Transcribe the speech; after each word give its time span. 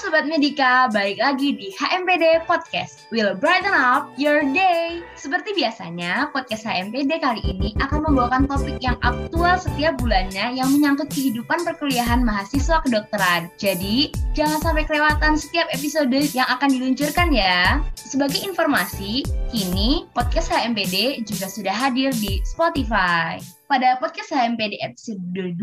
Sobat 0.00 0.24
Medika, 0.24 0.88
balik 0.88 1.20
lagi 1.20 1.60
di 1.60 1.76
HMPD 1.76 2.48
Podcast. 2.48 3.04
Will 3.12 3.36
brighten 3.36 3.76
up 3.76 4.08
your 4.16 4.40
day. 4.56 5.04
Seperti 5.12 5.52
biasanya, 5.52 6.32
podcast 6.32 6.64
HMPD 6.64 7.20
kali 7.20 7.44
ini 7.44 7.76
akan 7.84 8.08
membawakan 8.08 8.48
topik 8.48 8.80
yang 8.80 8.96
aktual 9.04 9.60
setiap 9.60 10.00
bulannya 10.00 10.56
yang 10.56 10.72
menyangkut 10.72 11.12
kehidupan 11.12 11.68
perkuliahan 11.68 12.24
mahasiswa 12.24 12.80
kedokteran. 12.80 13.52
Jadi, 13.60 14.08
jangan 14.32 14.64
sampai 14.64 14.88
kelewatan 14.88 15.36
setiap 15.36 15.68
episode 15.68 16.16
yang 16.32 16.48
akan 16.48 16.72
diluncurkan 16.72 17.28
ya. 17.36 17.84
Sebagai 17.92 18.40
informasi, 18.40 19.20
kini 19.52 20.08
podcast 20.16 20.48
HMPD 20.48 21.28
juga 21.28 21.44
sudah 21.44 21.76
hadir 21.76 22.08
di 22.16 22.40
Spotify. 22.48 23.59
Pada 23.70 24.02
podcast 24.02 24.34
HMPD 24.34 24.82
episode 24.82 25.22
2, 25.30 25.54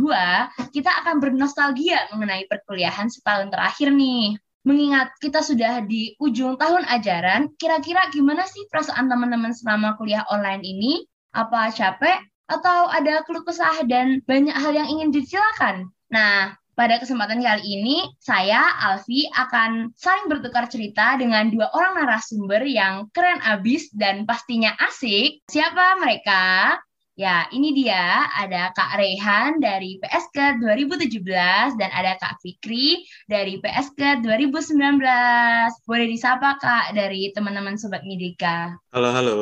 kita 0.71 0.87
akan 1.03 1.19
bernostalgia 1.19 2.07
mengenai 2.15 2.47
perkuliahan 2.47 3.11
setahun 3.11 3.51
terakhir 3.51 3.91
nih. 3.91 4.39
Mengingat 4.63 5.11
kita 5.19 5.43
sudah 5.43 5.83
di 5.83 6.15
ujung 6.15 6.55
tahun 6.55 6.87
ajaran, 6.87 7.51
kira-kira 7.59 8.07
gimana 8.15 8.47
sih 8.47 8.63
perasaan 8.71 9.11
teman-teman 9.11 9.51
selama 9.51 9.99
kuliah 9.99 10.23
online 10.31 10.63
ini? 10.63 11.03
Apa 11.35 11.67
capek? 11.75 12.23
Atau 12.47 12.87
ada 12.87 13.27
keluh 13.27 13.43
kesah 13.43 13.83
dan 13.91 14.23
banyak 14.23 14.55
hal 14.55 14.71
yang 14.71 14.87
ingin 14.87 15.11
disilakan? 15.11 15.91
Nah, 16.07 16.55
pada 16.79 17.03
kesempatan 17.03 17.43
kali 17.43 17.63
ini, 17.67 18.07
saya, 18.23 18.87
Alfi, 18.87 19.27
akan 19.35 19.91
saling 19.99 20.31
bertukar 20.31 20.71
cerita 20.71 21.19
dengan 21.19 21.51
dua 21.51 21.67
orang 21.75 22.07
narasumber 22.07 22.63
yang 22.63 23.11
keren 23.11 23.43
abis 23.43 23.91
dan 23.91 24.23
pastinya 24.23 24.71
asik. 24.79 25.43
Siapa 25.51 25.99
mereka? 25.99 26.79
Ya, 27.17 27.49
ini 27.49 27.73
dia 27.73 28.29
ada 28.29 28.69
Kak 28.77 28.93
Rehan 28.93 29.57
dari 29.57 29.97
PSK 29.97 30.61
2017 30.61 31.73
dan 31.81 31.89
ada 31.89 32.13
Kak 32.21 32.37
Fikri 32.45 33.01
dari 33.25 33.57
PSK 33.57 34.21
2019. 34.21 35.01
Boleh 35.89 36.05
disapa 36.05 36.61
Kak 36.61 36.93
dari 36.93 37.33
teman-teman 37.33 37.73
Sobat 37.73 38.05
Medika. 38.05 38.77
Halo, 38.93 39.09
halo. 39.09 39.37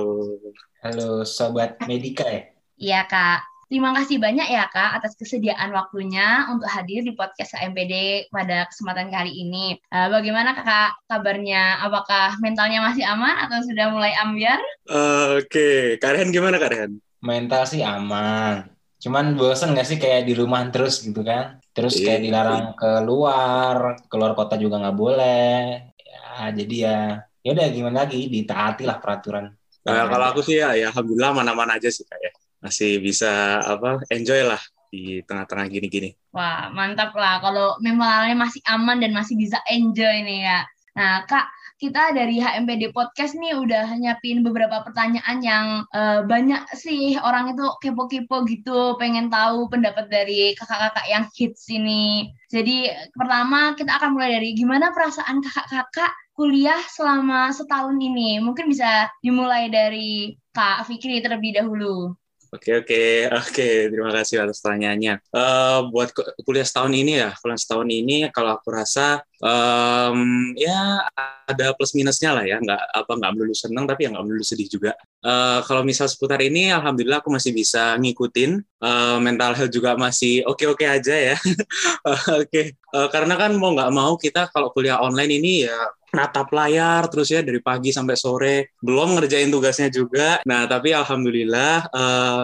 Halo 0.87 1.27
Sobat 1.27 1.75
Medika 1.83 2.23
ya? 2.23 2.47
Iya 2.79 3.01
Kak. 3.11 3.43
Terima 3.67 3.91
kasih 3.91 4.23
banyak 4.23 4.47
ya 4.55 4.71
Kak 4.71 5.03
atas 5.03 5.19
kesediaan 5.19 5.75
waktunya 5.75 6.47
untuk 6.47 6.71
hadir 6.71 7.03
di 7.03 7.11
podcast 7.11 7.59
AMPD 7.59 8.31
pada 8.31 8.71
kesempatan 8.71 9.11
kali 9.11 9.35
ini. 9.35 9.75
Uh, 9.91 10.07
bagaimana 10.15 10.55
Kakak 10.55 10.95
kabarnya? 11.11 11.83
Apakah 11.83 12.39
mentalnya 12.39 12.79
masih 12.79 13.03
aman 13.03 13.35
atau 13.35 13.59
sudah 13.67 13.91
mulai 13.91 14.15
ambiar? 14.15 14.63
Uh, 14.87 15.43
Oke, 15.43 15.51
okay. 15.51 15.75
Kak 15.99 16.15
Rehan 16.15 16.31
gimana 16.31 16.55
Kak 16.55 16.71
Rehan? 16.71 17.03
Mental 17.25 17.65
sih 17.65 17.81
aman. 17.81 18.69
Cuman 19.01 19.33
bosen 19.33 19.73
gak 19.73 19.89
sih 19.89 19.97
kayak 19.97 20.29
di 20.29 20.33
rumah 20.37 20.61
terus 20.69 21.01
gitu 21.01 21.25
kan? 21.25 21.57
Terus 21.75 21.99
kayak 21.99 22.21
iya. 22.21 22.25
dilarang 22.29 22.65
keluar, 22.79 23.99
keluar 24.07 24.31
kota 24.37 24.55
juga 24.55 24.79
nggak 24.79 24.97
boleh. 24.97 25.91
Ya 25.99 26.53
jadi 26.55 26.75
ya, 26.87 26.99
ya 27.43 27.49
udah 27.51 27.67
gimana 27.73 27.97
lagi, 28.07 28.31
ditaati 28.31 28.87
lah 28.87 28.97
peraturan. 29.03 29.51
Nah, 29.85 30.09
kalau 30.09 30.25
aku 30.33 30.41
sih 30.41 30.57
ya, 30.57 30.73
ya 30.73 30.89
alhamdulillah 30.89 31.35
mana-mana 31.35 31.77
aja 31.77 31.91
sih 31.93 32.07
kayak 32.07 32.21
ya. 32.25 32.31
masih 32.65 32.97
bisa 32.97 33.61
apa 33.61 34.01
enjoy 34.09 34.41
lah 34.41 34.57
di 34.89 35.21
tengah-tengah 35.21 35.69
gini-gini. 35.69 36.17
Wah 36.33 36.73
mantap 36.73 37.13
lah 37.13 37.37
kalau 37.43 37.77
mentalnya 37.83 38.33
masih 38.33 38.63
aman 38.65 38.97
dan 38.97 39.13
masih 39.13 39.37
bisa 39.37 39.61
enjoy 39.69 40.25
nih 40.25 40.49
ya. 40.49 40.59
Nah 40.97 41.27
kak 41.29 41.45
kita 41.75 42.15
dari 42.15 42.39
HMPD 42.39 42.95
Podcast 42.95 43.35
nih 43.35 43.51
udah 43.59 43.99
nyiapin 43.99 44.41
beberapa 44.47 44.79
pertanyaan 44.87 45.37
yang 45.43 45.65
uh, 45.91 46.23
banyak 46.23 46.63
sih 46.71 47.19
orang 47.19 47.51
itu 47.51 47.65
kepo-kepo 47.83 48.47
gitu, 48.47 48.95
pengen 48.95 49.27
tahu 49.27 49.67
pendapat 49.67 50.07
dari 50.07 50.55
kakak-kakak 50.55 51.05
yang 51.11 51.27
hits 51.35 51.67
ini. 51.67 52.31
Jadi 52.47 52.87
pertama 53.11 53.75
kita 53.75 53.99
akan 53.99 54.15
mulai 54.15 54.39
dari 54.39 54.55
gimana 54.55 54.95
perasaan 54.95 55.43
kakak-kakak 55.43 56.11
kuliah 56.35 56.79
selama 56.91 57.51
setahun 57.51 57.99
ini. 57.99 58.39
Mungkin 58.39 58.71
bisa 58.71 59.11
dimulai 59.19 59.67
dari 59.67 60.35
Kak 60.55 60.87
Fikri 60.87 61.19
terlebih 61.19 61.59
dahulu. 61.59 62.15
Oke 62.55 62.71
oke 62.71 63.03
oke 63.35 63.67
terima 63.91 64.11
kasih 64.15 64.47
atas 64.47 64.63
pertanyaannya. 64.63 65.19
Uh, 65.27 65.91
buat 65.91 66.15
kuliah 66.47 66.63
setahun 66.63 66.93
ini 66.95 67.19
ya, 67.19 67.35
kuliah 67.43 67.59
setahun 67.59 67.89
ini 67.91 68.31
kalau 68.31 68.55
aku 68.55 68.71
rasa 68.71 69.19
um, 69.43 70.55
ya 70.55 71.03
ada 71.51 71.75
plus 71.75 71.91
minusnya 71.91 72.31
lah 72.31 72.47
ya, 72.47 72.55
nggak 72.63 72.81
apa 72.95 73.11
nggak 73.11 73.31
melulu 73.35 73.51
senang 73.51 73.83
tapi 73.83 74.07
ya 74.07 74.15
nggak 74.15 74.23
melulu 74.23 74.45
sedih 74.47 74.71
juga. 74.71 74.95
Uh, 75.19 75.59
kalau 75.67 75.83
misal 75.83 76.07
seputar 76.07 76.39
ini, 76.39 76.71
alhamdulillah 76.71 77.19
aku 77.19 77.27
masih 77.27 77.51
bisa 77.51 77.99
ngikutin. 77.99 78.63
Uh, 78.79 79.17
mental 79.19 79.51
health 79.57 79.73
juga 79.73 79.99
masih 79.99 80.47
oke 80.47 80.63
oke 80.71 80.85
aja 80.87 81.35
ya. 81.35 81.35
oke 82.39 82.61
uh, 82.95 83.07
karena 83.11 83.35
kan 83.35 83.51
mau 83.59 83.75
nggak 83.75 83.91
mau 83.91 84.15
kita 84.15 84.47
kalau 84.55 84.71
kuliah 84.71 85.03
online 85.03 85.43
ini 85.43 85.67
ya 85.67 85.75
natap 86.15 86.47
layar 86.55 87.05
terus 87.11 87.27
ya 87.29 87.43
dari 87.43 87.59
pagi 87.59 87.91
sampai 87.91 88.15
sore. 88.15 88.55
Belum 88.79 89.19
ngerjain 89.19 89.51
tugasnya 89.51 89.91
juga. 89.91 90.39
Nah 90.47 90.63
tapi 90.65 90.95
alhamdulillah 90.95 91.91
uh, 91.91 92.43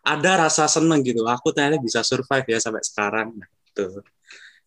ada 0.00 0.32
rasa 0.48 0.64
seneng 0.66 1.04
gitu. 1.04 1.28
Aku 1.28 1.52
ternyata 1.52 1.76
bisa 1.76 2.00
survive 2.00 2.48
ya 2.48 2.58
sampai 2.58 2.80
sekarang. 2.80 3.36
Nah, 3.36 3.48
itu 3.48 3.86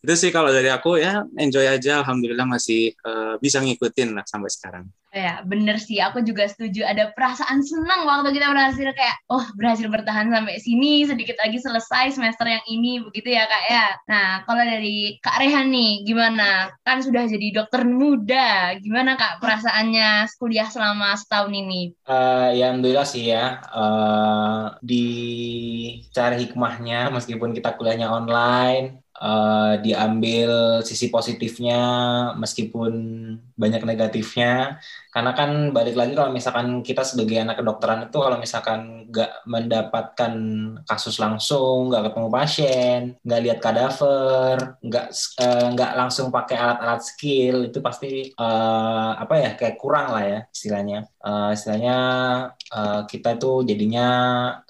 itu 0.03 0.13
sih 0.19 0.31
kalau 0.35 0.51
dari 0.51 0.67
aku 0.67 0.99
ya 0.99 1.23
enjoy 1.39 1.63
aja 1.63 2.03
alhamdulillah 2.03 2.43
masih 2.43 2.91
uh, 3.07 3.39
bisa 3.39 3.63
ngikutin 3.63 4.11
lah 4.11 4.27
sampai 4.27 4.51
sekarang 4.51 4.85
Ya, 5.13 5.45
bener 5.45 5.77
sih. 5.77 6.01
Aku 6.01 6.25
juga 6.25 6.49
setuju. 6.49 6.81
Ada 6.89 7.13
perasaan 7.13 7.61
senang 7.61 8.09
waktu 8.09 8.33
kita 8.33 8.49
berhasil 8.49 8.89
kayak, 8.97 9.21
oh 9.29 9.45
berhasil 9.53 9.85
bertahan 9.85 10.33
sampai 10.33 10.57
sini, 10.57 11.05
sedikit 11.05 11.37
lagi 11.37 11.61
selesai 11.61 12.17
semester 12.17 12.49
yang 12.49 12.65
ini, 12.65 12.97
begitu 12.97 13.37
ya 13.37 13.45
kak 13.45 13.63
ya. 13.69 13.87
Nah, 14.09 14.27
kalau 14.49 14.65
dari 14.65 15.21
Kak 15.21 15.37
Rehan 15.37 15.69
nih, 15.69 16.01
gimana? 16.01 16.73
Kan 16.81 17.05
sudah 17.05 17.29
jadi 17.29 17.53
dokter 17.53 17.85
muda. 17.85 18.73
Gimana 18.81 19.13
kak 19.13 19.37
perasaannya 19.37 20.25
kuliah 20.41 20.65
selama 20.65 21.13
setahun 21.13 21.53
ini? 21.53 21.93
Uh, 22.09 22.49
ya, 22.57 22.73
alhamdulillah 22.73 23.05
sih 23.05 23.29
ya. 23.29 23.61
Uh, 23.69 24.73
di 24.81 25.07
cara 26.09 26.33
hikmahnya, 26.41 27.13
meskipun 27.13 27.53
kita 27.53 27.77
kuliahnya 27.77 28.09
online, 28.09 29.02
uh, 29.23 29.79
diambil 29.79 30.83
sisi 30.83 31.07
positifnya 31.07 31.79
meskipun 32.35 32.91
banyak 33.55 33.81
negatifnya 33.87 34.83
karena 35.13 35.31
kan 35.37 35.69
balik 35.69 35.93
lagi 35.93 36.17
kalau 36.17 36.33
misalkan 36.33 36.81
kita 36.81 37.05
sebagai 37.05 37.37
anak 37.37 37.61
kedokteran 37.61 38.09
itu 38.09 38.17
kalau 38.17 38.37
misalkan 38.41 39.05
nggak 39.13 39.45
mendapatkan 39.45 40.33
kasus 40.89 41.21
langsung 41.21 41.93
nggak 41.93 42.09
ketemu 42.09 42.29
pasien 42.33 43.01
nggak 43.21 43.41
lihat 43.45 43.59
kadaver 43.61 44.57
nggak 44.81 45.07
uh, 45.37 45.67
nggak 45.77 45.91
langsung 45.93 46.33
pakai 46.33 46.57
alat-alat 46.57 47.01
skill 47.05 47.69
itu 47.69 47.77
pasti 47.77 48.33
uh, 48.41 49.13
apa 49.21 49.33
ya 49.37 49.51
kayak 49.53 49.77
kurang 49.77 50.09
lah 50.17 50.25
ya 50.25 50.39
istilahnya 50.49 51.05
uh, 51.21 51.53
istilahnya 51.53 51.97
uh, 52.73 53.05
kita 53.05 53.37
itu 53.37 53.69
jadinya 53.69 54.07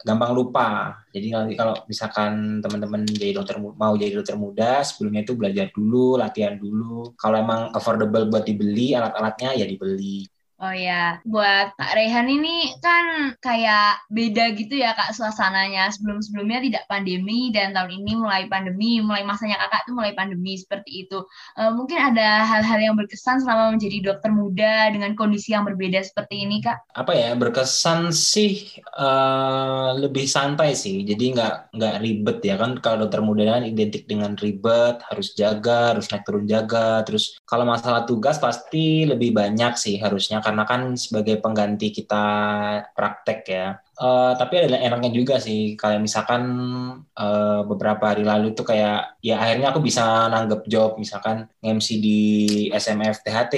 gampang 0.03 0.35
lupa 0.35 0.99
jadi 1.13 1.29
kalau 1.53 1.77
misalkan 1.85 2.57
teman-teman 2.57 3.05
jadi 3.05 3.37
dokter 3.37 3.61
mau 3.61 3.93
jadi 3.93 4.17
dokter 4.17 4.33
muda, 4.33 4.81
sebelumnya 4.81 5.21
itu 5.21 5.37
belajar 5.37 5.69
dulu, 5.69 6.17
latihan 6.17 6.57
dulu. 6.57 7.13
Kalau 7.13 7.37
emang 7.37 7.69
affordable 7.69 8.25
buat 8.33 8.41
dibeli 8.49 8.97
alat-alatnya 8.97 9.53
ya 9.61 9.69
dibeli. 9.69 10.25
Oh 10.63 10.71
ya, 10.71 11.19
buat 11.27 11.75
Kak 11.75 11.91
Rehan 11.91 12.31
ini 12.31 12.71
kan 12.79 13.35
kayak 13.43 13.99
beda 14.07 14.55
gitu 14.55 14.79
ya 14.79 14.95
Kak 14.95 15.11
suasananya. 15.11 15.91
Sebelum-sebelumnya 15.91 16.63
tidak 16.63 16.83
pandemi 16.87 17.51
dan 17.51 17.75
tahun 17.75 17.99
ini 17.99 18.15
mulai 18.15 18.47
pandemi, 18.47 19.03
mulai 19.03 19.27
masanya 19.27 19.59
Kakak 19.59 19.91
tuh 19.91 19.99
mulai 19.99 20.15
pandemi 20.15 20.55
seperti 20.55 21.03
itu. 21.03 21.19
Uh, 21.59 21.75
mungkin 21.75 21.99
ada 21.99 22.47
hal-hal 22.47 22.79
yang 22.79 22.95
berkesan 22.95 23.43
selama 23.43 23.75
menjadi 23.75 24.07
dokter 24.07 24.31
muda 24.31 24.87
dengan 24.95 25.19
kondisi 25.19 25.51
yang 25.51 25.67
berbeda 25.67 25.99
seperti 25.99 26.47
ini 26.47 26.63
Kak? 26.63 26.95
Apa 26.95 27.11
ya, 27.11 27.35
berkesan 27.35 28.15
sih 28.15 28.79
uh, 28.95 29.99
lebih 29.99 30.31
santai 30.31 30.79
sih. 30.79 31.03
Jadi 31.03 31.35
nggak 31.35 31.75
nggak 31.75 31.95
ribet 31.99 32.39
ya 32.39 32.55
kan 32.55 32.79
kalau 32.79 33.03
dokter 33.03 33.19
muda 33.19 33.59
kan 33.59 33.67
identik 33.67 34.07
dengan 34.07 34.39
ribet, 34.39 35.03
harus 35.11 35.35
jaga, 35.35 35.91
harus 35.91 36.07
naik 36.07 36.23
turun 36.23 36.47
jaga. 36.47 37.03
Terus 37.03 37.35
kalau 37.43 37.67
masalah 37.67 38.07
tugas 38.07 38.39
pasti 38.39 39.03
lebih 39.03 39.35
banyak 39.35 39.75
sih 39.75 39.99
harusnya 39.99 40.39
karena 40.53 40.69
kan 40.69 40.93
sebagai 40.93 41.41
pengganti 41.41 41.89
kita 41.89 42.25
praktek 42.93 43.41
ya. 43.49 43.81
Uh, 43.97 44.33
tapi 44.37 44.57
ada 44.57 44.77
enaknya 44.77 45.09
juga 45.13 45.37
sih 45.37 45.73
kalau 45.77 46.01
misalkan 46.01 46.41
uh, 47.13 47.61
beberapa 47.65 48.09
hari 48.09 48.25
lalu 48.25 48.53
itu 48.53 48.65
kayak 48.65 49.21
ya 49.21 49.37
akhirnya 49.37 49.69
aku 49.69 49.85
bisa 49.85 50.29
nanggep 50.33 50.65
job 50.65 50.97
misalkan 50.97 51.45
MC 51.61 52.01
di 52.01 52.21
SMF 52.73 53.21
THT 53.21 53.55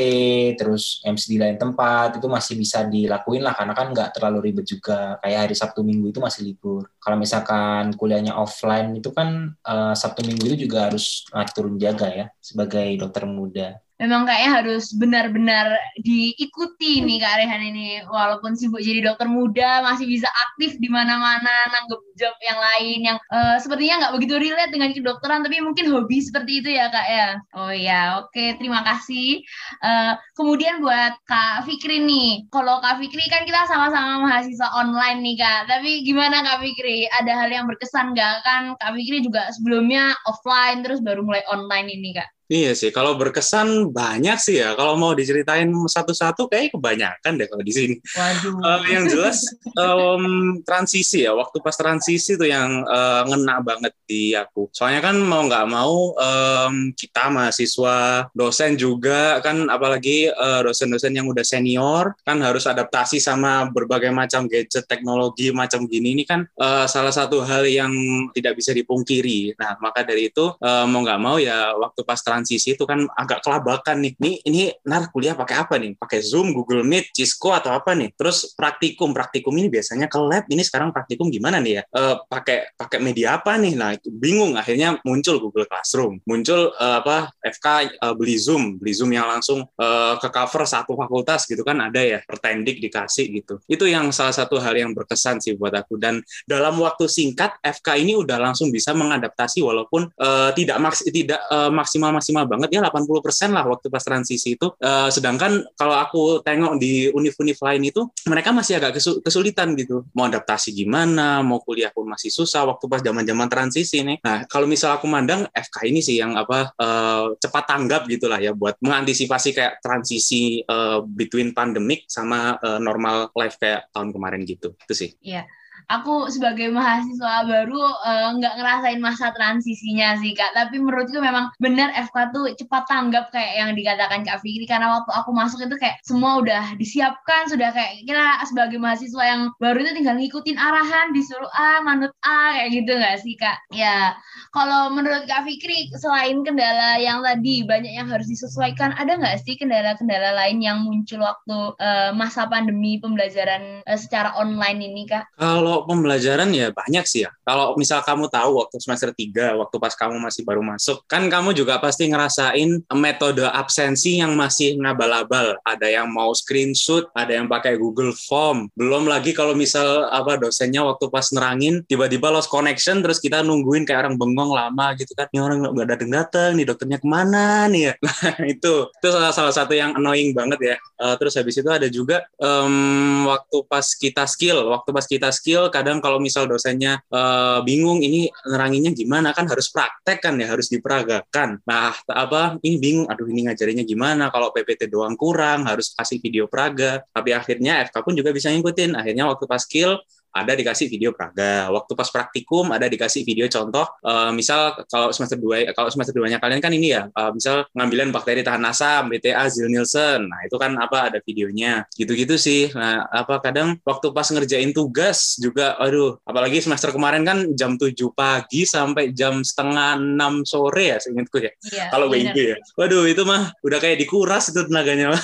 terus 0.60 1.00
MC 1.08 1.32
di 1.32 1.38
lain 1.40 1.56
tempat 1.56 2.20
itu 2.20 2.28
masih 2.28 2.60
bisa 2.60 2.84
dilakuin 2.84 3.48
lah 3.48 3.56
karena 3.56 3.72
kan 3.76 3.92
nggak 3.92 4.16
terlalu 4.16 4.52
ribet 4.52 4.68
juga. 4.68 5.20
Kayak 5.20 5.52
hari 5.52 5.56
Sabtu 5.56 5.84
Minggu 5.84 6.16
itu 6.16 6.20
masih 6.24 6.48
libur. 6.48 6.88
Kalau 7.00 7.20
misalkan 7.20 7.92
kuliahnya 8.00 8.40
offline 8.40 8.96
itu 8.96 9.12
kan 9.12 9.52
uh, 9.68 9.96
Sabtu 9.96 10.24
Minggu 10.24 10.56
itu 10.56 10.68
juga 10.68 10.88
harus 10.92 11.28
turun 11.52 11.76
jaga 11.76 12.08
ya 12.12 12.26
sebagai 12.40 12.88
dokter 13.00 13.28
muda 13.28 13.84
memang 13.96 14.28
kayaknya 14.28 14.52
harus 14.62 14.92
benar-benar 14.96 15.72
diikuti 16.04 17.00
nih 17.04 17.18
Kak 17.24 17.36
Rehan 17.40 17.64
ini. 17.64 18.04
Walaupun 18.08 18.56
sibuk 18.60 18.84
jadi 18.84 19.06
dokter 19.06 19.28
muda, 19.32 19.84
masih 19.88 20.06
bisa 20.08 20.28
aktif 20.52 20.76
di 20.80 20.92
mana-mana, 20.92 21.72
nanggep 21.72 22.02
job 22.20 22.36
yang 22.44 22.60
lain 22.60 23.00
yang 23.04 23.18
uh, 23.32 23.60
sepertinya 23.60 24.08
nggak 24.08 24.14
begitu 24.20 24.36
relate 24.40 24.72
dengan 24.72 24.92
kedokteran, 24.92 25.44
tapi 25.44 25.60
mungkin 25.64 25.92
hobi 25.92 26.20
seperti 26.24 26.64
itu 26.64 26.70
ya 26.76 26.92
Kak 26.92 27.08
ya. 27.08 27.30
Oh 27.56 27.72
ya, 27.72 28.02
oke, 28.24 28.32
okay, 28.32 28.56
terima 28.60 28.84
kasih. 28.84 29.44
Uh, 29.84 30.16
kemudian 30.36 30.84
buat 30.84 31.16
Kak 31.28 31.68
Fikri 31.68 32.04
nih, 32.04 32.48
kalau 32.52 32.80
Kak 32.84 33.00
Fikri 33.00 33.28
kan 33.32 33.48
kita 33.48 33.68
sama-sama 33.68 34.28
mahasiswa 34.28 34.68
online 34.76 35.24
nih 35.24 35.36
Kak, 35.40 35.72
tapi 35.72 36.04
gimana 36.04 36.44
Kak 36.44 36.64
Fikri? 36.64 37.08
Ada 37.24 37.32
hal 37.36 37.50
yang 37.52 37.66
berkesan 37.68 38.12
nggak 38.16 38.36
kan? 38.44 38.76
Kak 38.80 38.92
Fikri 38.96 39.24
juga 39.24 39.48
sebelumnya 39.56 40.16
offline, 40.28 40.84
terus 40.84 41.00
baru 41.00 41.24
mulai 41.24 41.44
online 41.52 41.92
ini 41.92 42.12
Kak. 42.16 42.28
Iya 42.46 42.78
sih, 42.78 42.94
kalau 42.94 43.18
berkesan 43.18 43.90
banyak 43.90 44.38
sih 44.38 44.62
ya. 44.62 44.78
Kalau 44.78 44.94
mau 44.94 45.18
diceritain 45.18 45.66
satu-satu, 45.66 46.46
kayak 46.46 46.78
kebanyakan 46.78 47.42
deh 47.42 47.50
kalau 47.50 47.66
di 47.66 47.74
sini. 47.74 47.96
Waduh. 47.98 48.54
Uh, 48.62 48.82
yang 48.86 49.10
jelas 49.10 49.42
um, 49.74 50.62
transisi 50.62 51.26
ya, 51.26 51.34
waktu 51.34 51.58
pas 51.66 51.74
transisi 51.74 52.38
tuh 52.38 52.46
yang 52.46 52.86
uh, 52.86 53.26
ngena 53.26 53.66
banget 53.66 53.98
di 54.06 54.38
aku. 54.38 54.70
Soalnya 54.70 55.02
kan 55.02 55.18
mau 55.26 55.42
nggak 55.50 55.66
mau 55.66 56.14
um, 56.14 56.94
kita 56.94 57.34
mahasiswa, 57.34 58.30
dosen 58.38 58.78
juga 58.78 59.42
kan, 59.42 59.66
apalagi 59.66 60.30
uh, 60.30 60.62
dosen-dosen 60.62 61.18
yang 61.18 61.26
udah 61.26 61.42
senior 61.42 62.14
kan 62.22 62.38
harus 62.46 62.70
adaptasi 62.70 63.18
sama 63.18 63.66
berbagai 63.74 64.14
macam 64.14 64.46
gadget 64.46 64.86
teknologi 64.86 65.50
macam 65.50 65.90
gini. 65.90 66.14
Ini 66.14 66.24
kan 66.30 66.46
uh, 66.62 66.86
salah 66.86 67.10
satu 67.10 67.42
hal 67.42 67.66
yang 67.66 67.90
tidak 68.38 68.54
bisa 68.62 68.70
dipungkiri. 68.70 69.58
Nah 69.58 69.82
maka 69.82 70.06
dari 70.06 70.30
itu 70.30 70.54
uh, 70.62 70.86
mau 70.86 71.02
nggak 71.02 71.22
mau 71.22 71.42
ya 71.42 71.74
waktu 71.74 72.06
pas 72.06 72.22
transisi 72.22 72.35
itu 72.44 72.84
kan 72.84 73.06
agak 73.16 73.46
kelabakan 73.46 74.04
nih. 74.04 74.14
Nih 74.20 74.36
ini 74.44 74.62
nar 74.84 75.08
kuliah 75.14 75.38
pakai 75.38 75.56
apa 75.62 75.80
nih? 75.80 75.96
Pakai 75.96 76.20
Zoom, 76.20 76.52
Google 76.52 76.84
Meet, 76.84 77.14
Cisco 77.16 77.54
atau 77.54 77.72
apa 77.72 77.94
nih? 77.94 78.12
Terus 78.18 78.52
praktikum, 78.58 79.16
praktikum 79.16 79.54
ini 79.56 79.72
biasanya 79.72 80.10
ke 80.10 80.20
lab. 80.20 80.44
Ini 80.50 80.64
sekarang 80.66 80.92
praktikum 80.92 81.30
gimana 81.30 81.62
nih 81.62 81.80
ya? 81.80 81.84
E, 81.86 82.02
pakai 82.26 82.76
pakai 82.76 83.00
media 83.00 83.38
apa 83.38 83.56
nih? 83.56 83.74
Nah 83.78 83.96
itu 83.96 84.10
bingung. 84.10 84.58
Akhirnya 84.58 84.98
muncul 85.06 85.38
Google 85.38 85.70
Classroom, 85.70 86.20
muncul 86.26 86.74
e, 86.74 86.86
apa 87.06 87.30
FK 87.40 87.68
e, 87.68 87.88
eh, 88.02 88.14
beli 88.18 88.38
Zoom, 88.42 88.82
beli 88.82 88.94
Zoom 88.96 89.12
yang 89.14 89.30
langsung 89.30 89.64
e, 89.64 89.88
ke 90.18 90.30
cover 90.34 90.64
satu 90.66 90.98
fakultas 90.98 91.46
gitu 91.46 91.62
kan 91.62 91.78
ada 91.84 92.02
ya 92.02 92.20
pertendik 92.26 92.82
dikasih 92.82 93.30
gitu. 93.30 93.62
Itu 93.70 93.86
yang 93.86 94.10
salah 94.10 94.34
satu 94.34 94.58
hal 94.58 94.74
yang 94.74 94.92
berkesan 94.96 95.38
sih 95.44 95.54
buat 95.54 95.76
aku 95.76 96.00
dan 96.02 96.24
dalam 96.48 96.80
waktu 96.82 97.06
singkat 97.06 97.60
FK 97.62 98.02
ini 98.02 98.18
udah 98.18 98.42
langsung 98.42 98.74
bisa 98.74 98.96
mengadaptasi 98.96 99.62
walaupun 99.62 100.10
e, 100.16 100.28
tidak 100.58 100.78
maks 100.82 101.06
tidak 101.06 101.42
e, 101.52 101.58
maksimal 101.70 102.10
maksimal 102.26 102.50
banget 102.50 102.74
ya 102.74 102.82
80% 102.82 103.54
lah 103.54 103.70
waktu 103.70 103.94
pas 103.94 104.02
transisi 104.02 104.58
itu. 104.58 104.74
Uh, 104.82 105.14
sedangkan 105.14 105.62
kalau 105.78 105.94
aku 105.94 106.42
tengok 106.42 106.82
di 106.82 107.14
univ-univ 107.14 107.54
lain 107.62 107.86
itu 107.86 108.02
mereka 108.26 108.50
masih 108.50 108.82
agak 108.82 108.98
kesulitan 109.22 109.78
gitu. 109.78 110.02
Mau 110.18 110.26
adaptasi 110.26 110.74
gimana, 110.74 111.46
mau 111.46 111.62
kuliah 111.62 111.94
pun 111.94 112.10
masih 112.10 112.34
susah 112.34 112.66
waktu 112.66 112.90
pas 112.90 113.06
zaman-zaman 113.06 113.46
transisi 113.46 114.02
nih. 114.02 114.18
Nah, 114.26 114.50
kalau 114.50 114.66
misal 114.66 114.98
aku 114.98 115.06
mandang 115.06 115.46
FK 115.54 115.86
ini 115.86 116.02
sih 116.02 116.18
yang 116.18 116.34
apa 116.34 116.74
uh, 116.82 117.38
cepat 117.38 117.70
tanggap 117.70 118.10
gitulah 118.10 118.42
ya 118.42 118.58
buat 118.58 118.82
mengantisipasi 118.82 119.54
kayak 119.54 119.86
transisi 119.86 120.66
uh, 120.66 121.06
between 121.06 121.54
pandemic 121.54 122.10
sama 122.10 122.58
uh, 122.58 122.82
normal 122.82 123.30
life 123.38 123.62
kayak 123.62 123.94
tahun 123.94 124.10
kemarin 124.10 124.42
gitu. 124.50 124.74
Itu 124.74 124.98
sih. 124.98 125.14
Iya. 125.22 125.46
Yeah 125.46 125.64
aku 125.90 126.30
sebagai 126.34 126.70
mahasiswa 126.74 127.46
baru 127.46 127.82
eh, 128.06 128.30
nggak 128.40 128.54
uh, 128.54 128.58
ngerasain 128.60 129.00
masa 129.02 129.32
transisinya 129.34 130.18
sih 130.20 130.34
kak. 130.34 130.54
Tapi 130.54 130.82
menurutku 130.82 131.18
memang 131.22 131.54
benar 131.62 131.94
FK 131.94 132.34
tuh 132.34 132.46
cepat 132.58 132.84
tanggap 132.90 133.30
kayak 133.30 133.54
yang 133.62 133.72
dikatakan 133.74 134.26
kak 134.26 134.42
Fikri. 134.42 134.66
Karena 134.66 135.02
waktu 135.02 135.12
aku 135.14 135.32
masuk 135.34 135.66
itu 135.66 135.76
kayak 135.78 136.02
semua 136.06 136.42
udah 136.42 136.78
disiapkan 136.78 137.50
sudah 137.50 137.70
kayak 137.74 138.06
kira 138.06 138.42
sebagai 138.46 138.78
mahasiswa 138.82 139.24
yang 139.26 139.42
baru 139.62 139.82
itu 139.82 139.92
tinggal 140.02 140.16
ngikutin 140.18 140.58
arahan 140.58 141.14
disuruh 141.14 141.50
A 141.56 141.82
manut 141.86 142.14
A 142.26 142.58
kayak 142.62 142.70
gitu 142.74 142.92
nggak 142.98 143.18
sih 143.22 143.36
kak? 143.38 143.58
Ya 143.74 144.18
kalau 144.56 144.94
menurut 144.94 145.28
kak 145.28 145.46
Fikri 145.46 145.92
selain 146.00 146.42
kendala 146.42 146.98
yang 147.02 147.22
tadi 147.22 147.66
banyak 147.68 147.94
yang 147.98 148.08
harus 148.08 148.30
disesuaikan 148.30 148.96
ada 148.96 149.20
nggak 149.20 149.44
sih 149.44 149.60
kendala-kendala 149.60 150.36
lain 150.38 150.64
yang 150.64 150.84
muncul 150.86 151.22
waktu 151.22 151.58
uh, 151.78 152.12
masa 152.16 152.48
pandemi 152.48 152.98
pembelajaran 153.02 153.84
uh, 153.84 154.00
secara 154.00 154.32
online 154.40 154.80
ini 154.80 155.04
kak? 155.10 155.28
Kalau 155.36 155.75
kalau 155.76 155.92
pembelajaran 155.92 156.56
ya 156.56 156.72
banyak 156.72 157.04
sih 157.04 157.28
ya. 157.28 157.36
Kalau 157.44 157.76
misal 157.76 158.00
kamu 158.00 158.32
tahu 158.32 158.64
waktu 158.64 158.80
semester 158.80 159.12
3, 159.12 159.60
waktu 159.60 159.76
pas 159.76 159.92
kamu 159.92 160.24
masih 160.24 160.48
baru 160.48 160.64
masuk, 160.64 161.04
kan 161.04 161.28
kamu 161.28 161.52
juga 161.52 161.84
pasti 161.84 162.08
ngerasain 162.08 162.80
metode 162.96 163.44
absensi 163.44 164.24
yang 164.24 164.40
masih 164.40 164.80
ngabal-abal. 164.80 165.60
Ada 165.68 166.00
yang 166.00 166.08
mau 166.08 166.32
screenshot, 166.32 167.12
ada 167.12 167.36
yang 167.36 167.52
pakai 167.52 167.76
Google 167.76 168.16
Form. 168.16 168.72
Belum 168.72 169.04
lagi 169.04 169.36
kalau 169.36 169.52
misal 169.52 170.08
apa 170.16 170.40
dosennya 170.40 170.80
waktu 170.88 171.12
pas 171.12 171.28
nerangin 171.36 171.84
tiba-tiba 171.92 172.32
lost 172.32 172.48
connection 172.48 173.04
terus 173.04 173.20
kita 173.20 173.44
nungguin 173.44 173.84
kayak 173.84 174.08
orang 174.08 174.16
bengong 174.16 174.56
lama 174.56 174.96
gitu 174.96 175.12
kan. 175.12 175.28
Ini 175.36 175.44
orang 175.44 175.76
nggak 175.76 175.90
dateng-dateng, 175.92 176.56
nih 176.56 176.72
dokternya 176.72 177.04
ke 177.04 177.08
mana 177.12 177.68
nih 177.68 177.92
ya. 177.92 177.94
Nah 178.16 178.48
itu 178.48 178.88
itu 178.90 179.08
salah, 179.12 179.52
satu 179.52 179.76
yang 179.76 179.92
annoying 179.92 180.32
banget 180.32 180.60
ya. 180.74 180.76
Uh, 180.96 181.20
terus 181.20 181.36
habis 181.36 181.60
itu 181.60 181.68
ada 181.68 181.92
juga 181.92 182.24
um, 182.40 183.28
waktu 183.28 183.58
pas 183.68 183.86
kita 183.92 184.24
skill, 184.24 184.72
waktu 184.72 184.90
pas 184.96 185.04
kita 185.04 185.30
skill 185.36 185.65
kadang 185.70 186.02
kalau 186.02 186.18
misal 186.18 186.50
dosennya 186.50 187.02
uh, 187.14 187.62
bingung 187.62 188.02
ini 188.02 188.28
neranginnya 188.48 188.92
gimana? 188.92 189.32
Kan 189.32 189.46
harus 189.48 189.70
praktek 189.70 190.22
kan 190.24 190.36
ya 190.40 190.52
harus 190.52 190.68
diperagakan. 190.72 191.62
Nah 191.66 191.94
apa 192.10 192.58
ini 192.66 192.78
bingung 192.82 193.08
aduh 193.08 193.28
ini 193.30 193.48
ngajarinnya 193.50 193.86
gimana? 193.86 194.34
Kalau 194.34 194.50
PPT 194.52 194.90
doang 194.90 195.14
kurang 195.16 195.66
harus 195.70 195.94
kasih 195.94 196.20
video 196.20 196.46
praga 196.50 197.04
tapi 197.12 197.32
akhirnya 197.32 197.86
FK 197.90 197.96
pun 198.02 198.14
juga 198.18 198.34
bisa 198.34 198.50
ngikutin. 198.52 198.98
Akhirnya 198.98 199.30
waktu 199.30 199.46
pas 199.46 199.62
skill 199.62 200.02
ada 200.36 200.52
dikasih 200.52 200.92
video 200.92 201.16
praga. 201.16 201.72
Waktu 201.72 201.96
pas 201.96 202.12
praktikum 202.12 202.76
ada 202.76 202.92
dikasih 202.92 203.24
video 203.24 203.48
contoh. 203.48 203.88
Uh, 204.04 204.36
misal 204.36 204.76
kalau 204.92 205.16
semester 205.16 205.40
dua 205.40 205.72
kalau 205.72 205.88
semester 205.88 206.12
2-nya 206.12 206.44
kalian 206.44 206.60
kan 206.60 206.76
ini 206.76 206.92
ya, 206.92 207.08
uh, 207.16 207.32
misal 207.32 207.64
ngambilan 207.72 208.12
bakteri 208.12 208.44
tahan 208.44 208.68
asam, 208.68 209.08
BTA, 209.08 209.48
Zil 209.48 209.72
Nielsen. 209.72 210.28
Nah, 210.28 210.44
itu 210.44 210.60
kan 210.60 210.76
apa 210.76 211.08
ada 211.08 211.24
videonya. 211.24 211.88
Gitu-gitu 211.96 212.36
sih. 212.36 212.68
Nah, 212.76 213.08
apa 213.08 213.40
kadang 213.40 213.80
waktu 213.88 214.12
pas 214.12 214.28
ngerjain 214.28 214.76
tugas 214.76 215.40
juga 215.40 215.80
aduh, 215.80 216.20
apalagi 216.28 216.60
semester 216.60 216.92
kemarin 216.92 217.24
kan 217.24 217.38
jam 217.56 217.80
7 217.80 217.96
pagi 218.12 218.68
sampai 218.68 219.16
jam 219.16 219.40
setengah 219.40 219.96
6 219.96 220.44
sore 220.44 220.92
ya 220.92 220.98
seingatku 221.00 221.40
ya. 221.40 221.52
Iya, 221.72 221.84
kalau 221.88 222.12
WIB 222.12 222.36
ya. 222.36 222.58
Waduh, 222.76 223.08
itu 223.08 223.24
mah 223.24 223.56
udah 223.64 223.80
kayak 223.80 224.04
dikuras 224.04 224.52
itu 224.52 224.60
tenaganya. 224.68 225.16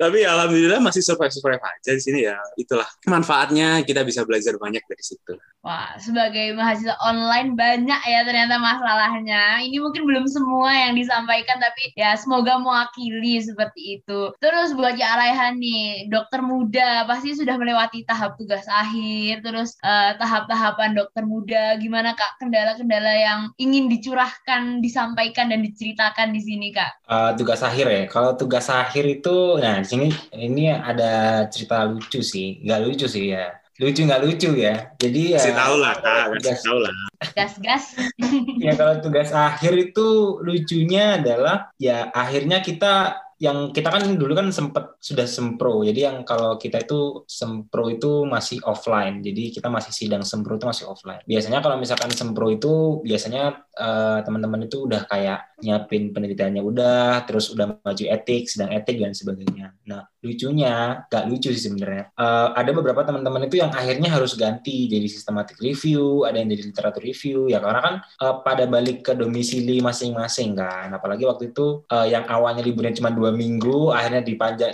Tapi 0.00 0.24
alhamdulillah 0.24 0.80
masih 0.80 1.04
survive-survive 1.04 1.60
aja 1.60 1.92
di 1.92 2.00
sini 2.00 2.24
ya. 2.24 2.40
Itulah 2.56 2.88
manfaatnya 3.04 3.84
kita 3.84 4.00
bisa 4.00 4.24
belajar 4.24 4.56
banyak 4.56 4.80
dari 4.88 5.04
situ. 5.04 5.36
Wah, 5.60 5.92
sebagai 6.00 6.56
mahasiswa 6.56 6.96
online 7.04 7.52
banyak 7.52 8.00
ya 8.08 8.24
ternyata 8.24 8.56
masalahnya. 8.56 9.60
Ini 9.60 9.76
mungkin 9.76 10.08
belum 10.08 10.24
semua 10.24 10.72
yang 10.72 10.96
disampaikan, 10.96 11.60
tapi 11.60 11.92
ya 12.00 12.16
semoga 12.16 12.56
mewakili 12.56 13.36
seperti 13.44 14.00
itu. 14.00 14.32
Terus 14.40 14.72
buat 14.72 14.96
ya 14.96 15.20
Raihan 15.20 15.60
nih, 15.60 16.08
dokter 16.08 16.40
muda 16.40 17.04
pasti 17.04 17.36
sudah 17.36 17.60
melewati 17.60 18.08
tahap 18.08 18.40
tugas 18.40 18.64
akhir, 18.72 19.44
terus 19.44 19.76
uh, 19.84 20.16
tahap-tahapan 20.16 20.96
dokter 20.96 21.28
muda. 21.28 21.76
Gimana 21.76 22.16
kak 22.16 22.40
kendala-kendala 22.40 23.12
yang 23.12 23.40
ingin 23.60 23.92
dicurahkan, 23.92 24.80
disampaikan 24.80 25.52
dan 25.52 25.60
diceritakan 25.60 26.32
di 26.32 26.40
sini 26.40 26.72
kak? 26.72 27.04
Uh, 27.04 27.36
tugas 27.36 27.60
akhir 27.60 27.84
ya. 27.84 28.08
Kalau 28.08 28.32
tugas 28.32 28.72
akhir 28.72 29.04
itu, 29.04 29.60
nah 29.60 29.84
sini 29.90 30.08
ini 30.38 30.70
ada 30.70 31.44
cerita 31.50 31.82
lucu 31.90 32.22
sih, 32.22 32.62
nggak 32.62 32.80
lucu 32.86 33.06
sih 33.10 33.34
ya. 33.34 33.58
Lucu 33.80 34.04
nggak 34.04 34.22
lucu 34.22 34.50
ya. 34.60 34.92
Jadi 35.00 35.34
ya 35.34 35.40
kasih 35.40 35.56
tahu 35.56 35.74
lah 35.80 35.94
kak. 35.98 36.24
kasih 36.44 36.64
tahu 36.68 36.78
lah. 36.84 36.92
Gas 37.32 37.54
gas 37.58 37.84
ya 38.64 38.72
kalau 38.76 39.00
tugas 39.00 39.32
akhir 39.32 39.72
itu 39.90 40.38
lucunya 40.44 41.16
adalah 41.16 41.72
ya 41.80 42.12
akhirnya 42.12 42.60
kita 42.60 43.18
yang 43.40 43.72
kita 43.72 43.88
kan 43.88 44.04
dulu 44.20 44.36
kan 44.36 44.52
sempat 44.52 45.00
sudah 45.00 45.24
sempro. 45.24 45.80
Jadi 45.80 46.04
yang 46.04 46.28
kalau 46.28 46.60
kita 46.60 46.84
itu 46.84 47.24
sempro 47.24 47.88
itu 47.88 48.28
masih 48.28 48.60
offline. 48.68 49.24
Jadi 49.24 49.48
kita 49.48 49.72
masih 49.72 49.96
sidang 49.96 50.20
sempro 50.28 50.60
itu 50.60 50.68
masih 50.68 50.84
offline. 50.84 51.24
Biasanya 51.24 51.64
kalau 51.64 51.80
misalkan 51.80 52.12
sempro 52.12 52.52
itu 52.52 53.00
biasanya 53.00 53.64
uh, 53.80 54.20
teman-teman 54.28 54.68
itu 54.68 54.84
udah 54.84 55.08
kayak 55.08 55.49
nyiapin 55.62 56.12
penelitiannya 56.12 56.62
udah 56.64 57.24
terus 57.24 57.52
udah 57.52 57.80
maju 57.80 58.04
etik 58.04 58.48
sedang 58.48 58.72
etik 58.74 59.00
dan 59.00 59.12
sebagainya. 59.12 59.76
Nah 59.86 60.08
lucunya 60.20 61.00
gak 61.08 61.32
lucu 61.32 61.48
sih 61.48 61.64
sebenarnya 61.64 62.12
uh, 62.12 62.52
ada 62.52 62.76
beberapa 62.76 63.00
teman-teman 63.08 63.48
itu 63.48 63.56
yang 63.56 63.72
akhirnya 63.72 64.12
harus 64.12 64.36
ganti 64.36 64.84
jadi 64.84 65.08
systematic 65.08 65.56
review 65.64 66.28
ada 66.28 66.36
yang 66.36 66.52
jadi 66.52 66.68
literatur 66.68 67.00
review 67.00 67.48
ya 67.48 67.56
karena 67.56 67.80
kan 67.80 67.94
uh, 68.20 68.44
pada 68.44 68.68
balik 68.68 69.00
ke 69.00 69.12
domisili 69.16 69.80
masing-masing 69.80 70.52
kan. 70.56 70.92
Apalagi 70.92 71.24
waktu 71.24 71.52
itu 71.52 71.84
uh, 71.88 72.06
yang 72.06 72.28
awalnya 72.28 72.60
liburnya 72.60 72.96
cuma 72.96 73.10
dua 73.12 73.32
minggu 73.32 73.92
akhirnya 73.92 74.22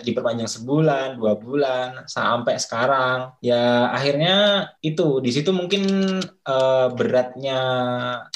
diperpanjang 0.03 0.51
sebulan 0.51 1.19
dua 1.19 1.39
bulan 1.39 2.05
sampai 2.11 2.59
sekarang. 2.59 3.35
Ya 3.41 3.91
akhirnya 3.91 4.69
itu 4.83 5.23
di 5.23 5.31
situ 5.31 5.51
mungkin 5.55 6.19
uh, 6.47 6.89
beratnya 6.95 7.61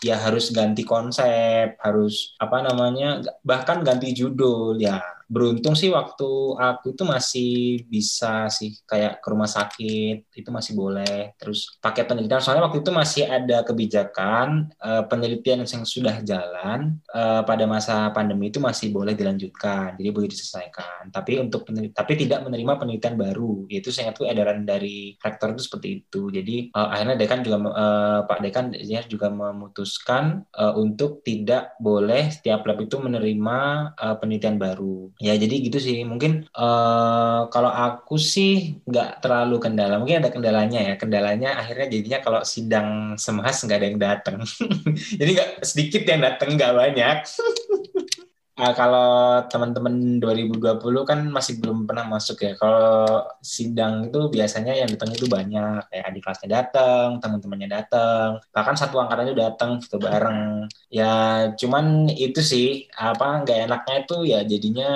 ya 0.03 0.17
harus 0.21 0.51
ganti 0.51 0.83
konsep 0.83 1.79
harus 1.81 2.35
apa 2.43 2.61
namanya 2.67 3.23
bahkan 3.47 3.87
ganti 3.87 4.13
judul 4.13 4.77
ya 4.77 5.01
beruntung 5.31 5.79
sih 5.79 5.95
waktu 5.95 6.59
aku 6.59 6.99
itu 6.99 7.07
masih 7.07 7.53
bisa 7.87 8.51
sih 8.51 8.75
kayak 8.83 9.23
ke 9.23 9.29
rumah 9.31 9.47
sakit 9.47 10.27
itu 10.35 10.51
masih 10.51 10.75
boleh. 10.75 11.39
Terus 11.39 11.79
pakai 11.79 12.03
penelitian 12.03 12.43
soalnya 12.43 12.67
waktu 12.67 12.83
itu 12.83 12.91
masih 12.91 13.31
ada 13.31 13.63
kebijakan 13.63 14.75
uh, 14.83 15.07
penelitian 15.07 15.63
yang 15.63 15.87
sudah 15.87 16.19
jalan 16.27 16.99
uh, 17.15 17.47
pada 17.47 17.65
masa 17.71 18.11
pandemi 18.11 18.51
itu 18.51 18.59
masih 18.59 18.91
boleh 18.91 19.15
dilanjutkan 19.15 19.95
jadi 19.95 20.11
boleh 20.11 20.27
diselesaikan. 20.27 21.15
Tapi 21.15 21.39
untuk 21.39 21.63
tapi 21.95 22.13
tidak 22.19 22.43
menerima 22.43 22.83
penelitian 22.83 23.15
baru 23.15 23.71
yaitu 23.71 23.95
saya 23.95 24.11
itu 24.11 24.27
edaran 24.27 24.67
dari 24.67 25.15
rektor 25.23 25.55
itu 25.55 25.63
seperti 25.63 25.89
itu. 26.03 26.27
Jadi 26.35 26.75
uh, 26.75 26.91
akhirnya 26.91 27.15
dekan 27.15 27.47
juga 27.47 27.59
uh, 27.71 28.21
Pak 28.27 28.39
dekan 28.43 28.75
ya 28.75 29.07
juga 29.07 29.31
memutuskan 29.31 30.43
uh, 30.59 30.75
untuk 30.75 31.23
tidak 31.23 31.79
boleh 31.79 32.35
setiap 32.35 32.67
lab 32.67 32.83
itu 32.83 32.99
menerima 32.99 33.59
uh, 33.95 34.17
penelitian 34.19 34.59
baru 34.59 35.15
ya 35.21 35.37
jadi 35.37 35.55
gitu 35.61 35.79
sih. 35.79 36.03
Mungkin 36.09 36.49
uh, 36.57 37.47
kalau 37.53 37.71
aku 37.71 38.17
sih 38.17 38.81
nggak 38.89 39.21
terlalu 39.23 39.57
kendala. 39.61 40.01
Mungkin 40.01 40.25
ada 40.25 40.31
kendalanya 40.33 40.81
ya. 40.81 40.95
Kendalanya 40.97 41.61
akhirnya 41.61 41.87
jadinya 41.93 42.19
kalau 42.25 42.41
sidang 42.43 43.21
semahas 43.21 43.61
nggak 43.61 43.79
ada 43.79 43.87
yang 43.87 44.01
datang 44.01 44.37
jadi 45.21 45.31
nggak 45.37 45.51
sedikit 45.63 46.03
yang 46.09 46.21
datang 46.25 46.57
nggak 46.57 46.73
banyak 46.73 47.19
Nah, 48.61 48.77
kalau 48.77 49.41
teman-teman 49.49 50.21
2020 50.21 51.09
kan 51.09 51.21
masih 51.33 51.57
belum 51.65 51.89
pernah 51.89 52.05
masuk 52.13 52.37
ya. 52.45 52.53
Kalau 52.61 53.25
sidang 53.41 54.13
itu 54.13 54.19
biasanya 54.29 54.77
yang 54.77 54.89
datang 54.93 55.11
itu 55.17 55.25
banyak. 55.25 55.81
Kayak 55.89 56.05
adik 56.13 56.23
kelasnya 56.29 56.49
datang, 56.61 57.07
teman-temannya 57.25 57.69
datang, 57.73 58.27
bahkan 58.53 58.77
satu 58.77 59.01
angkatan 59.01 59.33
itu 59.33 59.37
datang 59.41 59.71
foto 59.81 59.97
bareng. 59.97 60.69
Ya, 60.93 61.13
cuman 61.57 62.13
itu 62.13 62.41
sih 62.45 62.85
apa 62.93 63.25
nggak 63.49 63.59
enaknya 63.65 63.95
itu 64.05 64.17
ya 64.29 64.39
jadinya 64.45 64.89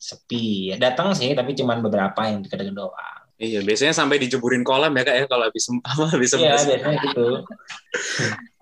sepi. 0.00 0.72
Ya, 0.72 0.76
datang 0.80 1.12
sih, 1.12 1.36
tapi 1.36 1.52
cuman 1.52 1.84
beberapa 1.84 2.20
yang 2.24 2.40
dekat-dekat 2.40 2.72
doang. 2.80 3.21
Iya, 3.40 3.64
biasanya 3.64 3.94
sampai 3.96 4.20
dijeburin 4.22 4.62
kolam 4.62 4.92
ya 4.94 5.02
kak 5.02 5.16
ya 5.18 5.24
kalau 5.26 5.48
habis 5.48 5.64
apa 5.88 6.04
habis 6.12 6.30
Iya, 6.36 6.54
biasanya 6.54 6.94
gitu. 7.00 7.26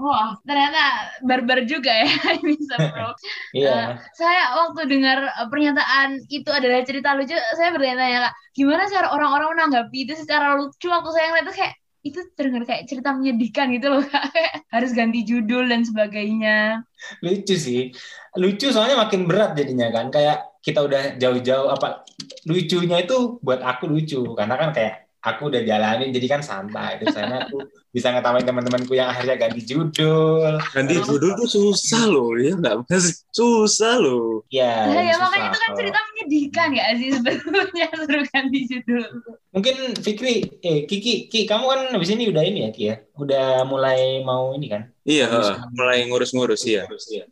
Wah, 0.00 0.33
ternyata 0.49 0.83
barbar 1.27 1.67
juga 1.69 1.93
ya 1.93 2.09
bisa 2.49 2.75
bro. 2.79 3.11
Iya. 3.53 3.71
Uh, 3.71 3.87
saya 4.17 4.43
waktu 4.57 4.89
dengar 4.89 5.19
uh, 5.27 5.49
pernyataan 5.53 6.25
itu 6.33 6.49
adalah 6.49 6.81
cerita 6.87 7.12
lucu, 7.12 7.37
saya 7.59 7.71
bertanya 7.75 8.31
kak, 8.31 8.35
gimana 8.57 8.89
cara 8.89 9.12
orang-orang 9.12 9.59
menanggapi 9.59 10.09
itu 10.09 10.15
secara 10.17 10.57
lucu? 10.57 10.87
Waktu 10.89 11.11
saya 11.12 11.27
ngeliat 11.35 11.47
itu 11.47 11.55
kayak 11.61 11.75
itu 12.00 12.21
terdengar 12.33 12.65
kayak 12.65 12.89
cerita 12.89 13.12
menyedihkan 13.12 13.77
gitu 13.77 13.93
loh 13.93 14.00
kak. 14.00 14.33
harus 14.73 14.91
ganti 14.97 15.27
judul 15.27 15.69
dan 15.69 15.85
sebagainya. 15.85 16.81
Lucu 17.21 17.55
sih, 17.59 17.93
lucu 18.41 18.73
soalnya 18.73 18.97
makin 18.97 19.29
berat 19.29 19.53
jadinya 19.59 19.93
kan 19.93 20.09
kayak 20.09 20.50
kita 20.61 20.85
udah 20.85 21.02
jauh-jauh 21.17 21.69
apa 21.73 22.05
lucunya 22.45 23.00
itu 23.00 23.40
buat 23.40 23.61
aku 23.64 23.88
lucu. 23.88 24.21
Karena 24.37 24.55
kan 24.61 24.71
kayak 24.76 25.11
aku 25.21 25.52
udah 25.52 25.62
jalanin 25.64 26.12
jadi 26.12 26.26
kan 26.38 26.40
santai. 26.45 27.00
Terus 27.00 27.17
saya 27.17 27.49
aku 27.49 27.64
bisa 27.90 28.14
ngetawain 28.14 28.47
teman-temanku 28.47 28.94
yang 28.94 29.11
akhirnya 29.11 29.35
ganti 29.35 29.66
judul 29.66 30.62
ganti 30.70 30.94
judul 31.02 31.35
tuh 31.35 31.50
susah 31.50 32.06
loh 32.06 32.30
ya 32.38 32.54
nggak 32.54 32.87
susah 33.38 33.99
loh 33.99 34.47
ya, 34.47 34.87
nah, 34.87 35.02
ya 35.02 35.14
makanya 35.18 35.50
itu 35.50 35.59
kan 35.59 35.70
cerita 35.75 35.99
menyedihkan 35.99 36.68
ya 36.70 36.85
sih 36.94 37.11
sebetulnya 37.18 37.87
suruh 38.06 38.26
ganti 38.30 38.59
judul 38.70 39.02
mungkin 39.50 39.76
Fikri 39.99 40.62
eh 40.62 40.87
Kiki 40.87 41.26
Kiki 41.26 41.50
kamu 41.50 41.64
kan 41.66 41.80
habis 41.90 42.14
ini 42.14 42.30
udah 42.30 42.42
ini 42.47 42.59
ya 42.66 42.70
Ki 42.70 42.82
ya 42.87 42.97
udah 43.18 43.66
mulai 43.66 44.23
mau 44.23 44.54
ini 44.54 44.70
kan 44.70 44.87
Iya, 45.00 45.32
uh, 45.32 45.56
mulai 45.73 46.04
ngurus-ngurus 46.06 46.61
ya. 46.68 46.85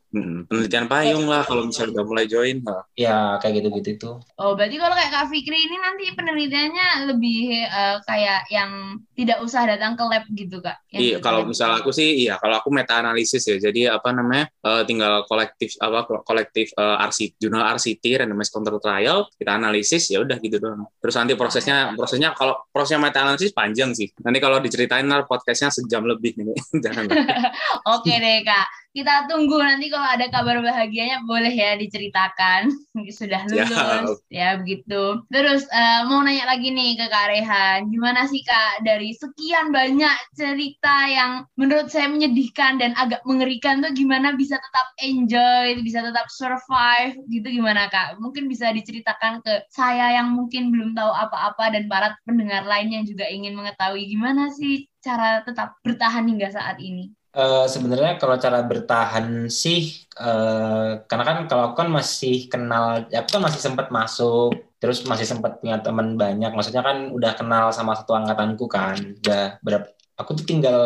Hmm, 0.08 0.48
penelitian 0.48 0.88
payung 0.88 1.28
lah 1.28 1.44
kalau 1.44 1.68
misalnya 1.68 2.00
udah 2.00 2.06
mulai 2.08 2.24
join. 2.24 2.64
Uh. 2.64 2.80
Ya 2.96 3.36
kayak 3.44 3.60
gitu-gitu 3.60 3.88
itu. 4.00 4.12
Oh 4.40 4.56
berarti 4.56 4.80
kalau 4.80 4.96
kayak 4.96 5.12
Kak 5.12 5.28
Fikri 5.28 5.68
ini 5.68 5.76
nanti 5.76 6.04
penelitiannya 6.16 7.12
lebih 7.12 7.68
uh, 7.68 8.00
kayak 8.08 8.48
yang 8.48 8.96
tidak 9.12 9.44
usah 9.44 9.68
datang 9.68 10.00
ke 10.00 10.04
lab 10.08 10.24
gitu 10.32 10.47
kak? 10.56 10.88
Yang 10.88 11.00
iya 11.04 11.16
kalau 11.20 11.44
misal 11.44 11.70
aku 11.76 11.92
sih 11.92 12.24
iya 12.24 12.40
kalau 12.40 12.56
aku 12.64 12.72
meta 12.72 12.96
analisis 12.96 13.44
ya 13.44 13.60
jadi 13.60 13.92
apa 14.00 14.08
namanya 14.16 14.48
uh, 14.64 14.82
tinggal 14.88 15.28
kolektif 15.28 15.76
apa 15.84 16.08
kolektif 16.24 16.72
uh, 16.80 16.96
RCT, 17.04 17.36
jurnal 17.36 17.68
RCT 17.76 18.24
randomized 18.24 18.56
control 18.56 18.80
trial 18.80 19.28
kita 19.36 19.52
analisis 19.52 20.08
ya 20.08 20.24
udah 20.24 20.40
gitu 20.40 20.56
doang. 20.56 20.88
Terus 21.04 21.14
nanti 21.20 21.32
prosesnya 21.36 21.92
prosesnya 21.92 22.32
kalau 22.32 22.56
prosesnya 22.72 23.04
meta 23.04 23.20
analisis 23.20 23.52
panjang 23.52 23.92
sih. 23.92 24.08
Nanti 24.24 24.38
kalau 24.40 24.64
diceritain 24.64 25.04
podcastnya 25.28 25.68
sejam 25.68 26.08
lebih 26.08 26.40
nih 26.40 26.56
jangan. 26.84 27.04
Oke 27.94 28.12
deh 28.16 28.40
kak, 28.46 28.66
kita 28.98 29.30
tunggu 29.30 29.62
nanti 29.62 29.86
kalau 29.94 30.10
ada 30.10 30.26
kabar 30.26 30.58
bahagianya 30.58 31.22
boleh 31.22 31.54
ya 31.54 31.78
diceritakan 31.78 32.74
sudah 33.18 33.46
lulus 33.46 33.70
ya, 33.70 34.02
ya 34.34 34.48
begitu. 34.58 35.22
Terus 35.30 35.62
uh, 35.70 36.10
mau 36.10 36.18
nanya 36.26 36.50
lagi 36.50 36.74
nih 36.74 36.98
ke 36.98 37.06
kak 37.06 37.26
Rehan, 37.30 37.94
gimana 37.94 38.26
sih 38.26 38.42
kak 38.42 38.82
dari 38.82 39.14
sekian 39.14 39.70
banyak 39.70 40.18
cerita 40.34 41.06
yang 41.06 41.46
menurut 41.54 41.86
saya 41.94 42.10
menyedihkan 42.10 42.82
dan 42.82 42.98
agak 42.98 43.22
mengerikan 43.22 43.78
tuh 43.78 43.94
gimana 43.94 44.34
bisa 44.34 44.58
tetap 44.58 44.86
enjoy, 44.98 45.78
bisa 45.86 46.02
tetap 46.02 46.26
survive 46.34 47.14
gitu 47.30 47.46
gimana 47.46 47.86
kak? 47.86 48.18
Mungkin 48.18 48.50
bisa 48.50 48.74
diceritakan 48.74 49.46
ke 49.46 49.62
saya 49.70 50.18
yang 50.18 50.34
mungkin 50.34 50.74
belum 50.74 50.98
tahu 50.98 51.12
apa-apa 51.14 51.70
dan 51.70 51.86
para 51.86 52.18
pendengar 52.26 52.66
lainnya 52.66 53.06
juga 53.06 53.30
ingin 53.30 53.54
mengetahui 53.54 54.10
gimana 54.10 54.50
sih 54.50 54.90
cara 54.98 55.46
tetap 55.46 55.78
bertahan 55.86 56.26
hingga 56.26 56.50
saat 56.50 56.82
ini. 56.82 57.17
Uh, 57.28 57.68
sebenarnya 57.68 58.16
kalau 58.16 58.40
cara 58.40 58.64
bertahan 58.64 59.52
sih 59.52 60.08
uh, 60.16 61.04
karena 61.04 61.24
kan 61.28 61.38
kalau 61.44 61.76
kan 61.76 61.92
masih 61.92 62.48
kenal 62.48 63.04
ya 63.12 63.20
aku 63.20 63.36
kan 63.36 63.44
masih 63.44 63.60
sempat 63.60 63.92
masuk 63.92 64.56
terus 64.80 65.04
masih 65.04 65.26
sempat 65.28 65.60
punya 65.60 65.78
teman 65.82 66.16
banyak. 66.16 66.50
Maksudnya 66.54 66.80
kan 66.80 67.10
udah 67.12 67.36
kenal 67.36 67.68
sama 67.74 67.98
satu 67.98 68.14
angkatanku 68.16 68.64
kan. 68.70 68.96
Udah 69.20 69.58
berapa 69.60 69.92
aku 70.18 70.34
tuh 70.42 70.46
tinggal 70.46 70.80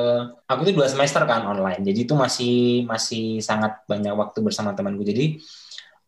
aku 0.44 0.68
tuh 0.68 0.74
dua 0.76 0.88
semester 0.90 1.24
kan 1.24 1.46
online. 1.48 1.80
Jadi 1.84 2.04
itu 2.04 2.14
masih 2.16 2.84
masih 2.84 3.40
sangat 3.40 3.84
banyak 3.88 4.12
waktu 4.12 4.38
bersama 4.44 4.76
temanku. 4.76 5.04
Jadi 5.06 5.40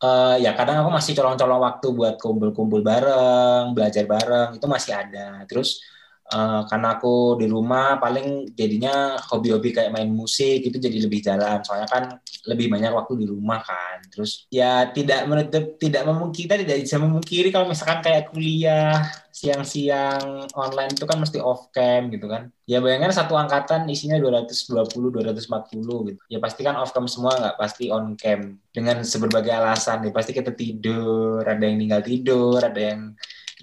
uh, 0.05 0.37
ya 0.41 0.53
kadang 0.59 0.85
aku 0.85 0.91
masih 0.93 1.13
colong-colong 1.17 1.61
waktu 1.65 1.87
buat 1.93 2.15
kumpul-kumpul 2.21 2.81
bareng 2.85 3.73
belajar 3.73 4.05
bareng 4.05 4.59
itu 4.59 4.67
masih 4.69 4.93
ada. 4.97 5.45
Terus 5.49 5.94
Uh, 6.35 6.67
karena 6.67 6.99
aku 6.99 7.39
di 7.39 7.47
rumah 7.47 8.03
paling 8.03 8.51
jadinya 8.59 9.15
hobi-hobi 9.31 9.71
kayak 9.71 9.95
main 9.95 10.11
musik 10.11 10.67
itu 10.67 10.75
jadi 10.83 10.99
lebih 11.07 11.23
jalan. 11.23 11.63
Soalnya 11.63 11.87
kan 11.87 12.19
lebih 12.51 12.67
banyak 12.75 12.91
waktu 12.91 13.23
di 13.23 13.27
rumah 13.31 13.63
kan. 13.63 14.03
Terus 14.11 14.51
ya 14.51 14.91
tidak 14.91 15.31
menutup 15.31 15.79
tidak 15.79 16.03
memungkiri 16.03 16.67
tidak 16.67 16.83
bisa 16.83 16.99
memungkiri 16.99 17.55
kalau 17.55 17.71
misalkan 17.71 18.03
kayak 18.03 18.35
kuliah 18.35 19.07
siang-siang 19.31 20.51
online 20.59 20.91
itu 20.95 21.07
kan 21.07 21.23
mesti 21.23 21.39
off 21.39 21.71
cam 21.71 22.11
gitu 22.11 22.27
kan. 22.27 22.51
Ya 22.67 22.83
bayangkan 22.83 23.15
satu 23.15 23.39
angkatan 23.39 23.87
isinya 23.87 24.19
220 24.19 24.91
240 24.91 26.11
gitu. 26.11 26.21
Ya 26.27 26.43
pasti 26.43 26.67
kan 26.67 26.75
off 26.75 26.91
cam 26.91 27.07
semua 27.07 27.39
nggak 27.39 27.57
pasti 27.63 27.95
on 27.95 28.19
cam. 28.19 28.59
Dengan 28.75 29.07
seberbagai 29.07 29.55
alasan 29.55 30.03
ya 30.03 30.11
pasti 30.11 30.35
kita 30.35 30.51
tidur 30.51 31.47
ada 31.47 31.63
yang 31.63 31.79
tinggal 31.79 32.03
tidur 32.03 32.59
ada 32.59 32.81
yang 32.83 33.15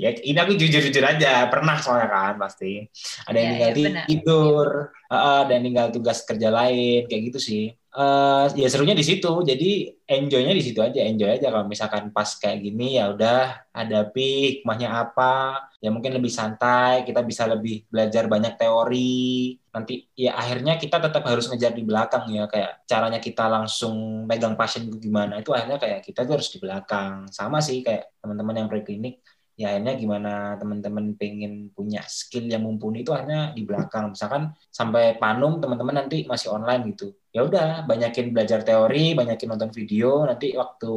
ya 0.02 0.10
ini 0.18 0.40
aku 0.42 0.58
jujur-jujur 0.58 1.06
aja 1.06 1.46
pernah 1.46 1.78
soalnya 1.78 2.10
kan 2.10 2.34
pasti. 2.42 2.90
Ada 3.30 3.38
yang 3.38 3.54
ya, 3.54 3.70
tinggal 3.70 3.94
ya, 3.94 4.06
tidur 4.10 4.68
uh, 5.14 5.46
ada 5.46 5.52
yang 5.54 5.66
tinggal 5.70 5.88
tugas 5.94 6.26
kerja 6.26 6.50
lain 6.50 7.06
kayak 7.06 7.24
gitu 7.30 7.38
sih. 7.38 7.66
Uh, 7.92 8.48
ya 8.56 8.72
serunya 8.72 8.96
di 8.96 9.04
situ 9.04 9.28
jadi 9.44 9.92
enjoynya 10.08 10.56
di 10.56 10.64
situ 10.64 10.82
aja 10.82 11.06
enjoy 11.06 11.38
aja. 11.38 11.54
Kalau 11.54 11.70
misalkan 11.70 12.10
pas 12.10 12.34
kayak 12.34 12.66
gini 12.66 12.98
ya 12.98 13.14
udah 13.14 13.70
hadapi 13.78 14.58
hikmahnya 14.66 14.90
apa. 14.90 15.70
Ya 15.78 15.94
mungkin 15.94 16.18
lebih 16.18 16.34
santai 16.34 17.06
kita 17.06 17.22
bisa 17.22 17.46
lebih 17.46 17.86
belajar 17.86 18.26
banyak 18.26 18.58
teori. 18.58 19.54
Nanti 19.70 20.10
ya 20.18 20.34
akhirnya 20.34 20.82
kita 20.82 20.98
tetap 20.98 21.22
harus 21.30 21.46
ngejar 21.46 21.78
di 21.78 21.86
belakang 21.86 22.26
ya 22.34 22.50
kayak 22.50 22.90
caranya 22.90 23.22
kita 23.22 23.46
langsung 23.46 24.26
megang 24.26 24.58
pasien 24.58 24.90
gimana. 24.98 25.38
Itu 25.38 25.54
akhirnya 25.54 25.78
kayak 25.78 26.02
kita 26.02 26.26
tuh 26.26 26.42
harus 26.42 26.50
di 26.50 26.58
belakang. 26.58 27.30
Sama 27.30 27.62
sih 27.62 27.86
kayak 27.86 28.18
teman-teman 28.18 28.66
yang 28.66 28.70
preklinik 28.72 29.22
ya 29.62 29.78
akhirnya 29.78 29.94
gimana 29.94 30.34
teman-teman 30.58 31.14
pengen 31.16 31.70
punya 31.72 32.02
skill 32.10 32.50
yang 32.50 32.66
mumpuni 32.66 33.06
itu 33.06 33.14
akhirnya 33.14 33.54
di 33.54 33.62
belakang 33.62 34.18
misalkan 34.18 34.52
sampai 34.74 35.22
panum 35.22 35.62
teman-teman 35.62 36.02
nanti 36.02 36.26
masih 36.26 36.50
online 36.50 36.98
gitu 36.98 37.14
ya 37.30 37.46
udah 37.46 37.86
banyakin 37.86 38.34
belajar 38.34 38.66
teori 38.66 39.14
banyakin 39.14 39.48
nonton 39.54 39.72
video 39.72 40.26
nanti 40.26 40.58
waktu 40.58 40.94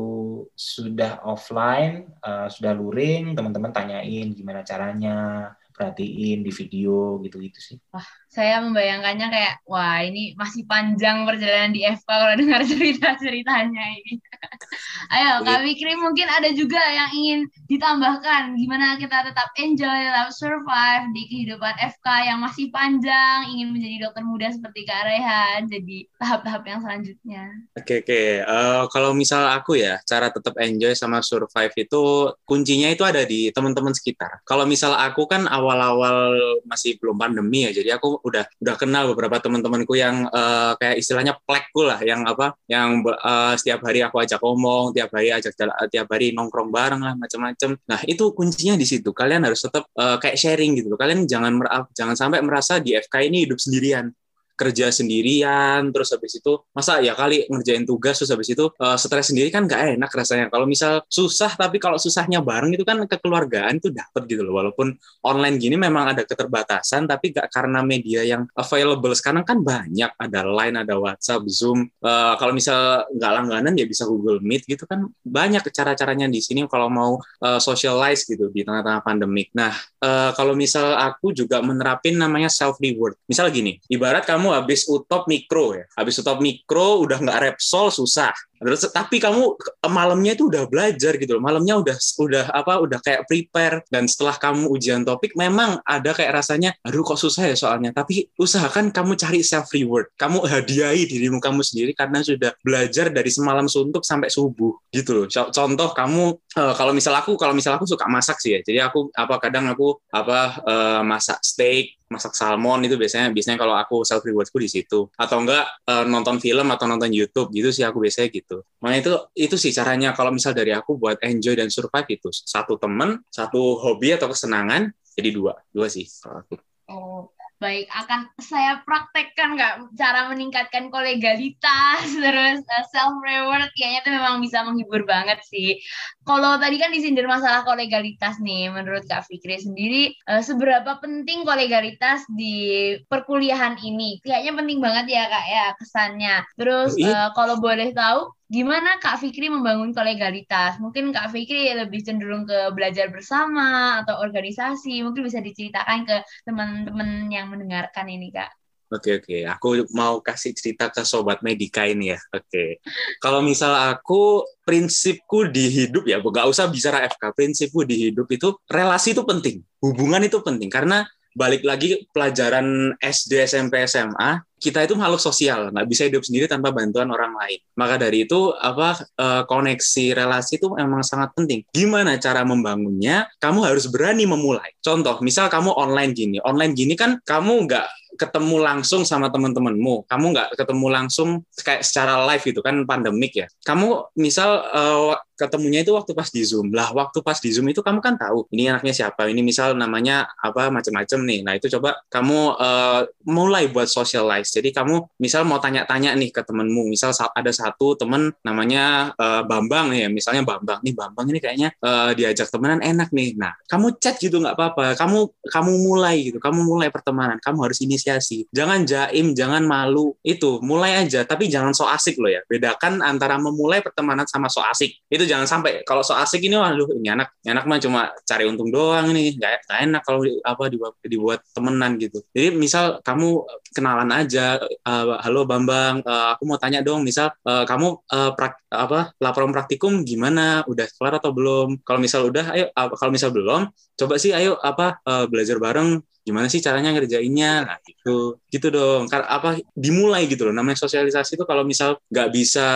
sudah 0.57 1.23
offline 1.23 2.09
uh, 2.25 2.49
sudah 2.49 2.73
luring 2.73 3.37
teman-teman 3.37 3.71
tanyain 3.71 4.33
gimana 4.33 4.65
caranya 4.65 5.53
perhatiin 5.75 6.47
di 6.47 6.53
video 6.55 7.19
gitu-gitu 7.19 7.59
sih. 7.59 7.77
Wah, 7.91 8.07
saya 8.35 8.59
membayangkannya 8.67 9.31
kayak 9.31 9.55
wah 9.71 10.03
ini 10.03 10.35
masih 10.35 10.67
panjang 10.67 11.23
perjalanan 11.23 11.71
di 11.71 11.87
FK 11.87 12.09
kalau 12.11 12.35
dengar 12.35 12.61
cerita-ceritanya 12.71 13.85
ini. 14.03 14.19
Ayo, 15.15 15.47
Kak 15.47 15.63
Fikri 15.63 15.95
mungkin 15.95 16.27
ada 16.27 16.51
juga 16.51 16.83
yang 16.83 17.15
ingin 17.15 17.41
ditambahkan 17.71 18.59
gimana 18.59 18.99
kita 18.99 19.23
tetap 19.31 19.55
enjoy, 19.55 19.99
tetap 20.11 20.35
survive 20.35 21.05
di 21.15 21.23
kehidupan 21.31 21.75
FK 21.79 22.07
yang 22.27 22.39
masih 22.43 22.75
panjang, 22.75 23.47
ingin 23.55 23.71
menjadi 23.71 24.11
dokter 24.11 24.25
muda 24.27 24.51
seperti 24.51 24.83
Kak 24.83 25.07
Rehan, 25.07 25.71
jadi 25.71 25.97
tahap-tahap 26.19 26.63
yang 26.67 26.81
selanjutnya. 26.83 27.45
Oke, 27.79 28.03
oke. 28.03 28.23
Uh, 28.43 28.83
kalau 28.91 29.15
misal 29.15 29.47
aku 29.55 29.79
ya, 29.79 30.03
cara 30.03 30.35
tetap 30.35 30.59
enjoy 30.59 30.93
sama 30.99 31.23
survive 31.23 31.75
itu 31.79 32.03
kuncinya 32.43 32.91
itu 32.91 33.07
ada 33.07 33.23
di 33.23 33.55
teman-teman 33.55 33.95
sekitar. 33.95 34.43
Kalau 34.43 34.67
misal 34.67 34.99
aku 34.99 35.31
kan 35.31 35.47
awal-awal 35.47 36.35
masih 36.67 36.99
belum 36.99 37.15
pandemi 37.15 37.71
ya, 37.71 37.71
jadi 37.71 38.01
aku 38.01 38.24
udah 38.25 38.45
udah 38.65 38.75
kenal 38.81 39.13
beberapa 39.13 39.37
teman-temanku 39.39 39.95
yang 39.95 40.27
uh, 40.33 40.75
kayak 40.81 40.99
istilahnya 40.99 41.37
plekku 41.45 41.85
lah 41.85 42.01
yang 42.01 42.25
apa 42.25 42.57
yang 42.67 43.05
uh, 43.05 43.53
setiap 43.55 43.85
hari 43.85 44.01
aku 44.01 44.25
ajak 44.25 44.41
ngomong 44.41 44.97
tiap 44.97 45.13
hari 45.13 45.31
ajak 45.31 45.53
tiap 45.93 46.09
hari 46.09 46.33
nongkrong 46.33 46.73
bareng 46.73 47.05
lah 47.05 47.15
macam-macam. 47.15 47.77
Nah 47.85 48.01
itu 48.09 48.33
kuncinya 48.33 48.75
di 48.81 48.87
situ. 48.89 49.13
Kalian 49.13 49.45
harus 49.45 49.61
tetap 49.61 49.87
uh, 50.01 50.17
kayak 50.19 50.41
sharing 50.41 50.75
gitu 50.81 50.97
kalian 50.97 51.29
jangan 51.29 51.61
jangan 51.93 52.17
sampai 52.17 52.41
merasa 52.41 52.81
di 52.81 52.97
FK 52.97 53.29
ini 53.29 53.45
hidup 53.45 53.61
sendirian 53.61 54.09
kerja 54.55 54.91
sendirian 54.91 55.91
terus 55.91 56.15
habis 56.15 56.39
itu 56.39 56.63
masa 56.71 57.03
ya 57.03 57.13
kali 57.13 57.47
ngerjain 57.51 57.85
tugas 57.85 58.19
terus 58.19 58.31
habis 58.31 58.51
itu 58.51 58.71
uh, 58.79 58.97
stres 58.99 59.31
sendiri 59.31 59.51
kan 59.51 59.67
gak 59.67 59.99
enak 59.99 60.11
rasanya. 60.11 60.47
Kalau 60.49 60.65
misal 60.65 61.03
susah 61.11 61.53
tapi 61.55 61.83
kalau 61.83 61.99
susahnya 61.99 62.41
bareng 62.41 62.73
itu 62.75 62.87
kan 62.87 63.03
kekeluargaan 63.05 63.83
itu 63.83 63.91
dapet 63.91 64.23
gitu 64.31 64.43
loh. 64.47 64.63
Walaupun 64.63 64.95
online 65.27 65.57
gini 65.59 65.77
memang 65.77 66.15
ada 66.15 66.23
keterbatasan 66.23 67.11
tapi 67.11 67.35
gak 67.35 67.51
karena 67.51 67.83
media 67.83 68.23
yang 68.23 68.47
available. 68.55 69.13
Sekarang 69.13 69.43
kan 69.43 69.61
banyak 69.61 70.11
ada 70.15 70.41
line 70.47 70.77
ada 70.81 70.95
WhatsApp 70.97 71.43
Zoom. 71.51 71.91
Uh, 72.01 72.35
kalau 72.39 72.55
misal 72.55 73.07
nggak 73.15 73.33
langganan 73.43 73.75
ya 73.75 73.87
bisa 73.87 74.07
Google 74.07 74.39
Meet 74.41 74.67
gitu 74.71 74.87
kan. 74.87 75.11
Banyak 75.23 75.67
cara-caranya 75.75 76.31
di 76.31 76.39
sini 76.39 76.67
kalau 76.71 76.87
mau 76.89 77.19
uh, 77.19 77.61
socialize 77.61 78.25
gitu 78.25 78.49
di 78.55 78.63
tengah-tengah 78.63 79.03
pandemik. 79.03 79.51
Nah 79.57 79.75
uh, 80.05 80.31
kalau 80.37 80.53
misal 80.55 80.95
aku 81.01 81.33
juga 81.33 81.65
menerapin 81.65 82.17
namanya 82.21 82.53
self 82.53 82.77
reward 82.79 83.17
misal 83.25 83.49
gini 83.49 83.81
ibarat 83.89 84.29
kamu 84.29 84.44
kamu 84.45 84.61
habis 84.61 84.85
utop 84.93 85.25
mikro 85.25 85.73
ya. 85.73 85.89
Habis 85.97 86.21
utop 86.21 86.45
mikro 86.45 87.01
udah 87.01 87.17
nggak 87.17 87.41
repsol 87.49 87.89
susah 87.89 88.29
Terus 88.65 88.89
tapi 88.89 89.21
kamu 89.21 89.61
malamnya 89.93 90.33
itu 90.33 90.49
udah 90.49 90.65
belajar 90.65 91.21
gitu 91.21 91.37
loh. 91.37 91.43
Malamnya 91.45 91.77
udah 91.77 91.97
udah 92.01 92.45
apa 92.49 92.81
udah 92.81 92.99
kayak 93.05 93.29
prepare 93.29 93.85
dan 93.93 94.09
setelah 94.09 94.41
kamu 94.41 94.73
ujian 94.73 95.05
topik 95.05 95.37
memang 95.37 95.85
ada 95.85 96.17
kayak 96.17 96.41
rasanya 96.41 96.73
aduh 96.81 97.05
kok 97.05 97.21
susah 97.21 97.53
ya 97.53 97.57
soalnya. 97.57 97.93
Tapi 97.93 98.33
usahakan 98.41 98.89
kamu 98.89 99.21
cari 99.21 99.45
self 99.45 99.69
reward. 99.77 100.09
Kamu 100.17 100.49
hadiahi 100.49 101.05
dirimu 101.05 101.39
kamu 101.45 101.61
sendiri 101.61 101.93
karena 101.93 102.25
sudah 102.25 102.57
belajar 102.65 103.13
dari 103.13 103.29
semalam 103.29 103.69
suntuk 103.69 104.03
sampai 104.09 104.33
subuh 104.33 104.73
gitu 104.89 105.13
loh. 105.13 105.27
Contoh 105.29 105.93
kamu 105.93 106.41
uh, 106.57 106.73
kalau 106.73 106.97
misal 106.97 107.13
aku 107.21 107.37
kalau 107.37 107.53
misal 107.53 107.77
aku 107.77 107.85
suka 107.85 108.09
masak 108.09 108.41
sih 108.41 108.57
ya. 108.57 108.61
Jadi 108.65 108.79
aku 108.81 109.13
apa 109.13 109.37
kadang 109.37 109.69
aku 109.69 110.01
apa 110.09 110.65
uh, 110.65 111.03
masak 111.05 111.45
steak 111.45 112.01
masak 112.15 112.37
salmon 112.39 112.79
itu 112.87 112.95
biasanya 112.95 113.35
biasanya 113.35 113.59
kalau 113.59 113.75
aku 113.75 114.07
self 114.07 114.23
rewardku 114.23 114.61
di 114.63 114.71
situ 114.71 115.11
atau 115.19 115.37
enggak 115.43 115.67
uh, 115.91 116.07
nonton 116.07 116.39
film 116.39 116.71
atau 116.71 116.87
nonton 116.87 117.11
YouTube 117.11 117.51
gitu 117.51 117.75
sih 117.75 117.83
aku 117.83 117.99
biasanya 117.99 118.31
gitu 118.31 118.54
Makanya 118.83 119.01
itu 119.01 119.15
itu 119.49 119.57
sih 119.59 119.73
caranya 119.73 120.13
kalau 120.13 120.31
misal 120.31 120.53
dari 120.53 120.71
aku 120.71 121.01
buat 121.01 121.19
enjoy 121.25 121.59
dan 121.59 121.73
survive 121.73 122.09
itu 122.13 122.29
satu 122.31 122.77
temen 122.77 123.23
satu 123.33 123.81
hobi 123.81 124.15
atau 124.15 124.31
kesenangan 124.31 124.93
jadi 125.15 125.31
dua. 125.31 125.59
Dua 125.71 125.87
sih 125.91 126.05
kalau 126.23 126.43
aku. 126.43 126.55
Oh, 126.85 127.33
baik. 127.65 127.89
Akan 127.89 128.29
saya 128.37 128.85
praktekkan 128.85 129.57
nggak 129.57 129.75
cara 129.97 130.29
meningkatkan 130.29 130.93
kolegalitas 130.93 132.05
terus 132.25 132.61
uh, 132.61 132.85
self 132.93 133.17
reward 133.25 133.73
kayaknya 133.73 134.01
itu 134.05 134.11
memang 134.13 134.35
bisa 134.45 134.61
menghibur 134.67 135.09
banget 135.09 135.41
sih. 135.49 135.81
Kalau 136.29 136.61
tadi 136.61 136.77
kan 136.77 136.93
disindir 136.93 137.25
masalah 137.25 137.65
kolegalitas 137.65 138.37
nih 138.45 138.69
menurut 138.69 139.09
Kak 139.09 139.25
Fikri 139.25 139.57
sendiri 139.57 140.13
uh, 140.29 140.45
seberapa 140.45 141.01
penting 141.01 141.49
kolegalitas 141.49 142.29
di 142.29 142.93
perkuliahan 143.09 143.81
ini? 143.81 144.21
Kayaknya 144.21 144.53
penting 144.61 144.79
banget 144.85 145.07
ya 145.09 145.25
Kak 145.31 145.47
ya 145.49 145.67
kesannya. 145.81 146.37
Terus 146.61 146.93
uh, 147.01 147.33
kalau 147.33 147.63
boleh 147.65 147.97
tahu 147.97 148.29
gimana 148.55 149.03
Kak 149.03 149.19
Fikri 149.19 149.51
membangun 149.51 149.91
kolegalitas? 149.91 150.79
Mungkin 150.79 151.11
Kak 151.11 151.35
Fikri 151.35 151.75
lebih 151.75 152.07
cenderung 152.07 152.47
ke 152.47 152.71
belajar 152.71 153.11
bersama 153.11 153.99
atau 154.07 154.23
organisasi. 154.23 155.03
Mungkin 155.03 155.27
bisa 155.27 155.43
diceritakan 155.43 156.07
ke 156.07 156.23
teman-teman 156.47 157.27
yang 157.35 157.51
mendengarkan 157.51 158.07
ini, 158.07 158.31
Kak. 158.31 158.55
Oke 158.95 159.19
oke, 159.19 159.37
aku 159.51 159.91
mau 159.91 160.23
kasih 160.23 160.55
cerita 160.55 160.87
ke 160.87 161.03
sobat 161.03 161.43
Medika 161.43 161.83
ini 161.83 162.15
ya. 162.15 162.19
Oke, 162.31 162.79
kalau 163.19 163.43
misal 163.43 163.75
aku 163.91 164.47
prinsipku 164.63 165.51
di 165.51 165.67
hidup 165.67 166.07
ya, 166.07 166.23
gak 166.23 166.47
usah 166.47 166.71
bicara 166.71 167.03
FK, 167.11 167.35
prinsipku 167.35 167.83
di 167.83 168.07
hidup 168.07 168.31
itu 168.31 168.55
relasi 168.71 169.17
itu 169.17 169.27
penting, 169.27 169.67
hubungan 169.83 170.23
itu 170.23 170.39
penting 170.47 170.71
karena 170.71 171.03
balik 171.35 171.67
lagi 171.67 172.07
pelajaran 172.15 172.95
SD, 173.03 173.43
SMP, 173.51 173.83
SMA 173.91 174.47
kita 174.65 174.81
itu 174.89 174.97
makhluk 174.97 175.21
sosial, 175.21 175.69
nggak 175.69 175.85
bisa 175.85 176.09
hidup 176.09 176.25
sendiri 176.25 176.49
tanpa 176.49 176.73
bantuan 176.73 177.13
orang 177.13 177.37
lain. 177.37 177.61
Maka 177.77 178.01
dari 178.01 178.25
itu 178.25 178.49
apa 178.57 178.97
eh, 179.21 179.43
koneksi 179.45 180.05
relasi 180.17 180.57
itu 180.57 180.73
memang 180.73 181.05
sangat 181.05 181.37
penting. 181.37 181.69
Gimana 181.69 182.17
cara 182.17 182.41
membangunnya? 182.49 183.29
Kamu 183.37 183.61
harus 183.61 183.85
berani 183.93 184.25
memulai. 184.25 184.73
Contoh, 184.81 185.21
misal 185.21 185.53
kamu 185.53 185.77
online 185.77 186.17
gini, 186.17 186.37
online 186.41 186.73
gini 186.73 186.97
kan 186.97 187.21
kamu 187.21 187.69
nggak 187.69 187.89
ketemu 188.15 188.57
langsung 188.63 189.03
sama 189.03 189.29
teman-temanmu, 189.31 190.07
kamu 190.07 190.27
nggak 190.35 190.49
ketemu 190.55 190.87
langsung 190.91 191.29
kayak 191.61 191.83
secara 191.83 192.23
live 192.31 192.45
itu 192.47 192.61
kan 192.63 192.87
pandemik 192.87 193.33
ya. 193.35 193.47
Kamu 193.67 194.15
misal 194.19 194.63
uh, 194.71 195.15
ketemunya 195.35 195.83
itu 195.83 195.91
waktu 195.95 196.15
pas 196.15 196.31
di 196.31 196.43
Zoom. 196.47 196.71
Lah, 196.71 196.95
waktu 196.95 197.19
pas 197.21 197.39
di 197.43 197.51
Zoom 197.51 197.67
itu 197.67 197.83
kamu 197.83 197.99
kan 197.99 198.15
tahu 198.15 198.47
ini 198.55 198.71
anaknya 198.71 198.95
siapa, 198.95 199.27
ini 199.27 199.43
misal 199.43 199.75
namanya 199.75 200.31
apa 200.39 200.71
macam-macam 200.71 201.19
nih. 201.27 201.41
Nah, 201.43 201.53
itu 201.59 201.67
coba 201.75 201.99
kamu 202.07 202.39
uh, 202.55 203.01
mulai 203.27 203.67
buat 203.67 203.91
socialize. 203.91 204.55
Jadi 204.55 204.71
kamu 204.71 205.19
misal 205.19 205.43
mau 205.43 205.59
tanya-tanya 205.59 206.15
nih 206.15 206.31
ke 206.31 206.43
temenmu, 206.47 206.87
misal 206.87 207.11
ada 207.11 207.51
satu 207.51 207.99
temen 207.99 208.31
namanya 208.47 209.15
uh, 209.19 209.43
Bambang 209.43 209.91
ya, 209.91 210.07
misalnya 210.07 210.47
Bambang. 210.47 210.79
Nih 210.87 210.95
Bambang 210.95 211.27
ini 211.27 211.43
kayaknya 211.43 211.75
uh, 211.83 212.15
diajak 212.15 212.49
temenan 212.49 212.79
enak 212.79 213.11
nih. 213.11 213.35
Nah, 213.35 213.59
kamu 213.67 213.99
chat 213.99 214.23
gitu 214.23 214.39
nggak 214.39 214.55
apa-apa. 214.55 214.95
Kamu 214.95 215.51
kamu 215.51 215.73
mulai 215.83 216.31
gitu, 216.31 216.39
kamu 216.39 216.63
mulai 216.63 216.89
pertemanan. 216.95 217.43
Kamu 217.43 217.59
harus 217.67 217.83
inisiasi. 218.05 218.45
Jangan 218.53 218.85
jaim, 218.85 219.33
jangan 219.33 219.65
malu. 219.65 220.13
Itu 220.21 220.61
mulai 220.61 221.01
aja, 221.01 221.25
tapi 221.25 221.49
jangan 221.49 221.73
so 221.73 221.89
asik 221.89 222.21
loh 222.21 222.29
ya. 222.29 222.45
Bedakan 222.45 223.01
antara 223.01 223.41
memulai 223.41 223.81
pertemanan 223.81 224.29
sama 224.29 224.53
so 224.53 224.61
asik. 224.61 224.93
Itu 225.09 225.25
jangan 225.25 225.49
sampai 225.49 225.81
kalau 225.89 226.05
so 226.05 226.13
asik 226.13 226.45
ini 226.45 226.61
waduh 226.61 226.85
ini 226.93 227.09
anak 227.09 227.33
ini 227.41 227.57
anak 227.57 227.65
mah 227.65 227.81
cuma 227.81 228.13
cari 228.29 228.45
untung 228.45 228.69
doang 228.69 229.09
nih. 229.17 229.41
Nggak 229.41 229.81
enak 229.89 230.03
kalau 230.05 230.21
apa 230.45 230.65
dibuat, 230.69 230.93
dibuat 231.01 231.41
temenan 231.57 231.97
gitu. 231.97 232.21
Jadi 232.37 232.53
misal 232.53 233.01
kamu 233.01 233.49
kenalan 233.73 234.11
aja 234.13 234.61
uh, 234.61 235.19
halo 235.25 235.49
Bambang, 235.49 236.05
uh, 236.05 236.37
aku 236.37 236.47
mau 236.47 236.61
tanya 236.61 236.85
dong, 236.85 237.03
misal 237.03 237.33
uh, 237.49 237.65
kamu 237.67 238.05
uh, 238.13 238.31
prak, 238.37 238.61
apa 238.71 239.17
laporan 239.19 239.51
praktikum 239.51 240.05
gimana? 240.05 240.63
Udah 240.69 240.87
kelar 241.01 241.19
atau 241.19 241.33
belum? 241.33 241.81
Kalau 241.83 241.99
misal 241.99 242.29
udah, 242.29 242.53
ayo. 242.55 242.69
Kalau 242.75 243.11
misal 243.11 243.33
belum, 243.33 243.71
coba 243.99 244.15
sih 244.21 244.31
ayo 244.31 244.61
apa 244.61 245.01
uh, 245.09 245.25
belajar 245.27 245.57
bareng. 245.57 245.99
Gimana 246.25 246.49
sih 246.49 246.65
caranya 246.65 246.89
ngerjainnya? 246.97 247.69
Nah, 247.69 247.77
gitu, 247.85 248.41
gitu 248.49 248.67
dong. 248.73 249.13
Karena 249.13 249.29
apa 249.29 249.61
dimulai 249.77 250.25
gitu 250.25 250.49
loh. 250.49 250.55
Namanya 250.57 250.81
sosialisasi 250.81 251.37
itu 251.37 251.45
kalau 251.45 251.69
misal 251.69 252.01
nggak 252.09 252.29
bisa 252.33 252.67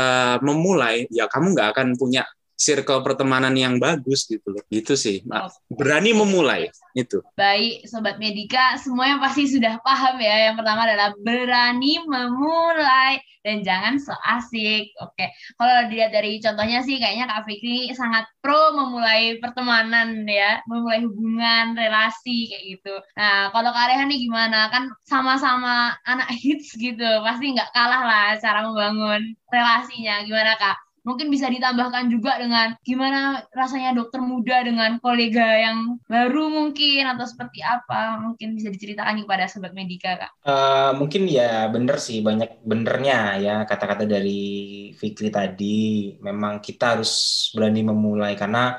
memulai, 0.44 1.08
ya 1.08 1.24
kamu 1.32 1.56
nggak 1.56 1.68
akan 1.72 1.86
punya 1.96 2.28
circle 2.58 3.06
pertemanan 3.06 3.54
yang 3.54 3.78
bagus 3.78 4.26
gitu 4.26 4.50
loh. 4.50 4.62
Gitu 4.66 4.98
sih. 4.98 5.22
Berani 5.70 6.10
memulai 6.10 6.66
itu. 6.98 7.22
Baik, 7.38 7.86
sobat 7.86 8.18
Medika, 8.18 8.74
semuanya 8.82 9.22
pasti 9.22 9.46
sudah 9.46 9.78
paham 9.86 10.18
ya. 10.18 10.50
Yang 10.50 10.58
pertama 10.58 10.82
adalah 10.82 11.14
berani 11.22 12.02
memulai 12.02 13.22
dan 13.46 13.62
jangan 13.62 13.94
so 14.02 14.10
asik. 14.26 14.90
Oke. 14.98 15.30
Kalau 15.54 15.86
dilihat 15.86 16.10
dari 16.10 16.42
contohnya 16.42 16.82
sih 16.82 16.98
kayaknya 16.98 17.30
Kak 17.30 17.46
Fikri 17.46 17.94
sangat 17.94 18.26
pro 18.42 18.74
memulai 18.74 19.38
pertemanan 19.38 20.26
ya, 20.26 20.58
memulai 20.66 21.06
hubungan, 21.06 21.78
relasi 21.78 22.50
kayak 22.50 22.64
gitu. 22.74 22.94
Nah, 23.14 23.54
kalau 23.54 23.70
Kak 23.70 23.94
Rehan 23.94 24.10
nih 24.10 24.26
gimana? 24.26 24.66
Kan 24.74 24.90
sama-sama 25.06 25.94
anak 26.02 26.28
hits 26.34 26.74
gitu. 26.74 27.06
Pasti 27.22 27.54
nggak 27.54 27.70
kalah 27.70 28.02
lah 28.02 28.28
cara 28.42 28.66
membangun 28.66 29.38
relasinya. 29.46 30.26
Gimana 30.26 30.58
Kak? 30.58 30.87
Mungkin 31.08 31.32
bisa 31.32 31.48
ditambahkan 31.48 32.12
juga 32.12 32.36
dengan 32.36 32.76
gimana 32.84 33.40
rasanya 33.56 33.96
dokter 33.96 34.20
muda 34.20 34.60
dengan 34.60 35.00
kolega 35.00 35.56
yang 35.56 35.96
baru 36.04 36.52
mungkin 36.52 37.08
atau 37.08 37.24
seperti 37.24 37.64
apa 37.64 38.20
mungkin 38.20 38.52
bisa 38.52 38.68
diceritakan 38.68 39.24
kepada 39.24 39.48
sobat 39.48 39.72
medika 39.72 40.20
kak. 40.20 40.32
Uh, 40.44 40.92
mungkin 41.00 41.24
ya 41.24 41.64
bener 41.72 41.96
sih 41.96 42.20
banyak 42.20 42.60
benernya 42.60 43.40
ya 43.40 43.54
kata-kata 43.64 44.04
dari 44.04 44.92
Fikri 44.92 45.32
tadi. 45.32 46.12
Memang 46.20 46.60
kita 46.60 47.00
harus 47.00 47.48
berani 47.56 47.80
memulai 47.88 48.36
karena 48.36 48.76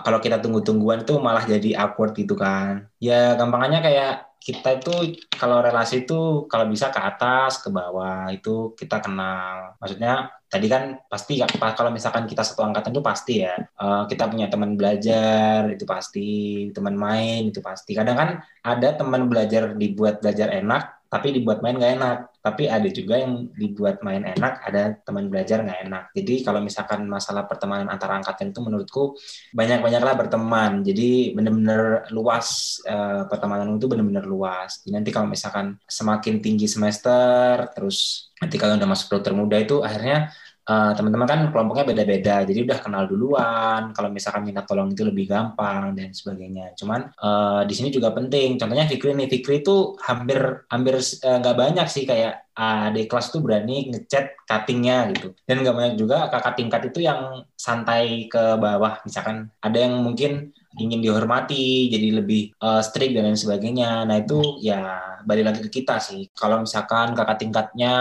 kalau 0.00 0.18
kita 0.24 0.40
tunggu-tungguan 0.40 1.04
itu 1.04 1.20
malah 1.20 1.44
jadi 1.44 1.76
awkward 1.84 2.16
gitu 2.16 2.32
kan. 2.32 2.88
Ya 2.96 3.36
gampangannya 3.36 3.84
kayak 3.84 4.12
kita 4.42 4.82
itu 4.82 5.22
kalau 5.30 5.62
relasi 5.62 6.02
itu 6.02 6.48
kalau 6.50 6.66
bisa 6.66 6.90
ke 6.90 6.98
atas, 6.98 7.62
ke 7.62 7.68
bawah 7.68 8.32
itu 8.32 8.72
kita 8.74 9.04
kenal. 9.04 9.76
Maksudnya 9.78 10.32
tadi 10.48 10.66
kan 10.66 10.96
pasti 11.06 11.38
kalau 11.76 11.92
misalkan 11.94 12.24
kita 12.24 12.40
satu 12.40 12.64
angkatan 12.64 12.92
itu 12.92 13.04
pasti 13.04 13.34
ya 13.44 13.56
uh, 13.80 14.04
kita 14.04 14.28
punya 14.28 14.48
teman 14.52 14.74
belajar 14.76 15.68
itu 15.72 15.84
pasti 15.88 16.28
teman 16.76 16.92
main 16.92 17.48
itu 17.48 17.64
pasti 17.64 17.96
kadang 17.96 18.16
kan 18.20 18.30
ada 18.60 18.88
teman 18.92 19.32
belajar 19.32 19.72
dibuat 19.72 20.20
belajar 20.20 20.52
enak 20.52 21.08
tapi 21.12 21.36
dibuat 21.36 21.60
main 21.60 21.76
nggak 21.76 21.94
enak. 22.00 22.18
Tapi 22.42 22.66
ada 22.66 22.90
juga 22.90 23.22
yang 23.22 23.46
dibuat 23.54 24.02
main 24.02 24.26
enak, 24.26 24.66
ada 24.66 24.98
teman 25.06 25.30
belajar 25.30 25.62
nggak 25.62 25.80
enak. 25.86 26.04
Jadi 26.10 26.42
kalau 26.42 26.58
misalkan 26.58 27.06
masalah 27.06 27.46
pertemanan 27.46 27.86
antara 27.86 28.18
angkatan 28.18 28.50
itu 28.50 28.58
menurutku 28.58 29.14
banyak-banyaklah 29.54 30.14
berteman. 30.18 30.82
Jadi 30.82 31.38
benar-benar 31.38 32.10
luas 32.10 32.78
uh, 32.90 33.30
pertemanan 33.30 33.78
itu 33.78 33.86
benar-benar 33.86 34.26
luas. 34.26 34.82
Jadi 34.82 34.90
nanti 34.90 35.10
kalau 35.14 35.30
misalkan 35.30 35.78
semakin 35.86 36.42
tinggi 36.42 36.66
semester, 36.66 37.70
terus 37.78 38.28
nanti 38.42 38.58
kalau 38.58 38.74
udah 38.74 38.90
masuk 38.90 39.06
dokter 39.14 39.30
muda 39.30 39.62
itu 39.62 39.78
akhirnya 39.78 40.34
uh, 40.68 40.92
teman-teman 40.94 41.26
kan 41.26 41.40
kelompoknya 41.50 41.84
beda-beda, 41.88 42.36
jadi 42.46 42.60
udah 42.62 42.78
kenal 42.78 43.04
duluan. 43.10 43.90
Kalau 43.90 44.08
misalkan 44.12 44.46
minta 44.46 44.62
tolong 44.62 44.92
itu 44.92 45.02
lebih 45.02 45.26
gampang 45.30 45.94
dan 45.96 46.14
sebagainya. 46.14 46.74
Cuman 46.78 47.10
uh, 47.18 47.62
di 47.66 47.74
sini 47.74 47.90
juga 47.90 48.14
penting. 48.14 48.58
Contohnya 48.60 48.86
Fikri 48.86 49.14
nih, 49.16 49.28
Fikri 49.30 49.62
itu 49.64 49.96
hampir 50.02 50.66
hampir 50.70 50.94
eh, 50.98 51.38
nggak 51.42 51.56
uh, 51.56 51.58
banyak 51.58 51.86
sih 51.90 52.04
kayak 52.06 52.46
uh, 52.54 52.88
di 52.94 53.08
kelas 53.10 53.32
tuh 53.32 53.40
berani 53.42 53.90
ngechat 53.90 54.46
cuttingnya 54.46 55.10
gitu. 55.16 55.34
Dan 55.46 55.66
nggak 55.66 55.76
banyak 55.76 55.94
juga 55.98 56.30
kakak 56.30 56.54
tingkat 56.58 56.82
itu 56.92 57.00
yang 57.02 57.46
santai 57.58 58.26
ke 58.30 58.58
bawah. 58.58 59.02
Misalkan 59.06 59.50
ada 59.62 59.78
yang 59.78 60.02
mungkin 60.02 60.54
ingin 60.80 61.04
dihormati, 61.04 61.92
jadi 61.92 62.24
lebih 62.24 62.56
uh, 62.64 62.80
strict 62.80 63.12
dan 63.12 63.28
lain 63.28 63.36
sebagainya. 63.36 64.08
Nah 64.08 64.16
itu 64.16 64.56
ya 64.64 65.12
balik 65.24 65.44
lagi 65.52 65.60
ke 65.68 65.70
kita 65.82 66.00
sih. 66.00 66.32
Kalau 66.32 66.64
misalkan 66.64 67.12
kakak 67.12 67.38
tingkatnya 67.44 67.94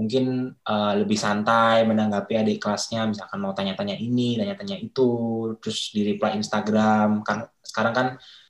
mungkin 0.00 0.56
uh, 0.64 0.92
lebih 0.96 1.20
santai 1.20 1.84
menanggapi 1.84 2.40
adik 2.40 2.64
kelasnya, 2.64 3.04
misalkan 3.04 3.36
mau 3.44 3.52
tanya-tanya 3.52 4.00
ini, 4.00 4.40
tanya-tanya 4.40 4.80
itu, 4.80 5.10
terus 5.60 5.92
di 5.92 6.08
reply 6.08 6.40
Instagram. 6.40 7.20
Kan 7.20 7.44
sekarang 7.60 7.92
kan 7.92 8.06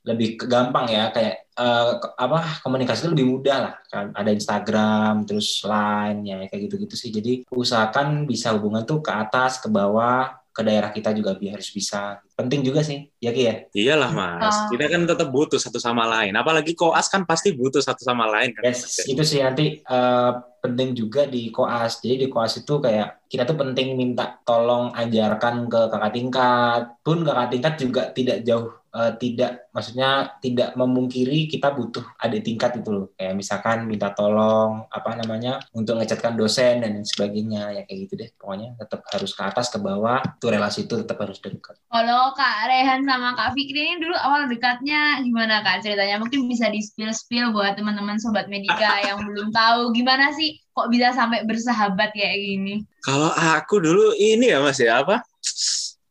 lebih 0.07 0.39
gampang 0.39 0.87
ya, 0.87 1.11
kayak 1.11 1.51
uh, 1.59 1.99
apa 2.15 2.63
komunikasi 2.63 3.11
lebih 3.11 3.27
mudah 3.27 3.57
lah. 3.59 3.75
Kan 3.91 4.15
ada 4.15 4.31
Instagram, 4.31 5.27
terus 5.27 5.59
Line 5.67 6.23
ya 6.23 6.37
kayak 6.47 6.71
gitu-gitu 6.71 6.95
sih. 6.95 7.11
Jadi 7.11 7.43
usahakan 7.51 8.23
bisa 8.23 8.55
hubungan 8.55 8.87
tuh 8.87 9.03
ke 9.03 9.11
atas, 9.11 9.59
ke 9.59 9.67
bawah, 9.67 10.39
ke 10.55 10.61
daerah 10.63 10.95
kita 10.95 11.11
juga 11.11 11.35
biar 11.35 11.59
harus 11.59 11.71
bisa. 11.75 12.23
Penting 12.41 12.65
juga 12.65 12.81
sih, 12.81 13.05
ya 13.21 13.29
Ki 13.29 13.43
ya? 13.45 13.55
Iyalah 13.69 14.11
Mas, 14.11 14.57
oh. 14.57 14.73
kita 14.73 14.89
kan 14.89 15.05
tetap 15.05 15.29
butuh 15.29 15.61
satu 15.61 15.77
sama 15.77 16.09
lain. 16.09 16.33
Apalagi 16.33 16.73
koas 16.73 17.05
kan 17.05 17.21
pasti 17.29 17.53
butuh 17.53 17.79
satu 17.79 18.01
sama 18.01 18.25
lain. 18.25 18.57
Kan? 18.57 18.65
Yes, 18.65 19.05
itu 19.05 19.21
sih 19.21 19.45
nanti 19.45 19.77
uh, 19.85 20.41
penting 20.65 20.97
juga 20.97 21.29
di 21.29 21.53
koas. 21.53 22.01
Jadi 22.01 22.25
di 22.25 22.27
koas 22.33 22.57
itu 22.57 22.81
kayak 22.81 23.29
kita 23.29 23.45
tuh 23.45 23.57
penting 23.61 23.93
minta 23.93 24.41
tolong 24.41 24.89
ajarkan 24.97 25.69
ke 25.69 25.81
kakak 25.93 26.13
tingkat. 26.17 26.81
Pun 27.05 27.21
kakak 27.21 27.47
tingkat 27.53 27.73
juga 27.77 28.01
tidak 28.09 28.41
jauh 28.41 28.81
uh, 28.95 29.11
tidak 29.15 29.71
maksudnya 29.71 30.35
tidak 30.43 30.75
memungkiri 30.75 31.47
kita 31.47 31.71
butuh 31.71 32.03
ada 32.19 32.37
tingkat 32.43 32.79
itu 32.79 32.89
loh 32.91 33.07
kayak 33.15 33.35
misalkan 33.35 33.87
minta 33.87 34.11
tolong 34.11 34.85
apa 34.91 35.15
namanya 35.15 35.63
untuk 35.71 35.99
ngecatkan 35.99 36.35
dosen 36.35 36.83
dan 36.83 36.93
sebagainya 37.03 37.71
ya 37.71 37.81
kayak 37.87 37.99
gitu 38.07 38.13
deh 38.19 38.29
pokoknya 38.35 38.75
tetap 38.77 39.01
harus 39.09 39.31
ke 39.31 39.43
atas 39.43 39.67
ke 39.71 39.79
bawah 39.79 40.19
itu 40.21 40.47
relasi 40.51 40.79
itu 40.85 40.95
tetap 40.99 41.17
harus 41.23 41.39
dekat 41.39 41.79
kalau 41.87 42.30
kak 42.35 42.67
Rehan 42.67 43.07
sama 43.07 43.33
kak 43.33 43.55
Fikri 43.55 43.81
ini 43.81 43.95
dulu 44.03 44.15
awal 44.17 44.51
dekatnya 44.51 45.21
gimana 45.23 45.63
kak 45.63 45.81
ceritanya? 45.81 46.19
Mungkin 46.19 46.45
bisa 46.45 46.67
di 46.69 46.83
spill 46.83 47.15
spill 47.15 47.55
buat 47.55 47.79
teman-teman 47.79 48.19
sobat 48.19 48.51
medika 48.51 48.99
yang 49.07 49.23
belum 49.23 49.49
tahu. 49.55 49.95
Gimana 49.95 50.35
sih 50.35 50.59
kok 50.75 50.91
bisa 50.91 51.15
sampai 51.15 51.47
bersahabat 51.47 52.11
kayak 52.11 52.37
gini? 52.37 52.75
Kalau 53.01 53.31
aku 53.33 53.81
dulu 53.81 54.13
ini 54.19 54.51
ya 54.51 54.59
mas 54.61 54.77
ya 54.77 55.01
apa 55.01 55.25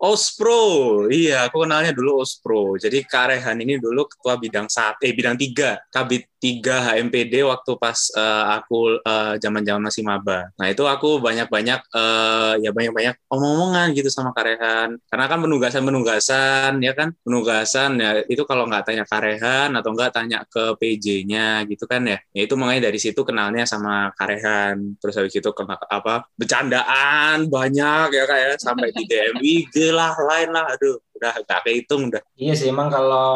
Ospro, 0.00 1.04
iya 1.12 1.44
aku 1.44 1.68
kenalnya 1.68 1.92
dulu 1.92 2.24
Ospro. 2.24 2.80
Jadi 2.80 3.04
Karehan 3.04 3.60
ini 3.60 3.76
dulu 3.76 4.08
ketua 4.08 4.40
bidang 4.40 4.64
satu, 4.64 5.04
eh 5.04 5.12
bidang 5.12 5.36
tiga, 5.36 5.76
kabit 5.92 6.24
tiga 6.40 6.80
HMPD 6.80 7.44
waktu 7.44 7.76
pas 7.76 8.08
uh, 8.16 8.56
aku 8.56 8.96
uh, 9.04 9.36
zaman-zaman 9.36 9.92
masih 9.92 10.00
maba. 10.00 10.48
Nah 10.56 10.72
itu 10.72 10.88
aku 10.88 11.20
banyak-banyak 11.20 11.84
uh, 11.92 12.56
ya 12.64 12.72
banyak-banyak 12.72 13.14
omong-omongan 13.28 13.92
gitu 13.92 14.08
sama 14.08 14.32
Karehan. 14.32 14.96
Karena 15.12 15.28
kan 15.28 15.38
penugasan-penugasan 15.44 16.80
ya 16.80 16.96
kan 16.96 17.12
penugasan 17.20 18.00
ya 18.00 18.24
itu 18.24 18.42
kalau 18.48 18.64
nggak 18.72 18.88
tanya 18.88 19.04
Karehan 19.04 19.76
atau 19.76 19.92
nggak 19.92 20.16
tanya 20.16 20.40
ke 20.48 20.80
PJ-nya 20.80 21.68
gitu 21.68 21.84
kan 21.84 22.08
ya. 22.08 22.18
Ya 22.32 22.48
itu 22.48 22.56
makanya 22.56 22.88
dari 22.88 22.96
situ 22.96 23.20
kenalnya 23.20 23.68
sama 23.68 24.08
Karehan. 24.16 24.96
Terus 24.96 25.20
habis 25.20 25.36
itu 25.36 25.52
kena 25.52 25.76
apa 25.76 26.24
bercandaan 26.40 27.52
banyak 27.52 28.16
ya 28.16 28.24
kayak 28.24 28.56
sampai 28.56 28.88
di 28.96 29.04
DM 29.04 29.36
IG 29.44 29.89
lah 29.94 30.14
lain 30.16 30.50
lah. 30.54 30.74
Aduh 30.74 30.98
udah 31.20 31.34
gak 31.44 31.60
kehitung 31.68 32.08
udah. 32.08 32.22
Iya 32.40 32.54
sih 32.56 32.72
emang 32.72 32.88
kalau 32.88 33.30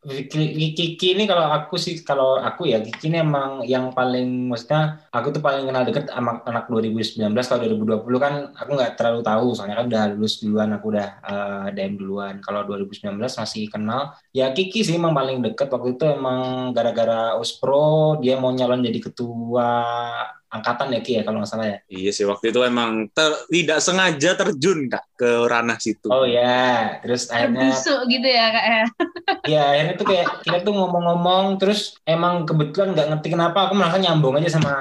Kiki 0.00 1.12
ini 1.12 1.28
kalau 1.28 1.44
aku 1.52 1.76
sih 1.76 2.00
kalau 2.00 2.40
aku 2.40 2.72
ya 2.72 2.80
Kiki 2.80 3.12
ini 3.12 3.20
emang 3.20 3.60
yang 3.68 3.92
paling 3.92 4.48
maksudnya 4.48 5.04
aku 5.12 5.28
tuh 5.28 5.44
paling 5.44 5.68
kenal 5.68 5.84
deket 5.84 6.08
sama 6.08 6.40
anak 6.48 6.72
2019 6.72 7.20
kalau 7.36 7.60
2020 7.68 8.16
kan 8.16 8.32
aku 8.56 8.70
nggak 8.80 8.96
terlalu 8.96 9.20
tahu. 9.20 9.46
Soalnya 9.52 9.76
kan 9.76 9.86
udah 9.92 10.04
lulus 10.16 10.40
duluan 10.40 10.72
aku 10.72 10.96
udah 10.96 11.08
uh, 11.20 11.68
eh, 11.68 11.76
DM 11.76 12.00
duluan. 12.00 12.40
Kalau 12.40 12.64
2019 12.64 13.12
masih 13.20 13.68
kenal. 13.68 14.16
Ya 14.32 14.56
Kiki 14.56 14.80
sih 14.80 14.96
emang 14.96 15.12
paling 15.12 15.44
deket. 15.44 15.68
Waktu 15.68 16.00
itu 16.00 16.04
emang 16.08 16.72
gara-gara 16.72 17.36
Uspro 17.36 18.16
dia 18.24 18.40
mau 18.40 18.56
nyalon 18.56 18.80
jadi 18.80 19.04
ketua 19.04 19.68
angkatan 20.50 20.90
ya 20.90 21.00
Ki 21.00 21.12
ya 21.18 21.22
kalau 21.22 21.38
nggak 21.38 21.50
salah 21.50 21.66
ya. 21.70 21.78
Iya 21.86 22.10
sih 22.10 22.26
waktu 22.26 22.50
itu 22.50 22.60
emang 22.66 23.06
ter, 23.14 23.30
tidak 23.46 23.78
sengaja 23.78 24.30
terjun 24.34 24.90
kak 24.90 25.06
ke 25.14 25.30
ranah 25.46 25.78
situ. 25.78 26.10
Oh 26.10 26.26
ya, 26.26 26.98
terus 27.00 27.30
akhirnya. 27.30 27.70
Busuk 27.70 28.00
gitu 28.10 28.26
ya 28.26 28.46
kak 28.50 28.66
ya. 28.66 28.84
Iya 29.50 29.62
akhirnya 29.72 29.94
tuh 29.96 30.06
kayak 30.10 30.26
kita 30.44 30.58
tuh 30.66 30.74
ngomong-ngomong 30.74 31.56
terus 31.56 31.96
emang 32.04 32.44
kebetulan 32.44 32.92
nggak 32.92 33.08
ngerti 33.14 33.28
kenapa 33.32 33.70
aku 33.70 33.74
malah 33.78 33.96
nyambung 33.96 34.36
aja 34.36 34.58
sama 34.58 34.74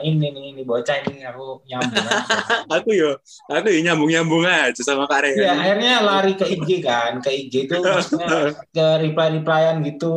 ini 0.00 0.32
nih 0.32 0.44
ini 0.56 0.62
bocah 0.64 0.96
ini 1.04 1.22
aku 1.22 1.62
nyambung. 1.68 2.06
aku 2.80 2.90
yo, 2.96 3.20
aku 3.46 3.68
nyambung 3.84 4.10
nyambung 4.10 4.42
aja 4.48 4.80
sama 4.80 5.04
Kak 5.04 5.28
Rehan. 5.28 5.36
Iya 5.36 5.52
akhirnya 5.52 5.92
lari 6.00 6.32
ke 6.34 6.44
IG 6.48 6.80
kan, 6.80 7.20
ke 7.20 7.30
IG 7.30 7.68
itu 7.68 7.76
maksudnya 7.78 8.56
ke 8.76 8.86
reply 9.04 9.28
replyan 9.36 9.84
gitu 9.84 10.14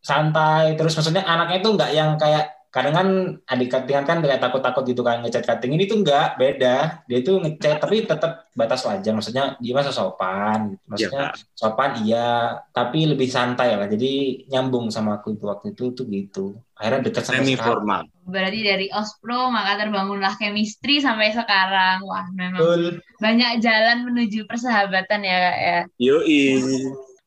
santai 0.00 0.78
terus 0.78 0.94
maksudnya 0.94 1.26
anaknya 1.26 1.58
tuh 1.60 1.72
nggak 1.74 1.90
yang 1.92 2.14
kayak 2.16 2.55
kadang 2.76 2.92
kan 2.92 3.08
adik 3.48 3.72
cuttingan 3.72 4.04
kan 4.04 4.20
kayak 4.20 4.36
takut-takut 4.36 4.84
gitu 4.84 5.00
kan 5.00 5.24
ngechat 5.24 5.48
cutting 5.48 5.72
ini 5.72 5.88
tuh 5.88 6.04
enggak 6.04 6.36
beda. 6.36 7.00
Dia 7.08 7.18
tuh 7.24 7.40
ngechat 7.40 7.80
tapi 7.80 8.04
tetap 8.04 8.52
batas 8.52 8.84
wajar. 8.84 9.16
Maksudnya 9.16 9.56
dia 9.56 9.72
masa 9.72 9.96
sopan 9.96 10.76
maksudnya 10.84 11.32
ya, 11.32 11.56
sopan 11.56 11.90
iya 12.04 12.60
tapi 12.76 13.08
lebih 13.08 13.32
santai 13.32 13.72
lah. 13.80 13.88
Jadi 13.88 14.44
nyambung 14.52 14.92
sama 14.92 15.16
aku 15.16 15.40
itu 15.40 15.48
waktu 15.48 15.72
itu 15.72 15.96
tuh 15.96 16.04
gitu. 16.12 16.60
Akhirnya 16.76 17.08
dekat 17.08 17.24
sama 17.24 17.40
Semi 17.40 17.56
formal. 17.56 18.04
Berarti 18.28 18.60
dari 18.60 18.86
ospro 18.92 19.48
maka 19.48 19.80
terbangunlah 19.80 20.36
chemistry 20.36 21.00
sampai 21.00 21.32
sekarang. 21.32 22.04
Wah 22.04 22.28
memang 22.36 22.60
Betul. 22.60 23.00
banyak 23.24 23.64
jalan 23.64 24.04
menuju 24.04 24.44
persahabatan 24.44 25.24
ya 25.24 25.36
kak 25.40 25.56
ya. 25.56 25.80
Yoi. 26.12 26.60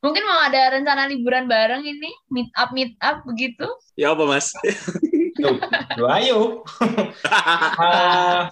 Mungkin 0.00 0.24
mau 0.24 0.40
ada 0.40 0.78
rencana 0.78 1.04
liburan 1.12 1.44
bareng 1.44 1.84
ini, 1.84 2.08
meet 2.32 2.48
up 2.56 2.72
meet 2.72 2.96
up 3.04 3.20
begitu? 3.28 3.68
Ya 4.00 4.16
apa 4.16 4.24
mas? 4.24 4.54
Tuh, 5.96 6.08
ayo. 6.08 6.38
uh, 6.80 8.44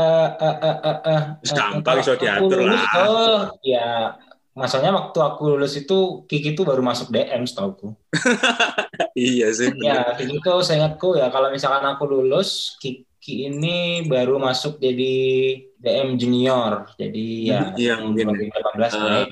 uh, 0.00 0.30
uh, 0.40 0.56
uh, 0.60 0.78
uh, 0.80 0.98
uh, 1.04 1.22
gampang 1.44 2.00
so 2.02 2.16
diatur 2.16 2.60
lah. 2.64 2.84
Oh, 2.96 3.40
ya 3.64 4.16
masalahnya 4.56 4.92
waktu 4.92 5.18
aku 5.18 5.56
lulus 5.56 5.78
itu 5.78 6.26
Kiki 6.26 6.52
itu 6.58 6.62
baru 6.66 6.82
masuk 6.82 7.08
DM 7.14 7.46
setauku. 7.46 7.94
iya 9.16 9.48
sih. 9.54 9.70
Ya, 9.78 10.14
Kiki 10.18 10.42
itu 10.42 10.52
saya 10.66 10.84
ingatku 10.84 11.16
ya 11.16 11.30
kalau 11.30 11.48
misalkan 11.48 11.86
aku 11.86 12.04
lulus 12.10 12.76
Kiki 12.82 13.48
ini 13.48 14.04
baru 14.04 14.36
masuk 14.36 14.82
jadi 14.82 15.14
DM 15.78 16.18
junior. 16.18 16.90
Jadi 16.98 17.50
ya 17.50 17.72
yang 17.78 18.12
mungkin 18.12 18.36
2018 18.36 19.00
uh, 19.00 19.24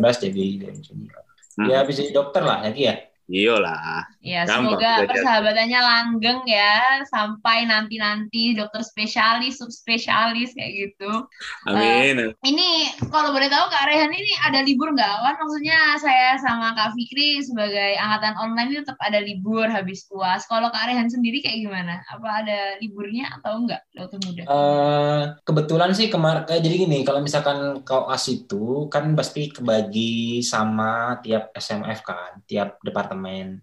2018 0.00 0.24
jadi 0.30 0.44
DM 0.64 0.78
junior. 0.80 1.22
Hmm. 1.54 1.70
Ya 1.70 1.86
bisa 1.86 2.02
jadi 2.02 2.14
dokter 2.16 2.42
lah 2.42 2.66
ya 2.66 2.72
ya. 2.74 2.94
Iyalah. 3.24 4.04
Ya, 4.20 4.44
Gampang 4.44 4.76
semoga 4.76 4.90
belajar. 5.00 5.08
persahabatannya 5.08 5.80
langgeng 5.80 6.40
ya 6.44 7.00
sampai 7.08 7.64
nanti-nanti 7.64 8.52
dokter 8.52 8.84
spesialis, 8.84 9.60
subspesialis 9.60 10.52
kayak 10.52 10.72
gitu. 10.76 11.24
Amin. 11.64 12.36
Ini 12.44 12.68
kalau 13.08 13.32
boleh 13.32 13.48
tahu 13.48 13.64
Kak 13.72 13.88
Rehan 13.88 14.12
ini 14.12 14.32
ada 14.44 14.60
libur 14.60 14.92
nggak? 14.92 15.14
Kan 15.24 15.34
maksudnya 15.40 15.96
saya 15.96 16.36
sama 16.36 16.76
Kak 16.76 16.92
Fikri 16.92 17.40
sebagai 17.40 17.96
angkatan 17.96 18.36
online 18.36 18.68
ini 18.68 18.78
tetap 18.84 19.00
ada 19.00 19.20
libur 19.24 19.72
habis 19.72 20.04
puas. 20.04 20.44
Kalau 20.44 20.68
Kak 20.68 20.92
Rehan 20.92 21.08
sendiri 21.08 21.40
kayak 21.40 21.64
gimana? 21.64 22.04
Apa 22.12 22.44
ada 22.44 22.76
liburnya 22.80 23.32
atau 23.40 23.64
enggak, 23.64 23.80
dokter 23.96 24.20
muda? 24.20 24.42
Eh, 24.44 25.22
kebetulan 25.48 25.96
sih 25.96 26.12
kemarin 26.12 26.44
kayak 26.44 26.60
jadi 26.60 26.76
gini, 26.76 26.98
kalau 27.08 27.24
misalkan 27.24 27.80
koas 27.88 28.28
itu 28.28 28.88
kan 28.92 29.16
pasti 29.16 29.48
kebagi 29.48 30.44
sama 30.44 31.20
tiap 31.24 31.56
SMF 31.56 32.04
kan, 32.04 32.44
tiap 32.44 32.76
departemen. 32.84 33.13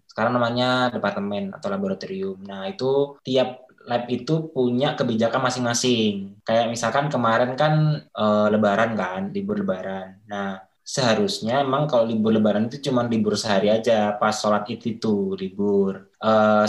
Sekarang 0.08 0.32
namanya 0.36 0.88
departemen 0.94 1.52
atau 1.56 1.68
laboratorium. 1.72 2.38
Nah, 2.44 2.68
itu 2.70 3.16
tiap 3.26 3.68
lab 3.82 4.06
itu 4.06 4.52
punya 4.54 4.94
kebijakan 4.98 5.42
masing-masing. 5.42 6.38
Kayak 6.46 6.70
misalkan 6.70 7.06
kemarin 7.10 7.52
kan 7.58 7.74
eh, 8.06 8.46
lebaran 8.52 8.94
kan, 8.94 9.22
libur 9.34 9.58
lebaran. 9.62 10.22
Nah, 10.30 10.62
seharusnya 10.82 11.62
emang 11.62 11.86
kalau 11.86 12.04
libur 12.10 12.34
lebaran 12.34 12.66
itu 12.66 12.90
cuma 12.90 13.06
libur 13.06 13.38
sehari 13.38 13.70
aja 13.70 14.18
pas 14.18 14.34
sholat 14.34 14.66
id 14.70 14.82
itu 14.98 15.34
libur. 15.38 16.10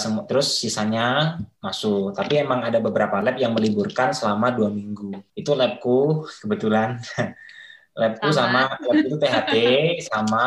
Semu- 0.02 0.26
terus 0.30 0.58
sisanya 0.62 1.38
masuk. 1.62 2.14
Tapi 2.18 2.42
emang 2.42 2.62
ada 2.66 2.78
beberapa 2.82 3.22
lab 3.22 3.38
yang 3.38 3.54
meliburkan 3.58 4.14
selama 4.14 4.54
dua 4.54 4.70
minggu. 4.70 5.22
Itu 5.38 5.54
labku 5.58 6.26
kebetulan. 6.42 6.98
labku 8.02 8.30
Sama. 8.34 8.74
sama, 8.74 8.90
lab 8.90 9.00
itu 9.06 9.16
THT 9.22 9.54
sama 10.10 10.46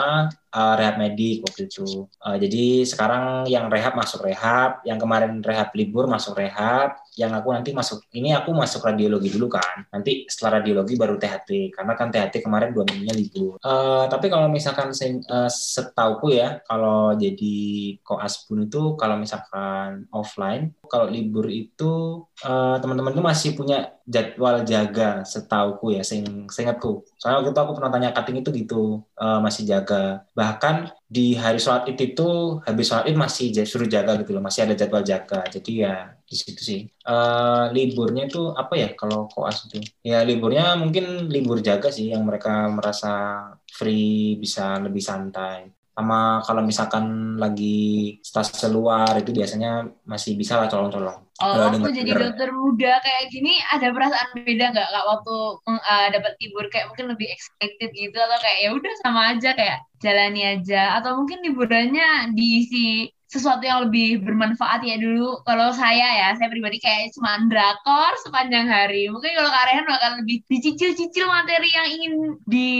eh, 0.57 0.75
rehab 0.81 0.97
medik 0.97 1.45
waktu 1.45 1.69
itu. 1.69 2.09
Eh, 2.09 2.37
jadi 2.41 2.65
sekarang 2.89 3.45
yang 3.47 3.69
rehab 3.69 3.93
masuk 3.93 4.25
rehab, 4.25 4.81
yang 4.89 4.97
kemarin 4.97 5.45
rehab 5.45 5.71
libur 5.77 6.09
masuk 6.09 6.41
rehab, 6.41 6.97
yang 7.17 7.33
aku 7.33 7.49
nanti 7.51 7.73
masuk 7.73 8.05
ini 8.13 8.37
aku 8.37 8.53
masuk 8.53 8.85
radiologi 8.85 9.33
dulu 9.33 9.49
kan. 9.49 9.89
Nanti 9.89 10.29
setelah 10.29 10.61
radiologi 10.61 11.01
baru 11.01 11.17
THT 11.17 11.73
karena 11.73 11.93
kan 11.97 12.13
THT 12.13 12.45
kemarin 12.45 12.77
dua 12.77 12.85
minggunya 12.85 13.17
libur. 13.17 13.57
Eh, 13.57 14.05
tapi 14.13 14.29
kalau 14.29 14.53
misalkan 14.53 14.93
eh, 14.93 15.51
setauku 15.51 16.37
ya, 16.37 16.61
kalau 16.69 17.17
jadi 17.17 17.57
koas 18.05 18.45
pun 18.45 18.69
itu 18.69 18.95
kalau 19.01 19.17
misalkan 19.17 20.05
offline, 20.13 20.77
kalau 20.93 21.09
libur 21.09 21.49
itu 21.49 22.23
eh, 22.45 22.77
teman-teman 22.85 23.17
itu 23.17 23.25
masih 23.25 23.51
punya 23.57 23.97
jadwal 24.05 24.63
jaga 24.63 25.25
setauku 25.25 25.97
ya, 25.97 26.05
seingatku. 26.05 27.03
Soalnya 27.17 27.43
waktu 27.43 27.51
itu 27.57 27.61
aku 27.65 27.73
pernah 27.75 27.91
tanya 27.91 28.13
cutting 28.13 28.45
itu 28.45 28.51
gitu, 28.53 28.85
eh, 29.17 29.41
masih 29.41 29.65
jaga. 29.65 30.29
Bahkan 30.37 31.06
di 31.07 31.39
hari 31.39 31.63
sholat 31.63 31.87
id 31.87 32.01
itu 32.15 32.59
habis 32.67 32.91
sholat 32.91 33.07
id 33.07 33.15
masih 33.15 33.47
suruh 33.63 33.87
jaga 33.87 34.19
gitu 34.19 34.35
loh, 34.35 34.43
masih 34.43 34.67
ada 34.67 34.75
jadwal 34.75 35.07
jaga. 35.07 35.47
Jadi 35.47 35.87
ya 35.87 36.15
di 36.27 36.35
situ 36.35 36.63
sih. 36.63 36.81
Eh, 36.87 37.65
liburnya 37.71 38.27
itu 38.27 38.51
apa 38.51 38.75
ya 38.75 38.89
kalau 38.99 39.31
koas 39.31 39.71
itu? 39.71 39.83
Ya 40.03 40.23
liburnya 40.27 40.75
mungkin 40.75 41.31
libur 41.31 41.63
jaga 41.63 41.91
sih 41.95 42.11
yang 42.11 42.27
mereka 42.27 42.67
merasa 42.71 43.43
free 43.71 44.35
bisa 44.39 44.83
lebih 44.83 45.03
santai. 45.03 45.71
Sama 45.97 46.45
kalau 46.45 46.61
misalkan 46.67 47.39
lagi 47.41 48.19
stase 48.21 48.69
luar 48.69 49.17
itu 49.17 49.33
biasanya 49.33 49.87
masih 50.05 50.37
bisa 50.37 50.61
lah 50.61 50.69
colong-colong. 50.69 51.26
Oh, 51.37 51.53
waktu 51.69 51.93
jadi 52.01 52.13
dokter 52.17 52.49
muda 52.49 52.97
kayak 53.05 53.29
gini 53.29 53.53
ada 53.69 53.93
perasaan 53.93 54.29
beda 54.41 54.73
nggak 54.73 54.89
kak? 54.89 55.05
Waktu 55.05 55.35
mm, 55.69 55.81
uh, 55.85 56.07
dapat 56.17 56.33
libur 56.41 56.65
kayak 56.73 56.89
mungkin 56.89 57.07
lebih 57.13 57.29
excited 57.29 57.91
gitu 57.93 58.17
atau 58.17 58.39
kayak 58.41 58.59
ya 58.65 58.71
udah 58.73 58.93
sama 59.05 59.21
aja 59.37 59.51
kayak 59.53 59.79
jalani 60.01 60.41
aja. 60.57 60.97
Atau 60.97 61.13
mungkin 61.21 61.45
liburannya 61.45 62.33
diisi 62.33 63.13
sesuatu 63.37 63.61
yang 63.61 63.85
lebih 63.85 64.25
bermanfaat 64.25 64.81
ya 64.83 64.97
dulu. 64.97 65.45
Kalau 65.45 65.71
saya 65.77 66.09
ya 66.25 66.29
saya 66.41 66.49
pribadi 66.49 66.81
kayak 66.81 67.13
cuma 67.13 67.37
drakor 67.45 68.17
sepanjang 68.25 68.65
hari. 68.65 69.13
Mungkin 69.13 69.37
kalau 69.37 69.51
Kak 69.53 69.65
Rehan 69.69 69.85
bakal 69.85 70.11
lebih 70.25 70.37
dicicil-cicil 70.49 71.29
materi 71.29 71.69
yang 71.69 71.89
ingin 71.93 72.13
di 72.49 72.71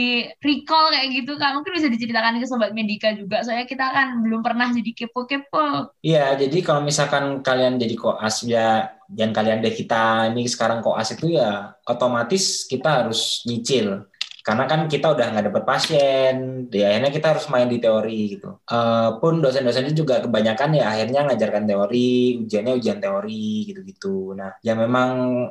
recall 0.41 0.89
kayak 0.89 1.07
gitu 1.13 1.37
kak. 1.37 1.53
Mungkin 1.53 1.71
bisa 1.77 1.87
diceritakan 1.93 2.41
ke 2.41 2.47
sobat 2.49 2.73
medika 2.73 3.13
juga 3.13 3.45
soalnya 3.45 3.69
kita 3.69 3.85
kan 3.93 4.25
belum 4.25 4.41
pernah 4.41 4.73
jadi 4.73 4.91
kepo-kepo. 4.97 5.93
Iya, 6.01 6.33
jadi 6.35 6.57
kalau 6.65 6.81
misalkan 6.81 7.45
kalian 7.45 7.77
jadi 7.77 7.95
koas 7.95 8.41
ya, 8.43 8.97
dan 9.07 9.31
kalian 9.31 9.63
deh 9.63 9.71
kita 9.71 10.27
ini 10.35 10.43
sekarang 10.51 10.83
koas 10.83 11.15
itu 11.15 11.39
ya 11.39 11.79
otomatis 11.87 12.67
kita 12.67 13.03
harus 13.03 13.43
nyicil. 13.47 14.03
Karena 14.47 14.63
kan 14.71 14.87
kita 14.87 15.11
udah 15.11 15.25
nggak 15.35 15.45
dapet 15.51 15.63
pasien, 15.67 16.35
ya 16.71 16.85
akhirnya 16.95 17.11
kita 17.11 17.27
harus 17.35 17.45
main 17.51 17.67
di 17.67 17.83
teori 17.83 18.19
gitu. 18.31 18.49
Eh, 18.63 19.09
pun 19.19 19.43
dosen-dosennya 19.43 19.91
juga 19.91 20.23
kebanyakan 20.23 20.69
ya 20.79 20.85
akhirnya 20.95 21.19
ngajarkan 21.27 21.67
teori, 21.67 22.39
ujiannya 22.47 22.73
ujian 22.79 22.99
teori 23.03 23.67
gitu-gitu. 23.67 24.31
Nah, 24.39 24.55
ya 24.63 24.73
memang 24.79 25.09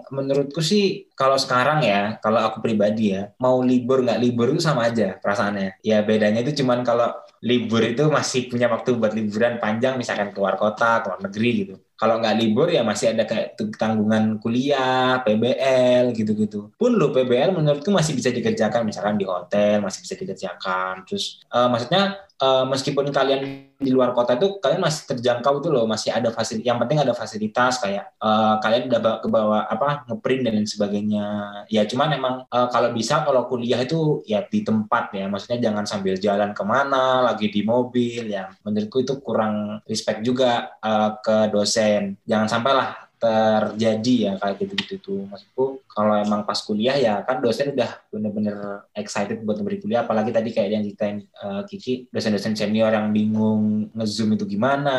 menurutku 0.09 0.65
sih 0.65 1.13
kalau 1.13 1.37
sekarang 1.37 1.85
ya, 1.85 2.17
kalau 2.25 2.41
aku 2.41 2.65
pribadi 2.65 3.13
ya, 3.13 3.37
mau 3.45 3.61
libur 3.61 4.01
nggak 4.01 4.21
libur 4.25 4.47
itu 4.57 4.65
sama 4.65 4.89
aja 4.89 5.21
perasaannya. 5.21 5.85
Ya 5.85 6.01
bedanya 6.01 6.41
itu 6.41 6.65
cuman 6.65 6.81
kalau 6.81 7.13
libur 7.45 7.83
itu 7.85 8.03
masih 8.09 8.49
punya 8.49 8.67
waktu 8.73 8.97
buat 8.97 9.13
liburan 9.13 9.61
panjang 9.61 10.01
misalkan 10.01 10.33
keluar 10.33 10.57
kota, 10.57 11.05
keluar 11.05 11.21
negeri 11.21 11.51
gitu. 11.69 11.75
Kalau 11.97 12.21
nggak 12.21 12.37
libur 12.37 12.69
ya 12.69 12.85
masih 12.85 13.17
ada 13.17 13.25
kayak 13.25 13.57
tanggungan 13.81 14.37
kuliah, 14.37 15.25
PBL 15.25 16.13
gitu-gitu. 16.13 16.69
Pun 16.77 16.93
lo 17.01 17.09
PBL 17.09 17.57
menurutku 17.57 17.89
masih 17.89 18.13
bisa 18.13 18.29
dikerjakan 18.29 18.85
misalkan 18.85 19.17
di 19.17 19.25
hotel 19.25 19.81
masih 19.81 20.05
bisa 20.05 20.15
dikerjakan. 20.21 21.09
Terus 21.09 21.41
eh, 21.49 21.69
maksudnya 21.73 22.26
eh, 22.41 22.65
meskipun 22.69 23.09
kalian 23.13 23.73
di 23.77 23.93
luar 23.93 24.17
kota 24.17 24.41
itu 24.41 24.57
kalian 24.57 24.81
masih 24.81 25.05
terjangkau 25.13 25.61
tuh 25.61 25.69
loh, 25.69 25.85
masih 25.85 26.09
ada 26.09 26.33
fasilitas. 26.33 26.65
Yang 26.65 26.79
penting 26.85 26.99
ada 27.05 27.13
fasilitas 27.13 27.77
kayak 27.81 28.05
eh, 28.17 28.55
kalian 28.65 28.83
udah 28.89 29.21
ke 29.21 29.29
bawah 29.29 29.63
apa 29.69 30.09
ngeprint 30.09 30.43
dan 30.49 30.53
lain 30.57 30.69
sebagainya. 30.69 31.27
Ya 31.69 31.85
cuman 31.85 32.09
emang 32.17 32.35
eh, 32.49 32.69
kalau 32.73 32.91
bisa 32.93 33.23
kalau 33.25 33.45
kuliah 33.49 33.81
itu 33.85 34.25
ya 34.25 34.45
di 34.45 34.65
tempat 34.65 35.13
ya, 35.13 35.29
maksudnya 35.29 35.59
jangan 35.71 35.85
sambil 35.85 36.17
jalan 36.17 36.57
ke 36.57 36.65
mana, 36.65 37.25
lagi 37.33 37.53
di 37.53 37.61
mobil 37.65 38.33
ya. 38.33 38.49
Menurutku 38.65 39.05
itu 39.05 39.21
kurang 39.21 39.85
respect 39.85 40.25
juga 40.25 40.77
eh, 40.81 41.11
ke 41.21 41.53
dosen. 41.53 42.17
Jangan 42.25 42.49
sampailah 42.49 43.06
terjadi 43.17 44.15
ya 44.29 44.33
kayak 44.37 44.57
gitu-gitu 44.61 44.95
tuh. 45.01 45.21
Maksudku 45.31 45.65
kalau 45.89 46.13
emang 46.21 46.45
pas 46.45 46.61
kuliah 46.61 46.93
ya 46.99 47.25
kan 47.25 47.41
dosen 47.41 47.73
udah 47.73 48.05
bener-bener 48.13 48.85
excited 48.93 49.41
buat 49.41 49.57
memberi 49.57 49.81
kuliah. 49.81 50.05
Apalagi 50.05 50.35
tadi 50.35 50.53
kayak 50.53 50.71
yang 50.77 50.83
ceritain 50.85 51.19
eh, 51.25 51.63
Kiki 51.65 52.13
dosen-dosen 52.13 52.53
senior 52.53 52.93
yang 52.93 53.15
bingung 53.15 53.89
nge-zoom 53.97 54.37
itu 54.37 54.45
gimana 54.45 54.99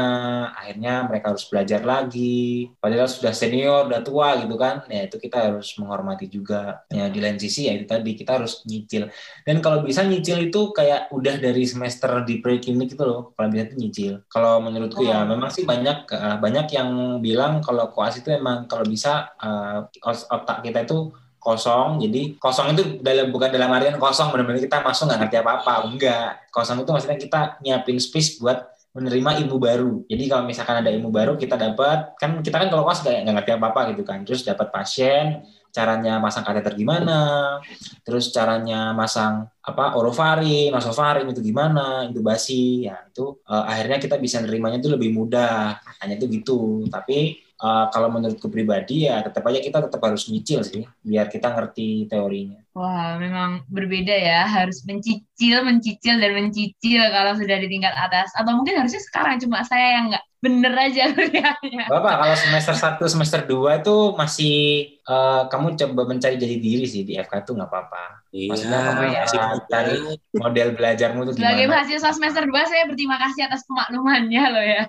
akhirnya 0.57 1.05
mereka 1.05 1.33
harus 1.35 1.45
belajar 1.45 1.85
lagi. 1.85 2.73
Padahal 2.81 3.05
sudah 3.05 3.33
senior 3.35 3.85
udah 3.85 4.01
tua 4.01 4.41
gitu 4.41 4.55
kan 4.57 4.81
ya 4.89 5.05
itu 5.05 5.21
kita 5.21 5.53
harus 5.53 5.77
menghormati 5.77 6.25
juga. 6.25 6.81
Ya 6.89 7.11
di 7.13 7.19
lain 7.21 7.37
sisi 7.37 7.69
ya 7.69 7.77
itu 7.77 7.85
tadi 7.85 8.17
kita 8.17 8.41
harus 8.41 8.65
nyicil. 8.65 9.13
Dan 9.45 9.61
kalau 9.61 9.85
bisa 9.85 10.01
nyicil 10.01 10.49
itu 10.49 10.73
kayak 10.73 11.13
udah 11.13 11.37
dari 11.37 11.63
semester 11.69 12.25
di 12.25 12.41
preklinik 12.41 12.97
itu 12.97 13.03
loh 13.05 13.37
kalau 13.37 13.47
bisa 13.53 13.69
tuh 13.69 13.77
nyicil. 13.77 14.13
Kalau 14.27 14.57
menurutku 14.63 15.05
ya 15.05 15.17
Oh. 15.17 15.25
memang 15.25 15.49
sih 15.49 15.65
banyak 15.65 16.09
eh, 16.13 16.37
banyak 16.37 16.67
yang 16.73 16.89
bilang 17.21 17.57
kalau 17.61 17.89
koas 18.07 18.23
itu 18.23 18.31
emang 18.31 18.71
kalau 18.71 18.87
bisa 18.87 19.35
eh, 19.35 19.83
otak 20.07 20.63
kita 20.63 20.87
itu 20.87 21.11
kosong. 21.43 21.99
Jadi 21.99 22.39
kosong 22.39 22.71
itu 22.71 23.03
dalam 23.03 23.27
bukan 23.35 23.51
dalam 23.51 23.67
artian 23.75 23.99
kosong 23.99 24.31
benar-benar 24.31 24.63
kita 24.63 24.79
masuk 24.79 25.11
nggak 25.11 25.19
ngerti 25.27 25.37
apa-apa. 25.43 25.73
Enggak. 25.91 26.47
Kosong 26.47 26.87
itu 26.87 26.89
maksudnya 26.95 27.19
kita 27.19 27.41
nyiapin 27.59 27.99
space 27.99 28.39
buat 28.39 28.63
menerima 28.95 29.43
ilmu 29.43 29.57
baru. 29.59 29.93
Jadi 30.07 30.23
kalau 30.25 30.43
misalkan 30.47 30.79
ada 30.79 30.89
ilmu 30.89 31.11
baru 31.11 31.35
kita 31.35 31.59
dapat 31.59 32.15
kan 32.15 32.39
kita 32.39 32.57
kan 32.57 32.67
kalau 32.71 32.87
kos 32.87 33.03
kayak 33.03 33.27
nggak 33.27 33.43
ngerti 33.43 33.51
apa-apa 33.59 33.81
gitu 33.91 34.03
kan. 34.07 34.23
Terus 34.23 34.47
dapat 34.47 34.71
pasien 34.71 35.43
caranya 35.67 36.17
masang 36.17 36.41
kateter 36.41 36.73
gimana 36.73 37.61
terus 38.01 38.33
caranya 38.33 38.97
masang 38.97 39.45
apa 39.61 39.93
orofaring, 39.99 40.73
nasofaring 40.73 41.29
itu 41.29 41.43
gimana, 41.43 42.07
intubasi, 42.07 42.89
ya 42.89 42.97
itu 43.05 43.37
eh, 43.45 43.63
akhirnya 43.67 44.01
kita 44.01 44.15
bisa 44.17 44.41
nerimanya 44.41 44.81
itu 44.81 44.89
lebih 44.89 45.13
mudah, 45.13 45.77
hanya 46.01 46.17
itu 46.17 46.25
gitu. 46.33 46.87
Tapi 46.89 47.46
eh, 47.65 47.85
kalau 47.93 48.07
menurutku 48.13 48.47
pribadi 48.51 49.07
ya 49.09 49.21
tetap 49.25 49.43
aja 49.49 49.59
kita 49.63 49.77
tetap 49.87 50.01
harus 50.03 50.27
nyicil 50.31 50.61
sih, 50.67 50.83
biar 51.01 51.27
kita 51.31 51.47
ngerti 51.55 52.07
teorinya. 52.11 52.59
Wah, 52.77 53.17
memang 53.17 53.65
berbeda 53.73 54.13
ya. 54.13 54.45
Harus 54.45 54.85
mencicil, 54.85 55.65
mencicil, 55.65 56.21
dan 56.21 56.31
mencicil 56.37 57.01
kalau 57.09 57.33
sudah 57.33 57.57
di 57.57 57.65
tingkat 57.73 57.97
atas. 57.97 58.29
Atau 58.37 58.53
mungkin 58.53 58.77
harusnya 58.77 59.01
sekarang 59.01 59.41
cuma 59.41 59.65
saya 59.65 59.97
yang 59.97 60.13
nggak 60.13 60.21
bener 60.37 60.69
aja 60.77 61.09
kuliahnya. 61.17 61.89
Bapak 61.89 62.13
kalau 62.21 62.35
semester 62.37 62.75
1, 62.77 63.01
semester 63.09 63.41
2 63.49 63.81
itu 63.81 63.95
masih 64.13 64.55
eh, 65.01 65.41
kamu 65.49 65.73
coba 65.73 66.01
mencari 66.05 66.37
jadi 66.37 66.55
diri 66.61 66.85
sih 66.85 67.01
di 67.01 67.17
FK 67.17 67.41
itu 67.41 67.51
nggak 67.57 67.65
apa-apa. 67.65 68.05
Iya. 68.29 68.49
Maksudnya 68.53 68.79
kamu 68.85 69.01
ya 69.09 69.21
masih 69.25 69.39
cari 69.65 69.95
model 70.37 70.67
belajarmu 70.77 71.19
itu 71.25 71.31
Sebagai 71.33 71.65
gimana. 71.65 71.73
mahasiswa 71.81 72.11
semester 72.13 72.43
2, 72.45 72.53
saya 72.69 72.83
berterima 72.85 73.17
kasih 73.17 73.41
atas 73.49 73.61
pemaklumannya 73.65 74.43
loh 74.53 74.65
ya. 74.69 74.83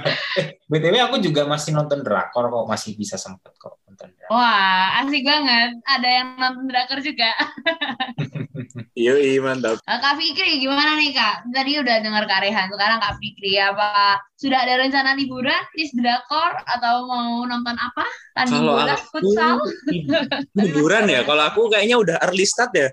BTW 0.70 0.94
aku 1.06 1.16
juga 1.22 1.46
masih 1.46 1.70
nonton 1.78 2.02
drakor 2.02 2.50
kok, 2.50 2.66
masih 2.66 2.98
bisa 2.98 3.14
sempet 3.14 3.54
kok. 3.54 3.78
Wah, 4.30 5.02
asik 5.02 5.22
banget. 5.26 5.70
Ada 5.90 6.08
yang 6.16 6.28
nonton 6.38 6.64
drakor 6.70 6.98
juga. 7.02 7.34
Yoi, 9.00 9.40
mantap. 9.40 9.80
Nah, 9.88 9.96
Kak 9.96 10.20
Fikri 10.20 10.60
gimana 10.60 10.92
nih 11.00 11.16
Kak? 11.16 11.48
Tadi 11.48 11.72
udah 11.80 11.96
dengar 12.04 12.28
Kak 12.28 12.44
Rehan, 12.44 12.68
sekarang 12.68 13.00
Kak 13.00 13.16
Fikri 13.16 13.56
apa 13.56 14.20
sudah 14.36 14.60
ada 14.60 14.76
rencana 14.80 15.16
liburan, 15.16 15.60
list 15.76 15.96
drakor 15.96 16.52
atau 16.68 17.08
mau 17.08 17.44
nonton 17.48 17.76
apa? 17.80 18.04
Tanding 18.36 18.60
Kalau 18.60 18.76
bola, 18.76 18.92
aku 18.96 19.04
futsal? 19.12 19.56
liburan 20.64 21.04
ya. 21.08 21.20
Kalau 21.24 21.44
aku 21.48 21.60
kayaknya 21.72 21.96
udah 21.96 22.16
early 22.28 22.44
start 22.44 22.72
ya. 22.76 22.88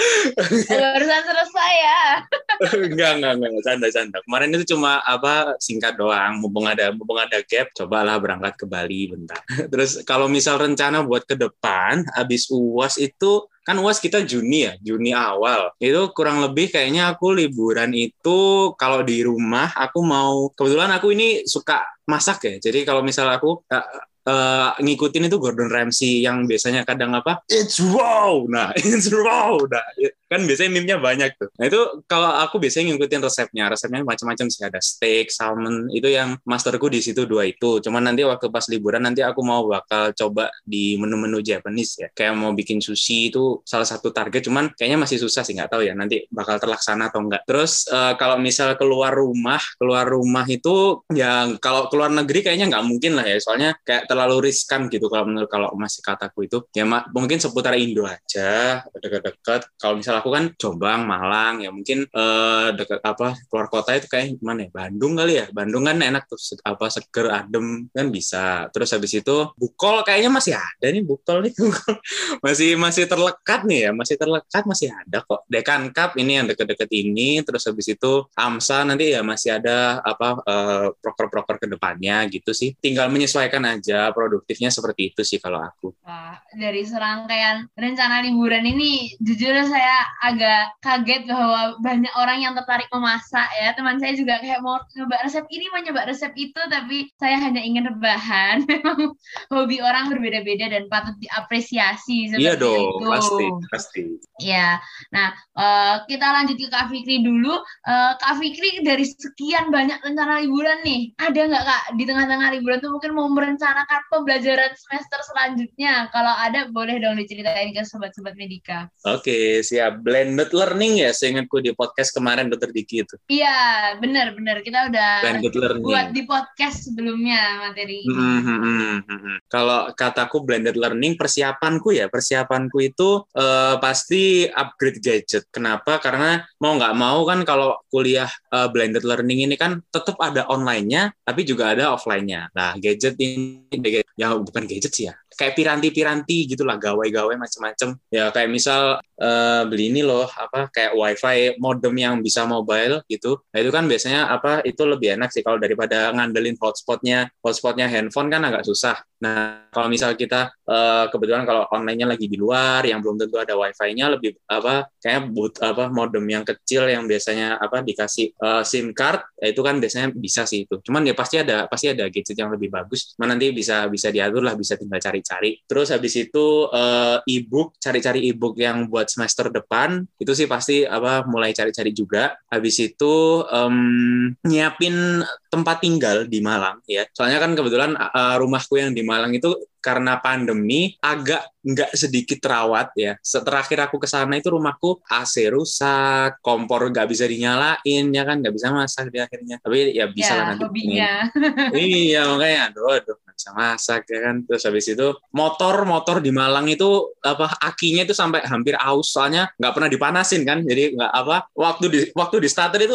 Barusan 0.70 1.22
selesai 1.26 1.72
ya. 1.74 2.02
enggak, 2.90 3.10
enggak, 3.18 3.32
enggak, 3.38 3.62
canda, 3.66 3.88
canda. 3.90 4.18
Kemarin 4.22 4.54
itu 4.54 4.64
cuma 4.74 5.02
apa 5.02 5.58
singkat 5.58 5.98
doang, 5.98 6.38
mumpung 6.38 6.70
ada 6.70 6.94
mumpung 6.94 7.18
ada 7.18 7.42
gap, 7.42 7.70
cobalah 7.74 8.18
berangkat 8.22 8.54
ke 8.58 8.66
Bali 8.66 9.10
bentar. 9.10 9.42
Terus 9.70 10.06
kalau 10.06 10.30
misal 10.30 10.58
rencana 10.62 11.02
buat 11.02 11.26
ke 11.26 11.34
depan, 11.34 12.06
habis 12.14 12.46
UAS 12.50 12.98
itu 13.02 13.46
kan 13.62 13.78
UAS 13.78 14.02
kita 14.02 14.26
Juni 14.26 14.66
ya, 14.66 14.74
Juni 14.82 15.14
awal. 15.14 15.70
Itu 15.78 16.10
kurang 16.10 16.42
lebih 16.42 16.74
kayaknya 16.74 17.14
aku 17.14 17.34
liburan 17.34 17.94
itu 17.94 18.72
kalau 18.74 19.06
di 19.06 19.22
rumah 19.22 19.70
aku 19.74 20.02
mau 20.02 20.50
kebetulan 20.54 20.90
aku 20.94 21.14
ini 21.14 21.46
suka 21.46 21.82
masak 22.06 22.46
ya. 22.46 22.54
Jadi 22.58 22.82
kalau 22.82 23.06
misal 23.06 23.30
aku 23.30 23.62
uh, 23.70 23.86
uh, 24.26 24.70
ngikutin 24.78 25.26
itu 25.30 25.36
Gordon 25.38 25.70
Ramsay 25.70 26.22
yang 26.22 26.46
biasanya 26.46 26.86
kadang 26.86 27.14
apa 27.14 27.42
it's 27.50 27.82
raw 27.82 28.42
nah 28.46 28.70
it's 28.78 29.10
raw 29.10 29.58
nah 29.66 29.84
kan 30.32 30.40
biasanya 30.48 30.70
meme-nya 30.72 30.96
banyak 30.96 31.30
tuh. 31.36 31.52
Nah 31.60 31.64
itu 31.68 31.80
kalau 32.08 32.32
aku 32.40 32.56
biasanya 32.56 32.96
ngikutin 32.96 33.20
resepnya 33.20 33.68
resepnya 33.68 34.00
macam-macam 34.00 34.46
sih. 34.48 34.64
Ada 34.64 34.80
steak 34.80 35.28
salmon 35.28 35.92
itu 35.92 36.08
yang 36.08 36.40
masterku 36.48 36.88
di 36.88 37.04
situ 37.04 37.28
dua 37.28 37.44
itu. 37.44 37.84
Cuman 37.84 38.08
nanti 38.08 38.24
waktu 38.24 38.48
pas 38.48 38.64
liburan 38.72 39.04
nanti 39.04 39.20
aku 39.20 39.44
mau 39.44 39.68
bakal 39.68 40.16
coba 40.16 40.48
di 40.64 40.96
menu-menu 40.96 41.44
Japanese 41.44 42.00
ya. 42.00 42.08
Kayak 42.16 42.34
mau 42.40 42.56
bikin 42.56 42.80
sushi 42.80 43.28
itu 43.28 43.60
salah 43.68 43.84
satu 43.84 44.08
target 44.10 44.48
cuman 44.48 44.72
kayaknya 44.72 45.04
masih 45.04 45.20
susah 45.20 45.44
sih 45.44 45.52
nggak 45.52 45.70
tahu 45.70 45.84
ya 45.84 45.92
nanti 45.92 46.24
bakal 46.32 46.56
terlaksana 46.56 47.12
atau 47.12 47.22
enggak 47.22 47.42
terus 47.44 47.86
uh, 47.90 48.14
kalau 48.16 48.40
misal 48.40 48.74
keluar 48.80 49.12
rumah 49.12 49.60
keluar 49.76 50.08
rumah 50.08 50.46
itu 50.48 51.04
ya 51.12 51.52
kalau 51.58 51.90
keluar 51.92 52.08
negeri 52.08 52.40
kayaknya 52.46 52.72
nggak 52.72 52.84
mungkin 52.86 53.12
lah 53.18 53.26
ya. 53.28 53.36
Soalnya 53.42 53.76
kayak 53.84 54.08
terlalu 54.08 54.48
riskan 54.48 54.88
gitu 54.88 55.10
kalau 55.12 55.28
menurut 55.28 55.50
kalau 55.50 55.68
masih 55.76 56.00
kataku 56.00 56.46
itu. 56.46 56.58
Ya 56.72 56.86
mungkin 56.88 57.38
seputar 57.42 57.74
Indo 57.76 58.06
aja 58.06 58.82
dekat-dekat 58.94 59.66
kalau 59.76 59.98
misal 59.98 60.21
aku 60.22 60.30
kan 60.30 60.44
Jombang 60.54 61.02
Malang 61.04 61.66
ya 61.66 61.74
mungkin 61.74 62.06
eh, 62.06 62.68
dekat 62.78 63.02
apa 63.02 63.34
keluar 63.50 63.66
kota 63.66 63.98
itu 63.98 64.06
kayak 64.06 64.38
gimana 64.38 64.64
ya? 64.66 64.70
Bandung 64.70 65.18
kali 65.18 65.42
ya? 65.42 65.46
Bandung 65.50 65.84
kan 65.90 65.98
enak 65.98 66.30
tuh 66.30 66.38
apa 66.62 66.86
seger 66.86 67.26
adem 67.34 67.90
kan 67.90 68.06
bisa. 68.14 68.70
Terus 68.70 68.94
habis 68.94 69.12
itu 69.18 69.36
Bukol 69.58 70.06
kayaknya 70.06 70.30
masih 70.30 70.54
ada 70.54 70.86
nih 70.86 71.02
Bukol 71.02 71.50
nih. 71.50 71.54
Masih 72.44 72.74
masih 72.74 73.06
terlekat 73.06 73.64
nih 73.66 73.88
ya 73.88 73.90
masih 73.94 74.16
terlekat 74.18 74.62
masih 74.66 74.88
ada 74.90 75.22
kok. 75.22 75.46
Dekan 75.46 75.90
Cup 75.94 76.18
ini 76.18 76.38
yang 76.38 76.46
deket-deket 76.50 76.90
ini 76.90 77.40
terus 77.42 77.64
habis 77.66 77.86
itu 77.88 78.26
AMSA 78.34 78.84
nanti 78.86 79.14
ya 79.14 79.22
masih 79.24 79.58
ada 79.58 80.02
apa 80.02 80.42
uh, 80.42 80.86
proker-proker 80.98 81.62
ke 81.62 81.66
depannya 81.70 82.26
gitu 82.28 82.50
sih. 82.52 82.74
Tinggal 82.78 83.08
menyesuaikan 83.08 83.62
aja 83.64 84.10
produktifnya 84.12 84.68
seperti 84.68 85.14
itu 85.14 85.22
sih 85.22 85.38
kalau 85.38 85.62
aku. 85.62 85.94
Wah, 86.02 86.38
dari 86.52 86.82
serangkaian 86.82 87.66
rencana 87.72 88.20
liburan 88.26 88.66
ini 88.66 89.16
jujur 89.22 89.54
saya 89.64 89.96
agak 90.20 90.76
kaget 90.84 91.24
bahwa 91.24 91.80
banyak 91.80 92.12
orang 92.18 92.38
yang 92.44 92.52
tertarik 92.52 92.88
memasak 92.92 93.48
ya. 93.56 93.72
Teman 93.72 93.96
saya 93.96 94.12
juga 94.12 94.36
kayak 94.42 94.60
mau 94.60 94.82
coba 94.84 95.16
resep 95.24 95.46
ini, 95.48 95.64
mau 95.72 95.80
coba 95.80 96.04
resep 96.04 96.32
itu, 96.36 96.60
tapi 96.68 97.08
saya 97.16 97.40
hanya 97.40 97.64
ingin 97.64 97.88
rebahan. 97.88 98.64
Memang 98.70 99.16
hobi 99.48 99.80
orang 99.80 100.12
berbeda-beda 100.12 100.68
dan 100.68 100.90
patut 100.92 101.16
diapresiasi 101.22 102.32
seperti 102.32 102.44
Iya 102.44 102.54
dong, 102.58 103.00
itu. 103.00 103.06
pasti, 103.08 103.46
pasti. 103.70 104.02
Ya, 104.42 104.82
nah 105.14 105.32
uh, 105.54 106.02
kita 106.10 106.26
lanjut 106.26 106.58
ke 106.58 106.68
Kak 106.68 106.90
Fikri 106.90 107.22
dulu. 107.22 107.62
Uh, 107.86 108.12
Kak 108.18 108.42
Fikri 108.42 108.82
dari 108.82 109.06
sekian 109.06 109.70
banyak 109.70 110.02
rencana 110.02 110.42
liburan 110.42 110.82
nih, 110.82 111.14
ada 111.22 111.40
nggak 111.46 111.64
Kak 111.64 111.82
di 111.94 112.04
tengah-tengah 112.04 112.48
liburan 112.58 112.78
tuh 112.82 112.90
mungkin 112.90 113.12
mau 113.14 113.30
merencanakan 113.30 114.00
pembelajaran 114.10 114.74
semester 114.74 115.20
selanjutnya? 115.30 116.10
Kalau 116.10 116.34
ada, 116.34 116.66
boleh 116.68 116.98
dong 116.98 117.16
diceritain 117.16 117.70
ke 117.70 117.86
sobat-sobat 117.86 118.34
Medika. 118.34 118.90
Oke, 119.06 119.62
siap. 119.62 120.01
Blended 120.02 120.50
learning 120.50 121.06
ya, 121.06 121.14
seingatku 121.14 121.62
di 121.62 121.70
podcast 121.78 122.10
kemarin 122.10 122.50
Dokter 122.50 122.74
Diki 122.74 123.06
itu. 123.06 123.14
Iya, 123.30 123.94
benar-benar 124.02 124.66
kita 124.66 124.90
udah 124.90 125.10
blended 125.22 125.54
learning. 125.54 125.86
buat 125.86 126.08
di 126.10 126.22
podcast 126.26 126.90
sebelumnya 126.90 127.62
materi. 127.62 128.02
Mm 128.02 128.40
-hmm, 128.42 128.58
mm 128.58 128.98
-hmm. 129.06 129.36
Kalau 129.46 129.94
kataku 129.94 130.42
blended 130.42 130.74
learning, 130.74 131.14
persiapanku 131.14 131.94
ya, 131.94 132.10
persiapanku 132.10 132.82
itu 132.82 133.22
uh, 133.38 133.78
pasti 133.78 134.50
upgrade 134.50 134.98
gadget. 134.98 135.46
Kenapa? 135.54 136.02
Karena 136.02 136.42
mau 136.58 136.74
nggak 136.74 136.94
mau 136.98 137.22
kan 137.22 137.46
kalau 137.46 137.78
kuliah 137.86 138.28
uh, 138.50 138.66
blended 138.66 139.06
learning 139.06 139.46
ini 139.46 139.54
kan 139.54 139.78
tetap 139.94 140.18
ada 140.18 140.50
online-nya, 140.50 141.14
tapi 141.22 141.46
juga 141.46 141.70
ada 141.70 141.94
offline-nya. 141.94 142.50
Nah, 142.50 142.74
gadget 142.82 143.14
ini, 143.22 144.02
ya 144.18 144.34
bukan 144.34 144.66
gadget 144.66 144.92
sih 144.92 145.06
ya, 145.06 145.14
kayak 145.42 145.58
piranti-piranti 145.58 146.54
gitulah 146.54 146.78
gawai-gawai 146.78 147.34
macam-macam 147.34 147.98
ya 148.14 148.30
kayak 148.30 148.46
misal 148.46 149.02
uh, 149.18 149.62
beli 149.66 149.90
ini 149.90 150.06
loh 150.06 150.30
apa 150.30 150.70
kayak 150.70 150.94
wifi 150.94 151.58
modem 151.58 151.94
yang 151.98 152.14
bisa 152.22 152.46
mobile 152.46 153.02
gitu. 153.10 153.42
Nah 153.50 153.58
itu 153.58 153.70
kan 153.74 153.90
biasanya 153.90 154.30
apa 154.30 154.62
itu 154.62 154.86
lebih 154.86 155.18
enak 155.18 155.34
sih 155.34 155.42
kalau 155.42 155.58
daripada 155.58 156.14
ngandelin 156.14 156.54
hotspotnya. 156.62 157.26
Hotspotnya 157.42 157.90
handphone 157.90 158.30
kan 158.30 158.46
agak 158.46 158.62
susah. 158.62 159.02
Nah 159.22 159.66
kalau 159.70 159.90
misal 159.90 160.14
kita 160.14 160.54
uh, 160.66 161.06
kebetulan 161.10 161.42
kalau 161.42 161.66
online-nya 161.74 162.06
lagi 162.14 162.26
di 162.30 162.38
luar 162.38 162.86
yang 162.86 163.02
belum 163.02 163.18
tentu 163.18 163.38
ada 163.42 163.58
wifi-nya 163.58 164.10
lebih 164.14 164.38
apa 164.46 164.86
kayak 165.02 165.30
but 165.34 165.58
apa 165.58 165.90
modem 165.90 166.26
yang 166.26 166.46
kecil 166.46 166.86
yang 166.86 167.06
biasanya 167.10 167.58
apa 167.58 167.82
dikasih 167.82 168.34
uh, 168.38 168.62
SIM 168.62 168.94
card 168.94 169.22
ya 169.38 169.50
itu 169.50 169.62
kan 169.62 169.82
biasanya 169.82 170.14
bisa 170.14 170.46
sih 170.46 170.66
itu. 170.66 170.78
Cuman 170.82 171.02
ya 171.02 171.14
pasti 171.18 171.42
ada 171.42 171.66
pasti 171.66 171.90
ada 171.90 172.06
gadget 172.06 172.38
yang 172.38 172.50
lebih 172.54 172.70
bagus. 172.70 173.14
Nah, 173.18 173.26
nanti 173.30 173.50
bisa 173.54 173.86
bisa 173.90 174.10
diatur 174.10 174.42
lah 174.42 174.54
bisa 174.58 174.74
tinggal 174.74 174.98
cari 174.98 175.22
cari 175.32 175.52
Terus 175.64 175.88
habis 175.88 176.12
itu 176.20 176.68
uh, 176.68 177.24
e-book, 177.24 177.80
cari-cari 177.80 178.28
e-book 178.28 178.60
yang 178.60 178.92
buat 178.92 179.08
semester 179.08 179.48
depan 179.48 180.04
itu 180.20 180.32
sih 180.36 180.44
pasti 180.44 180.84
apa 180.84 181.24
mulai 181.24 181.56
cari-cari 181.56 181.96
juga. 181.96 182.36
Habis 182.52 182.92
itu 182.92 183.40
um, 183.48 184.28
nyiapin 184.44 185.24
tempat 185.48 185.80
tinggal 185.80 186.28
di 186.28 186.44
Malang 186.44 186.84
ya. 186.84 187.08
Soalnya 187.16 187.40
kan 187.40 187.56
kebetulan 187.56 187.96
uh, 187.96 188.36
rumahku 188.36 188.76
yang 188.76 188.92
di 188.92 189.00
Malang 189.00 189.32
itu 189.32 189.56
karena 189.82 190.22
pandemi 190.22 190.94
agak 191.02 191.42
nggak 191.66 191.98
sedikit 191.98 192.38
terawat 192.38 192.94
ya. 192.94 193.18
Terakhir 193.20 193.90
aku 193.90 193.98
ke 193.98 194.06
sana 194.06 194.38
itu 194.38 194.54
rumahku 194.54 195.02
AC 195.10 195.50
rusak, 195.50 196.38
kompor 196.38 196.86
nggak 196.86 197.10
bisa 197.10 197.26
dinyalain 197.26 198.04
ya 198.14 198.22
kan 198.22 198.38
nggak 198.38 198.54
bisa 198.54 198.70
masak 198.70 199.10
di 199.10 199.18
akhirnya. 199.18 199.58
Tapi 199.58 199.96
ya 199.96 200.06
bisa 200.06 200.32
ya, 200.32 200.38
lah 200.38 200.44
nanti. 200.54 200.62
Hobinya. 200.62 201.12
iya 201.74 202.22
makanya 202.30 202.60
aduh 202.70 202.94
aduh 202.94 203.16
bisa 203.42 203.50
masak 203.58 204.06
ya 204.06 204.30
kan. 204.30 204.46
Terus 204.46 204.62
habis 204.62 204.86
itu 204.86 205.08
motor 205.34 205.82
motor 205.82 206.22
di 206.22 206.30
Malang 206.30 206.70
itu 206.70 207.10
apa 207.26 207.58
akinya 207.58 208.06
itu 208.06 208.14
sampai 208.14 208.46
hampir 208.46 208.78
aus 208.78 209.10
soalnya 209.10 209.50
nggak 209.58 209.72
pernah 209.74 209.90
dipanasin 209.90 210.46
kan. 210.46 210.62
Jadi 210.62 210.94
nggak 210.94 211.10
apa 211.10 211.50
waktu 211.58 211.84
di 211.90 211.98
waktu 212.14 212.38
di 212.38 212.48
starter 212.48 212.80
itu 212.86 212.94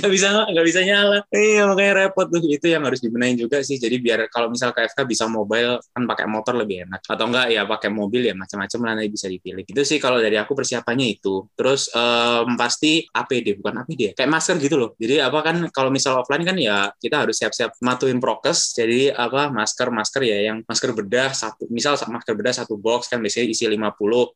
nggak 0.00 0.10
bisa 0.10 0.28
nggak 0.48 0.66
bisa 0.66 0.80
nyala. 0.80 1.18
Iya 1.28 1.68
makanya 1.68 1.92
repot 2.08 2.26
tuh 2.32 2.40
itu 2.48 2.66
yang 2.72 2.88
harus 2.88 3.04
dibenahin 3.04 3.36
juga 3.36 3.60
sih. 3.60 3.76
Jadi 3.76 4.00
biar 4.00 4.32
kalau 4.32 4.48
misal 4.48 4.72
KFK 4.72 5.04
bisa 5.04 5.28
mobile 5.28 5.76
kan 5.92 6.08
pakai 6.08 6.24
motor 6.24 6.56
lebih 6.56 6.88
enak 6.88 7.04
atau 7.04 7.24
enggak 7.28 7.46
ya 7.52 7.68
pakai 7.68 7.90
mobil 7.92 8.22
ya 8.24 8.34
macam-macam 8.38 8.78
lah 8.86 8.92
nanti 8.96 9.10
bisa 9.10 9.26
dipilih 9.26 9.66
itu 9.66 9.82
sih 9.82 9.98
kalau 9.98 10.22
dari 10.22 10.38
aku 10.38 10.54
persiapannya 10.54 11.18
itu 11.18 11.44
terus 11.58 11.90
um, 11.92 12.54
pasti 12.54 13.04
APD 13.04 13.58
bukan 13.58 13.84
APD 13.84 14.00
ya 14.00 14.12
kayak 14.14 14.30
masker 14.30 14.56
gitu 14.62 14.76
loh 14.78 14.90
jadi 14.96 15.26
apa 15.26 15.38
kan 15.42 15.56
kalau 15.74 15.90
misal 15.90 16.22
offline 16.22 16.46
kan 16.46 16.56
ya 16.56 16.88
kita 16.96 17.26
harus 17.26 17.36
siap-siap 17.36 17.76
matuin 17.82 18.22
prokes 18.38 18.78
jadi 18.78 19.10
apa 19.18 19.50
masker 19.50 19.90
masker 19.90 20.22
ya 20.22 20.38
yang 20.54 20.62
masker 20.62 20.94
bedah 20.94 21.34
satu 21.34 21.66
misal 21.74 21.98
masker 21.98 22.38
bedah 22.38 22.54
satu 22.54 22.78
box 22.78 23.10
kan 23.10 23.18
biasanya 23.18 23.50
isi 23.50 23.66
50 23.66 23.82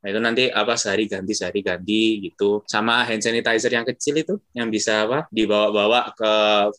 nah 0.03 0.09
itu 0.11 0.19
nanti 0.19 0.45
apa 0.51 0.75
sehari 0.75 1.07
ganti 1.07 1.33
sehari 1.39 1.63
ganti 1.63 2.19
gitu. 2.19 2.67
Sama 2.67 3.07
hand 3.07 3.23
sanitizer 3.23 3.71
yang 3.71 3.87
kecil 3.87 4.19
itu 4.19 4.35
yang 4.51 4.67
bisa 4.67 5.07
apa 5.07 5.31
dibawa-bawa 5.31 6.11
ke 6.19 6.33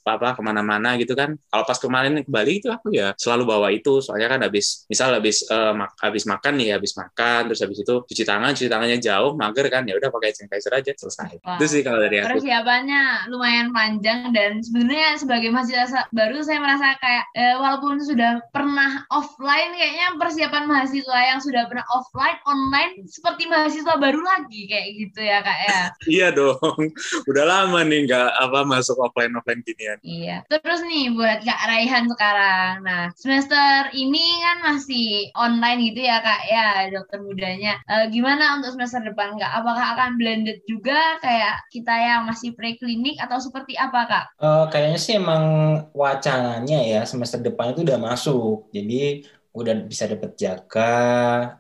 apa 0.03 0.35
ke 0.35 0.41
mana-mana 0.43 0.99
gitu 0.99 1.15
kan. 1.15 1.39
Kalau 1.47 1.63
pas 1.63 1.79
kemarin 1.79 2.19
ke 2.19 2.27
Bali 2.27 2.59
itu 2.59 2.67
aku 2.67 2.91
ya 2.91 3.15
selalu 3.15 3.43
bawa 3.47 3.67
itu 3.71 4.03
soalnya 4.03 4.35
kan 4.35 4.39
habis 4.43 4.83
misal 4.91 5.15
habis 5.15 5.47
uh, 5.47 5.71
mak 5.71 5.95
habis 6.03 6.27
makan 6.27 6.59
nih 6.59 6.75
habis 6.75 6.97
makan 6.99 7.47
terus 7.47 7.63
habis 7.63 7.79
itu 7.79 7.95
cuci 8.03 8.23
tangan 8.27 8.51
cuci 8.51 8.67
tangannya 8.67 8.99
jauh 8.99 9.37
mager 9.39 9.71
kan 9.71 9.87
ya 9.87 9.95
udah 9.95 10.09
pakai 10.11 10.35
sanitizer 10.35 10.73
aja 10.75 10.91
selesai. 10.91 11.39
Wah. 11.45 11.55
itu 11.55 11.65
sih 11.69 11.81
kalau 11.85 12.03
dari 12.03 12.19
aku. 12.19 12.35
persiapannya 12.35 13.31
lumayan 13.31 13.71
panjang 13.71 14.33
dan 14.33 14.59
sebenarnya 14.59 15.15
sebagai 15.15 15.53
mahasiswa 15.53 16.09
baru 16.09 16.41
saya 16.41 16.59
merasa 16.59 16.97
kayak 16.97 17.12
eh, 17.37 17.55
walaupun 17.59 18.01
sudah 18.01 18.41
pernah 18.49 19.05
offline 19.13 19.77
kayaknya 19.77 20.17
persiapan 20.17 20.65
mahasiswa 20.65 21.19
yang 21.21 21.39
sudah 21.43 21.69
pernah 21.69 21.85
offline 21.93 22.39
online 22.49 23.05
seperti 23.05 23.45
mahasiswa 23.45 23.93
baru 23.99 24.21
lagi 24.23 24.65
kayak 24.65 24.87
gitu 24.97 25.19
ya 25.21 25.45
kak 25.45 25.59
ya 25.69 25.79
iya 26.17 26.27
dong 26.33 26.57
udah 27.29 27.43
lama 27.45 27.85
nih 27.85 28.09
nggak 28.09 28.29
apa 28.39 28.59
masuk 28.65 28.97
offline 28.97 29.35
offline 29.37 29.61
ginian 29.67 29.99
iya 30.01 30.37
terus 30.49 30.81
nih 30.81 31.13
buat 31.13 31.45
kak 31.45 31.61
Raihan 31.69 32.09
sekarang 32.09 32.81
nah 32.81 33.11
semester 33.13 33.91
ini 33.93 34.25
kan 34.41 34.57
masih 34.73 35.29
online 35.37 35.91
gitu 35.91 36.01
ya 36.07 36.17
kak 36.23 36.41
ya 36.47 36.89
dokter 36.93 37.19
mudanya. 37.23 37.81
Uh, 37.89 38.05
gimana 38.07 38.59
untuk 38.59 38.77
semester 38.77 39.01
depan 39.01 39.35
kak? 39.41 39.49
Apakah 39.49 39.97
akan 39.97 40.21
blended 40.21 40.61
juga 40.69 41.17
kayak 41.19 41.65
kita 41.73 41.93
yang 41.93 42.29
masih 42.29 42.53
preklinik 42.53 43.17
atau 43.17 43.41
seperti 43.41 43.73
apa 43.75 43.99
kak? 44.05 44.25
Uh, 44.37 44.65
kayaknya 44.69 44.99
sih 45.01 45.17
emang 45.17 45.43
wacananya 45.91 46.79
ya 46.85 46.92
semester 47.01 47.41
depan 47.41 47.73
itu 47.73 47.81
udah 47.81 47.97
masuk. 47.97 48.69
Jadi 48.69 49.25
udah 49.53 49.85
bisa 49.85 50.09
dapat 50.09 50.33
jaga, 50.33 50.93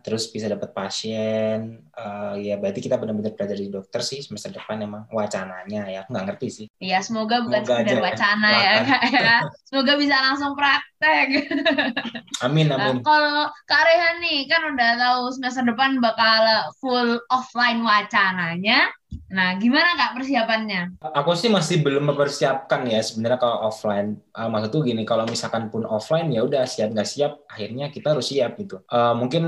terus 0.01 0.25
bisa 0.33 0.49
dapat 0.49 0.73
pasien. 0.73 1.85
Uh, 1.93 2.33
ya 2.41 2.57
berarti 2.57 2.81
kita 2.81 2.97
benar-benar 2.97 3.37
belajar 3.37 3.53
di 3.53 3.69
dokter 3.69 4.01
sih 4.01 4.25
semester 4.25 4.49
depan 4.49 4.81
emang 4.81 5.05
wacananya 5.13 5.85
ya. 5.93 6.01
Nggak 6.09 6.25
ngerti 6.33 6.47
sih. 6.49 6.67
Iya, 6.81 7.05
semoga 7.05 7.45
bukan 7.45 7.61
semoga 7.61 7.85
sekedar 7.85 8.01
wacana 8.01 8.49
ya, 8.49 8.73
Kak 8.81 9.03
ya. 9.13 9.37
Semoga 9.69 9.93
bisa 10.01 10.15
langsung 10.25 10.57
praktek. 10.57 11.27
amin, 12.41 12.67
amin. 12.73 12.97
Nah, 12.97 13.05
kalau 13.05 13.45
Kak 13.69 13.85
Rehan 13.85 14.25
nih 14.25 14.49
kan 14.49 14.61
udah 14.73 14.89
tahu 14.97 15.21
semester 15.37 15.61
depan 15.61 16.01
bakal 16.01 16.73
full 16.81 17.21
offline 17.29 17.85
wacananya. 17.85 18.89
Nah, 19.33 19.57
gimana 19.57 19.97
kak 19.97 20.13
persiapannya? 20.13 21.01
Aku 21.01 21.33
sih 21.33 21.49
masih 21.49 21.81
belum 21.81 22.13
mempersiapkan 22.13 22.85
ya 22.85 23.01
sebenarnya 23.01 23.41
kalau 23.41 23.65
offline. 23.65 24.21
Uh, 24.29 24.45
maksud 24.45 24.69
tuh 24.69 24.81
gini, 24.85 25.01
kalau 25.03 25.25
misalkan 25.25 25.73
pun 25.73 25.89
offline 25.89 26.29
ya 26.29 26.45
udah 26.45 26.69
siap 26.69 26.93
nggak 26.93 27.09
siap, 27.09 27.41
akhirnya 27.49 27.89
kita 27.89 28.13
harus 28.13 28.29
siap 28.29 28.53
gitu. 28.61 28.85
Uh, 28.89 29.17
mungkin 29.17 29.43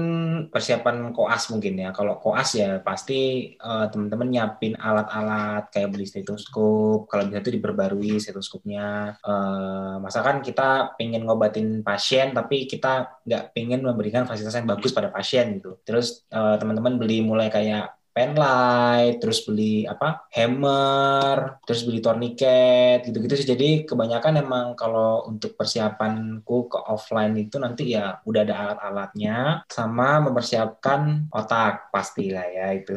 persiapan 0.49 1.13
koas 1.13 1.53
mungkin 1.53 1.78
ya. 1.78 1.89
Kalau 1.93 2.18
koas 2.18 2.57
ya 2.57 2.82
pasti 2.82 3.53
uh, 3.61 3.86
teman-teman 3.93 4.28
nyiapin 4.34 4.74
alat-alat 4.74 5.70
kayak 5.70 5.93
beli 5.93 6.09
stetoskop. 6.09 7.05
Kalau 7.05 7.30
bisa 7.30 7.45
tuh 7.45 7.53
diperbarui 7.53 8.18
stetoskopnya. 8.18 9.22
Uh, 9.22 10.01
masakan 10.01 10.41
kita 10.41 10.97
pengen 10.97 11.30
ngobatin 11.30 11.86
pasien 11.86 12.34
tapi 12.34 12.66
kita 12.66 13.22
nggak 13.26 13.53
pengen 13.53 13.86
memberikan 13.86 14.26
fasilitas 14.26 14.57
yang 14.57 14.70
bagus 14.70 14.91
pada 14.93 15.13
pasien 15.13 15.61
gitu. 15.61 15.78
Terus 15.86 16.26
uh, 16.34 16.57
teman-teman 16.57 16.97
beli 16.97 17.22
mulai 17.22 17.53
kayak 17.53 17.93
penlight, 18.16 19.20
terus 19.20 19.43
beli 19.43 19.84
apa 19.84 20.24
hammer, 20.32 21.59
terus 21.68 21.84
beli 21.84 21.99
tourniquet 21.99 23.03
gitu-gitu 23.03 23.36
sih. 23.36 23.47
Jadi 23.51 23.84
kebanyakan 23.84 24.39
emang 24.39 24.66
kalau 24.80 25.28
untuk 25.28 25.59
persiapanku 25.59 26.72
ke 26.72 26.80
offline 26.88 27.36
itu 27.36 27.59
nanti 27.59 27.91
ya 27.91 28.24
udah 28.24 28.41
ada 28.47 28.55
alat-alatnya 28.55 29.68
sama 29.68 30.24
mempersiapkan 30.24 31.28
otak 31.28 31.91
pastilah 31.91 32.47
ya 32.47 32.72
itu. 32.72 32.95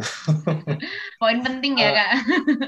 Poin 1.21 1.43
penting 1.43 1.83
ya 1.83 1.91
kak. 1.91 2.11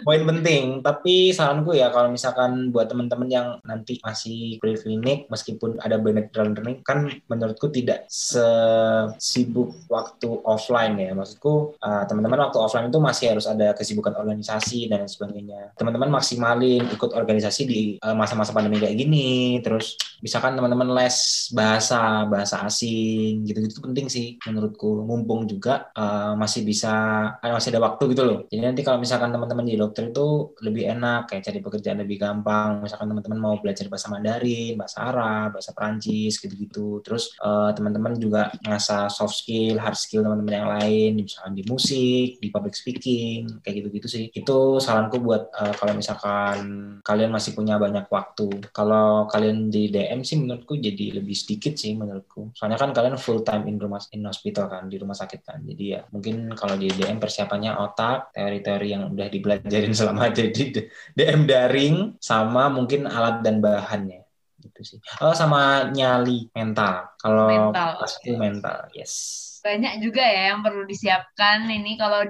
Poin 0.03 0.27
penting. 0.27 0.83
Tapi 0.83 1.31
saranku 1.31 1.79
ya 1.79 1.95
kalau 1.95 2.11
misalkan 2.11 2.75
buat 2.75 2.91
teman-teman 2.91 3.31
yang 3.31 3.49
nanti 3.63 4.03
masih 4.03 4.59
pre-klinik 4.59 5.31
meskipun 5.31 5.79
ada 5.79 6.03
blended 6.03 6.35
learning 6.35 6.83
kan 6.83 7.07
menurutku 7.31 7.71
tidak 7.71 8.11
sesibuk 8.11 9.71
waktu 9.87 10.29
offline 10.43 10.99
ya. 10.99 11.15
Maksudku 11.15 11.79
uh, 11.79 12.03
teman-teman 12.11 12.40
waktu 12.41 12.59
offline 12.59 12.89
itu 12.89 13.01
masih 13.01 13.27
harus 13.37 13.47
ada 13.47 13.77
kesibukan 13.77 14.17
organisasi 14.17 14.89
dan 14.89 15.05
sebagainya. 15.05 15.77
Teman-teman 15.77 16.09
maksimalin 16.09 16.89
ikut 16.89 17.11
organisasi 17.13 17.63
di 17.69 17.81
eh, 18.01 18.17
masa-masa 18.17 18.57
pandemi 18.57 18.81
kayak 18.81 18.97
gini. 18.97 19.61
Terus 19.61 19.97
misalkan 20.21 20.57
teman-teman 20.57 20.93
les 20.93 21.49
bahasa 21.53 22.29
bahasa 22.29 22.61
asing 22.65 23.45
gitu-gitu 23.45 23.81
penting 23.81 24.07
sih 24.13 24.37
menurutku. 24.45 25.03
Mumpung 25.05 25.49
juga 25.49 25.91
uh, 25.97 26.37
masih 26.37 26.63
bisa 26.63 26.93
uh, 27.41 27.53
masih 27.57 27.73
ada 27.75 27.81
waktu 27.83 28.13
gitu 28.13 28.23
loh. 28.23 28.39
Jadi 28.47 28.61
nanti 28.63 28.81
kalau 28.85 29.01
misalkan 29.01 29.33
teman-teman 29.33 29.65
di 29.67 29.75
dokter 29.81 30.13
itu 30.13 30.55
lebih 30.61 30.93
enak 30.93 31.33
kayak 31.33 31.43
cari 31.49 31.59
pekerjaan 31.65 31.99
lebih 32.05 32.21
gampang. 32.21 32.85
Misalkan 32.85 33.09
teman-teman 33.11 33.39
mau 33.41 33.55
belajar 33.59 33.89
bahasa 33.89 34.07
Mandarin, 34.13 34.77
bahasa 34.77 34.97
Arab, 35.03 35.57
bahasa 35.57 35.73
Perancis 35.73 36.39
gitu-gitu. 36.39 37.01
Terus 37.03 37.35
uh, 37.41 37.73
teman-teman 37.73 38.15
juga 38.21 38.53
ngasah 38.63 39.09
soft 39.09 39.41
skill, 39.41 39.81
hard 39.81 39.97
skill 39.97 40.23
teman-teman 40.23 40.55
yang 40.55 40.69
lain, 40.69 41.11
misalkan 41.25 41.53
di 41.57 41.65
musik, 41.67 42.30
di 42.39 42.49
public 42.53 42.77
speaking 42.79 43.65
kayak 43.65 43.83
gitu-gitu 43.83 44.07
sih 44.07 44.25
itu 44.31 44.59
saranku 44.79 45.19
buat 45.19 45.51
uh, 45.51 45.75
kalau 45.75 45.99
misalkan 45.99 46.59
kalian 47.03 47.35
masih 47.35 47.59
punya 47.59 47.81
banyak 47.81 48.07
waktu 48.07 48.71
kalau 48.71 49.27
kalian 49.27 49.73
di 49.73 49.91
DM 49.91 50.23
sih 50.23 50.39
menurutku 50.39 50.79
jadi 50.79 51.19
lebih 51.19 51.35
sedikit 51.35 51.75
sih 51.75 51.99
menurutku 51.99 52.55
soalnya 52.55 52.79
kan 52.79 52.95
kalian 52.95 53.19
full 53.19 53.43
time 53.43 53.67
in 53.67 53.83
rumah 53.83 53.99
in 54.15 54.23
hospital 54.23 54.71
kan 54.71 54.87
di 54.87 54.97
rumah 55.01 55.19
sakit 55.19 55.41
kan 55.43 55.59
jadi 55.67 55.85
ya 55.85 56.01
mungkin 56.15 56.55
kalau 56.55 56.79
di 56.79 56.87
DM 56.93 57.19
persiapannya 57.19 57.75
otak 57.75 58.31
teori-teori 58.37 58.87
yang 58.95 59.11
udah 59.11 59.27
dibelajarin 59.27 59.97
selama 59.99 60.31
jadi 60.31 60.87
DM 61.19 61.43
daring 61.51 62.21
sama 62.23 62.71
mungkin 62.71 63.11
alat 63.11 63.43
dan 63.43 63.59
bahannya 63.59 64.23
gitu 64.61 64.81
sih. 64.85 65.01
Oh 65.25 65.33
sama 65.33 65.89
nyali 65.89 66.53
mental. 66.53 67.17
Kalau 67.17 67.49
mental. 67.49 67.97
itu 68.05 68.37
mental, 68.37 68.93
yes 68.93 69.50
banyak 69.61 70.01
juga 70.01 70.25
ya 70.25 70.53
yang 70.53 70.61
perlu 70.65 70.89
disiapkan. 70.89 71.69
Ini 71.69 72.01
kalau 72.01 72.27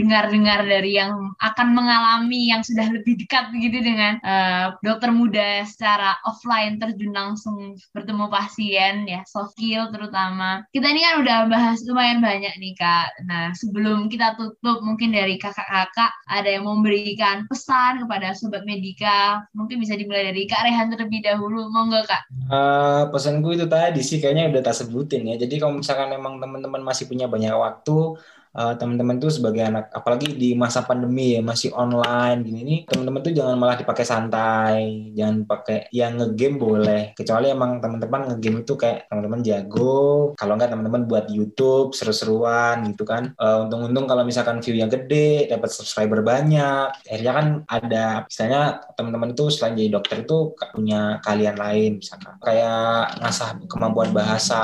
dengar-dengar 0.00 0.64
dari 0.64 0.96
yang 0.96 1.12
akan 1.38 1.68
mengalami 1.76 2.50
yang 2.50 2.64
sudah 2.64 2.88
lebih 2.90 3.20
dekat 3.20 3.52
begitu 3.52 3.84
dengan 3.84 4.18
uh, 4.24 4.74
dokter 4.80 5.12
muda 5.12 5.64
secara 5.68 6.16
offline 6.24 6.80
terjun 6.80 7.12
langsung 7.12 7.76
bertemu 7.92 8.26
pasien 8.32 9.04
ya 9.04 9.20
soft 9.28 9.54
skill 9.54 9.92
terutama. 9.92 10.64
Kita 10.72 10.88
ini 10.88 11.00
kan 11.04 11.14
udah 11.20 11.38
bahas 11.52 11.84
lumayan 11.84 12.24
banyak 12.24 12.56
nih 12.56 12.74
kak. 12.74 13.08
Nah 13.28 13.52
sebelum 13.52 14.08
kita 14.08 14.34
tutup 14.40 14.80
mungkin 14.80 15.12
dari 15.12 15.36
kakak-kakak 15.36 16.10
ada 16.32 16.48
yang 16.48 16.64
memberikan 16.64 17.44
pesan 17.46 18.04
kepada 18.04 18.32
sobat 18.32 18.64
medika? 18.64 19.44
Mungkin 19.52 19.78
bisa 19.78 19.94
dimulai 19.94 20.32
dari 20.32 20.48
kak 20.48 20.64
Rehan 20.64 20.88
terlebih 20.90 21.20
dahulu. 21.22 21.68
Monggo 21.70 22.02
kak. 22.08 22.24
Uh, 22.50 23.06
pesanku 23.12 23.54
itu 23.54 23.68
tadi 23.70 24.00
sih 24.02 24.18
kayaknya 24.18 24.50
udah 24.50 24.62
tak 24.64 24.80
sebutin 24.80 25.28
ya. 25.28 25.36
Jadi 25.38 25.60
kalau 25.60 25.78
misalkan 25.78 26.10
emang 26.16 26.40
teman-teman 26.42 26.69
teman-teman 26.70 26.94
masih 26.94 27.10
punya 27.10 27.26
banyak 27.26 27.50
waktu 27.50 28.14
uh, 28.54 28.74
teman-teman 28.78 29.18
tuh 29.18 29.30
sebagai 29.32 29.66
anak 29.66 29.92
apalagi 29.92 30.34
di 30.34 30.54
masa 30.54 30.86
pandemi 30.86 31.38
ya 31.38 31.42
masih 31.42 31.74
online 31.74 32.46
gini 32.46 32.60
nih 32.62 32.80
teman-teman 32.88 33.20
tuh 33.20 33.34
jangan 33.34 33.56
malah 33.58 33.76
dipakai 33.76 34.04
santai 34.06 35.10
jangan 35.14 35.44
pakai 35.44 35.90
yang 35.90 36.16
ngegame 36.20 36.56
boleh. 36.60 37.02
Kecuali 37.16 37.50
emang 37.50 37.82
teman-teman 37.82 38.34
ngegame 38.34 38.62
itu 38.62 38.74
kayak 38.78 39.10
teman-teman 39.10 39.40
jago 39.42 40.32
kalau 40.36 40.54
enggak 40.56 40.70
teman-teman 40.72 41.02
buat 41.10 41.26
YouTube 41.32 41.92
seru-seruan 41.96 42.86
gitu 42.92 43.02
kan. 43.02 43.34
Uh, 43.40 43.66
untung-untung 43.66 44.06
kalau 44.06 44.22
misalkan 44.22 44.62
view 44.62 44.78
yang 44.78 44.92
gede 44.92 45.50
dapat 45.50 45.70
subscriber 45.72 46.22
banyak. 46.22 46.92
Akhirnya 47.06 47.32
kan 47.34 47.46
ada 47.66 48.04
misalnya 48.26 48.62
teman-teman 48.94 49.32
itu 49.34 49.44
selain 49.50 49.76
jadi 49.76 49.90
dokter 49.92 50.22
itu 50.22 50.54
punya 50.72 51.18
kalian 51.24 51.56
lain 51.58 51.90
misalkan. 51.98 52.36
Kayak 52.40 53.18
ngasah 53.20 53.50
kemampuan 53.66 54.10
bahasa 54.14 54.62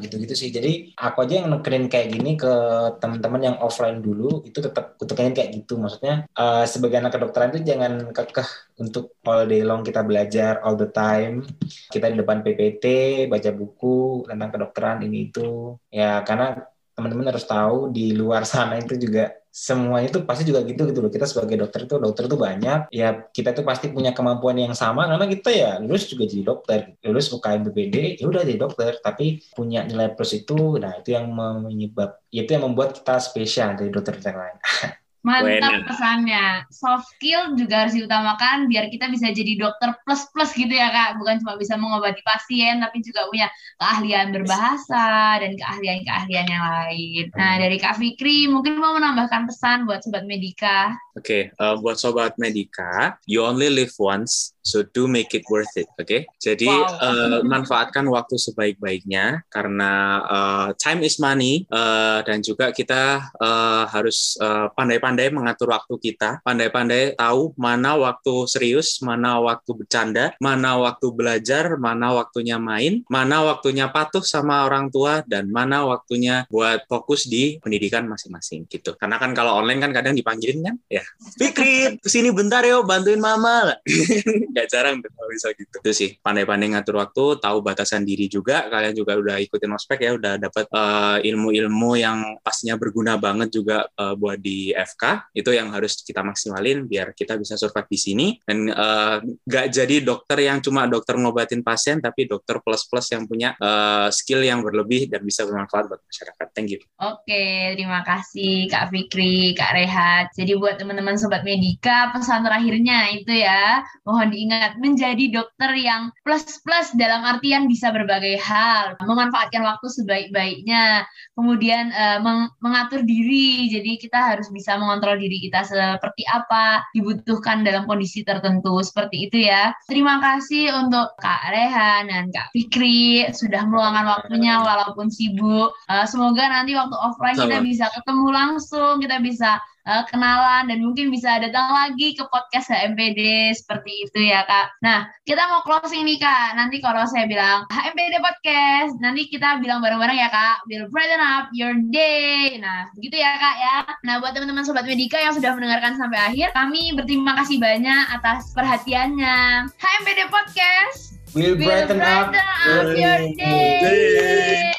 gitu-gitu 0.00 0.34
sih. 0.34 0.50
Jadi 0.54 0.96
aku 0.96 1.26
aja 1.26 1.44
yang 1.44 1.52
nekerin 1.52 1.86
kayak 1.90 2.12
gini 2.14 2.38
ke 2.38 2.54
teman 2.98 3.13
teman-teman 3.14 3.54
yang 3.54 3.56
offline 3.62 4.02
dulu 4.02 4.42
itu 4.42 4.58
tetap 4.58 4.98
kutukannya 4.98 5.30
kayak 5.30 5.54
gitu. 5.54 5.78
Maksudnya 5.78 6.26
uh, 6.34 6.66
sebagai 6.66 6.98
anak 6.98 7.14
kedokteran 7.14 7.54
itu 7.54 7.62
jangan 7.62 8.10
kekeh 8.10 8.74
untuk 8.82 9.14
all 9.22 9.46
day 9.46 9.62
long 9.62 9.86
kita 9.86 10.02
belajar 10.02 10.58
all 10.66 10.74
the 10.74 10.90
time. 10.90 11.46
Kita 11.94 12.10
di 12.10 12.18
depan 12.18 12.42
PPT 12.42 12.84
baca 13.30 13.50
buku 13.54 14.26
tentang 14.26 14.50
kedokteran 14.50 15.06
ini 15.06 15.30
itu. 15.30 15.78
Ya 15.94 16.18
karena 16.26 16.66
teman-teman 16.98 17.30
harus 17.30 17.46
tahu 17.46 17.94
di 17.94 18.10
luar 18.18 18.42
sana 18.50 18.82
itu 18.82 18.98
juga 18.98 19.30
semuanya 19.54 20.10
itu 20.10 20.18
pasti 20.26 20.42
juga 20.42 20.66
gitu 20.66 20.82
gitu 20.90 20.98
loh. 20.98 21.12
Kita 21.14 21.30
sebagai 21.30 21.54
dokter 21.62 21.86
itu 21.86 21.94
dokter 22.02 22.26
itu 22.26 22.34
banyak. 22.34 22.78
Ya 22.90 23.08
kita 23.30 23.54
tuh 23.54 23.62
pasti 23.62 23.94
punya 23.94 24.10
kemampuan 24.10 24.58
yang 24.58 24.74
sama. 24.74 25.06
Karena 25.06 25.30
kita 25.30 25.50
ya 25.54 25.70
lulus 25.78 26.10
juga 26.10 26.26
jadi 26.26 26.42
dokter. 26.42 26.80
Lulus 27.06 27.30
UKM 27.30 27.70
BPD 27.70 28.18
ya 28.18 28.26
udah 28.26 28.42
jadi 28.42 28.58
dokter. 28.58 28.98
Tapi 28.98 29.46
punya 29.54 29.86
nilai 29.86 30.10
plus 30.18 30.34
itu 30.34 30.76
nah 30.82 30.98
itu 30.98 31.14
yang 31.14 31.30
menyebab 31.30 32.18
itu 32.34 32.50
yang 32.50 32.66
membuat 32.66 32.98
kita 32.98 33.22
spesial 33.22 33.78
dari 33.78 33.90
dokter 33.94 34.18
yang 34.18 34.38
lain 34.42 34.56
Mantap 35.24 35.88
pesannya. 35.88 36.68
Soft 36.68 37.16
skill 37.16 37.56
juga 37.56 37.88
harus 37.88 37.96
diutamakan 37.96 38.68
biar 38.68 38.92
kita 38.92 39.08
bisa 39.08 39.32
jadi 39.32 39.56
dokter 39.56 39.96
plus-plus 40.04 40.52
gitu 40.52 40.68
ya 40.68 40.92
Kak. 40.92 41.16
Bukan 41.16 41.40
cuma 41.40 41.56
bisa 41.56 41.80
mengobati 41.80 42.20
pasien, 42.20 42.84
tapi 42.84 43.00
juga 43.00 43.24
punya 43.32 43.48
keahlian 43.80 44.36
berbahasa 44.36 45.40
dan 45.40 45.56
keahlian-keahlian 45.56 46.46
yang 46.46 46.64
lain. 46.68 47.24
Nah, 47.32 47.56
dari 47.56 47.80
Kak 47.80 47.96
Fikri, 47.96 48.52
mungkin 48.52 48.76
mau 48.76 48.92
menambahkan 49.00 49.48
pesan 49.48 49.88
buat 49.88 50.04
Sobat 50.04 50.28
Medika. 50.28 50.92
Oke, 51.16 51.24
okay, 51.24 51.42
uh, 51.56 51.72
eh, 51.72 51.74
buat 51.80 51.96
Sobat 51.96 52.36
Medika, 52.36 53.16
you 53.24 53.40
only 53.40 53.72
live 53.72 53.96
once, 53.96 54.54
So 54.64 54.80
do 54.80 55.04
make 55.04 55.36
it 55.36 55.44
worth 55.52 55.76
it, 55.76 55.84
oke? 56.00 56.08
Okay? 56.08 56.24
Jadi 56.40 56.64
wow. 56.72 56.96
uh, 56.96 57.38
manfaatkan 57.44 58.08
waktu 58.08 58.40
sebaik-baiknya 58.40 59.44
karena 59.52 60.24
uh, 60.24 60.68
time 60.80 61.04
is 61.04 61.20
money 61.20 61.68
uh, 61.68 62.24
dan 62.24 62.40
juga 62.40 62.72
kita 62.72 63.28
uh, 63.36 63.84
harus 63.92 64.40
pandai-pandai 64.74 65.13
pandai-pandai 65.14 65.30
mengatur 65.30 65.70
waktu 65.70 65.94
kita, 66.02 66.42
pandai-pandai 66.42 67.14
tahu 67.14 67.54
mana 67.54 67.94
waktu 67.94 68.34
serius, 68.50 68.98
mana 68.98 69.38
waktu 69.38 69.70
bercanda, 69.70 70.34
mana 70.42 70.74
waktu 70.82 71.06
belajar, 71.14 71.78
mana 71.78 72.18
waktunya 72.18 72.58
main, 72.58 73.06
mana 73.06 73.46
waktunya 73.46 73.86
patuh 73.94 74.26
sama 74.26 74.66
orang 74.66 74.90
tua, 74.90 75.22
dan 75.30 75.46
mana 75.54 75.86
waktunya 75.86 76.50
buat 76.50 76.82
fokus 76.90 77.30
di 77.30 77.62
pendidikan 77.62 78.10
masing-masing 78.10 78.66
gitu. 78.66 78.98
Karena 78.98 79.22
kan 79.22 79.30
kalau 79.38 79.62
online 79.62 79.86
kan 79.86 79.94
kadang 79.94 80.18
dipanggilin 80.18 80.66
kan, 80.66 80.74
ya 80.90 81.06
Fikri, 81.38 82.02
ke 82.02 82.08
sini 82.10 82.34
bentar 82.34 82.66
yo, 82.66 82.82
bantuin 82.82 83.22
mama. 83.22 83.78
Gak 84.58 84.66
jarang 84.66 84.98
tuh 84.98 85.14
kalau 85.14 85.30
bisa 85.30 85.54
gitu. 85.54 85.78
Itu 85.78 85.92
sih, 85.94 86.10
pandai-pandai 86.18 86.74
ngatur 86.74 86.98
waktu, 86.98 87.38
tahu 87.38 87.62
batasan 87.62 88.02
diri 88.02 88.26
juga. 88.26 88.66
Kalian 88.66 88.98
juga 88.98 89.14
udah 89.14 89.38
ikutin 89.38 89.70
ospek 89.78 90.10
ya, 90.10 90.18
udah 90.18 90.42
dapat 90.42 90.66
uh, 90.74 91.22
ilmu-ilmu 91.22 91.90
yang 92.02 92.18
pastinya 92.42 92.74
berguna 92.74 93.14
banget 93.14 93.54
juga 93.54 93.86
uh, 93.94 94.18
buat 94.18 94.42
di 94.42 94.74
FK. 94.74 95.03
Itu 95.34 95.50
yang 95.52 95.70
harus 95.74 96.00
kita 96.02 96.24
maksimalin 96.24 96.86
biar 96.88 97.12
kita 97.12 97.36
bisa 97.36 97.54
survive 97.60 97.88
di 97.90 97.98
sini 97.98 98.26
dan 98.42 98.70
uh, 98.72 99.18
gak 99.44 99.66
jadi 99.72 100.00
dokter 100.04 100.38
yang 100.44 100.58
cuma 100.64 100.86
dokter 100.88 101.16
ngobatin 101.18 101.60
pasien, 101.60 102.00
tapi 102.00 102.26
dokter 102.28 102.58
plus-plus 102.60 103.12
yang 103.12 103.24
punya 103.28 103.56
uh, 103.58 104.08
skill 104.08 104.40
yang 104.42 104.60
berlebih 104.64 105.08
dan 105.10 105.20
bisa 105.22 105.44
bermanfaat 105.44 105.90
buat 105.90 106.02
masyarakat. 106.04 106.46
Thank 106.54 106.76
you. 106.76 106.80
Oke, 107.00 107.74
terima 107.76 108.00
kasih 108.06 108.70
Kak 108.70 108.94
Fikri, 108.94 109.52
Kak 109.58 109.72
Rehat. 109.74 110.30
Jadi 110.38 110.54
buat 110.56 110.78
teman-teman 110.80 111.18
Sobat 111.18 111.42
Medika, 111.42 112.14
pesan 112.14 112.46
terakhirnya 112.46 113.10
itu 113.12 113.32
ya, 113.32 113.82
mohon 114.06 114.30
diingat 114.30 114.76
menjadi 114.78 115.24
dokter 115.32 115.74
yang 115.76 116.14
plus-plus 116.22 116.94
dalam 116.94 117.26
artian 117.26 117.66
bisa 117.66 117.90
berbagai 117.90 118.38
hal, 118.40 118.96
memanfaatkan 119.02 119.62
waktu 119.64 119.86
sebaik-baiknya, 119.90 121.08
kemudian 121.34 121.90
uh, 121.90 122.18
meng 122.22 122.52
mengatur 122.60 123.02
diri, 123.02 123.66
jadi 123.72 123.96
kita 123.98 124.18
harus 124.34 124.48
bisa 124.52 124.76
mengontrol 124.94 125.18
diri 125.18 125.50
kita 125.50 125.66
seperti 125.66 126.22
apa 126.30 126.86
dibutuhkan 126.94 127.66
dalam 127.66 127.82
kondisi 127.90 128.22
tertentu, 128.22 128.78
seperti 128.78 129.26
itu 129.26 129.50
ya. 129.50 129.74
Terima 129.90 130.22
kasih 130.22 130.70
untuk 130.86 131.18
Kak 131.18 131.50
Rehan 131.50 132.06
dan 132.06 132.30
Kak 132.30 132.54
Fikri 132.54 133.26
sudah 133.34 133.66
meluangkan 133.66 134.06
waktunya 134.06 134.62
walaupun 134.62 135.10
sibuk. 135.10 135.74
Uh, 135.90 136.06
semoga 136.06 136.46
nanti 136.46 136.78
waktu 136.78 136.94
offline 136.94 137.34
kita 137.34 137.58
bisa 137.58 137.90
ketemu 137.90 138.28
langsung, 138.30 139.02
kita 139.02 139.18
bisa 139.18 139.58
uh, 139.88 140.04
kenalan 140.08 140.68
dan 140.68 140.78
mungkin 140.80 141.12
bisa 141.12 141.40
datang 141.40 141.70
lagi 141.72 142.16
ke 142.16 142.24
podcast 142.28 142.72
HMPD 142.72 143.52
seperti 143.54 144.08
itu 144.08 144.18
ya 144.28 144.44
kak. 144.48 144.76
Nah 144.80 145.08
kita 145.28 145.44
mau 145.48 145.62
closing 145.64 146.04
nih 146.04 146.18
kak. 146.20 146.56
Nanti 146.56 146.80
kalau 146.80 147.04
saya 147.08 147.28
bilang 147.28 147.68
HMPD 147.70 148.20
podcast, 148.20 148.96
nanti 149.00 149.28
kita 149.28 149.60
bilang 149.60 149.84
bareng-bareng 149.84 150.18
ya 150.18 150.28
kak. 150.32 150.64
Will 150.68 150.88
brighten 150.90 151.20
up 151.20 151.48
your 151.52 151.76
day. 151.92 152.56
Nah 152.58 152.88
begitu 152.96 153.20
ya 153.20 153.36
kak 153.36 153.56
ya. 153.60 153.76
Nah 154.04 154.20
buat 154.20 154.32
teman-teman 154.36 154.64
sobat 154.64 154.88
Medika 154.88 155.20
yang 155.20 155.36
sudah 155.36 155.54
mendengarkan 155.56 155.96
sampai 155.96 156.20
akhir, 156.32 156.52
kami 156.56 156.96
berterima 156.96 157.36
kasih 157.44 157.60
banyak 157.60 158.04
atas 158.12 158.52
perhatiannya. 158.56 159.68
HMPD 159.78 160.20
podcast. 160.32 161.16
Will 161.34 161.58
brighten, 161.58 161.98
brighten 161.98 162.38
up, 162.38 162.86
up 162.86 162.94
your 162.94 163.18
day. 163.34 163.82
day. 163.82 164.74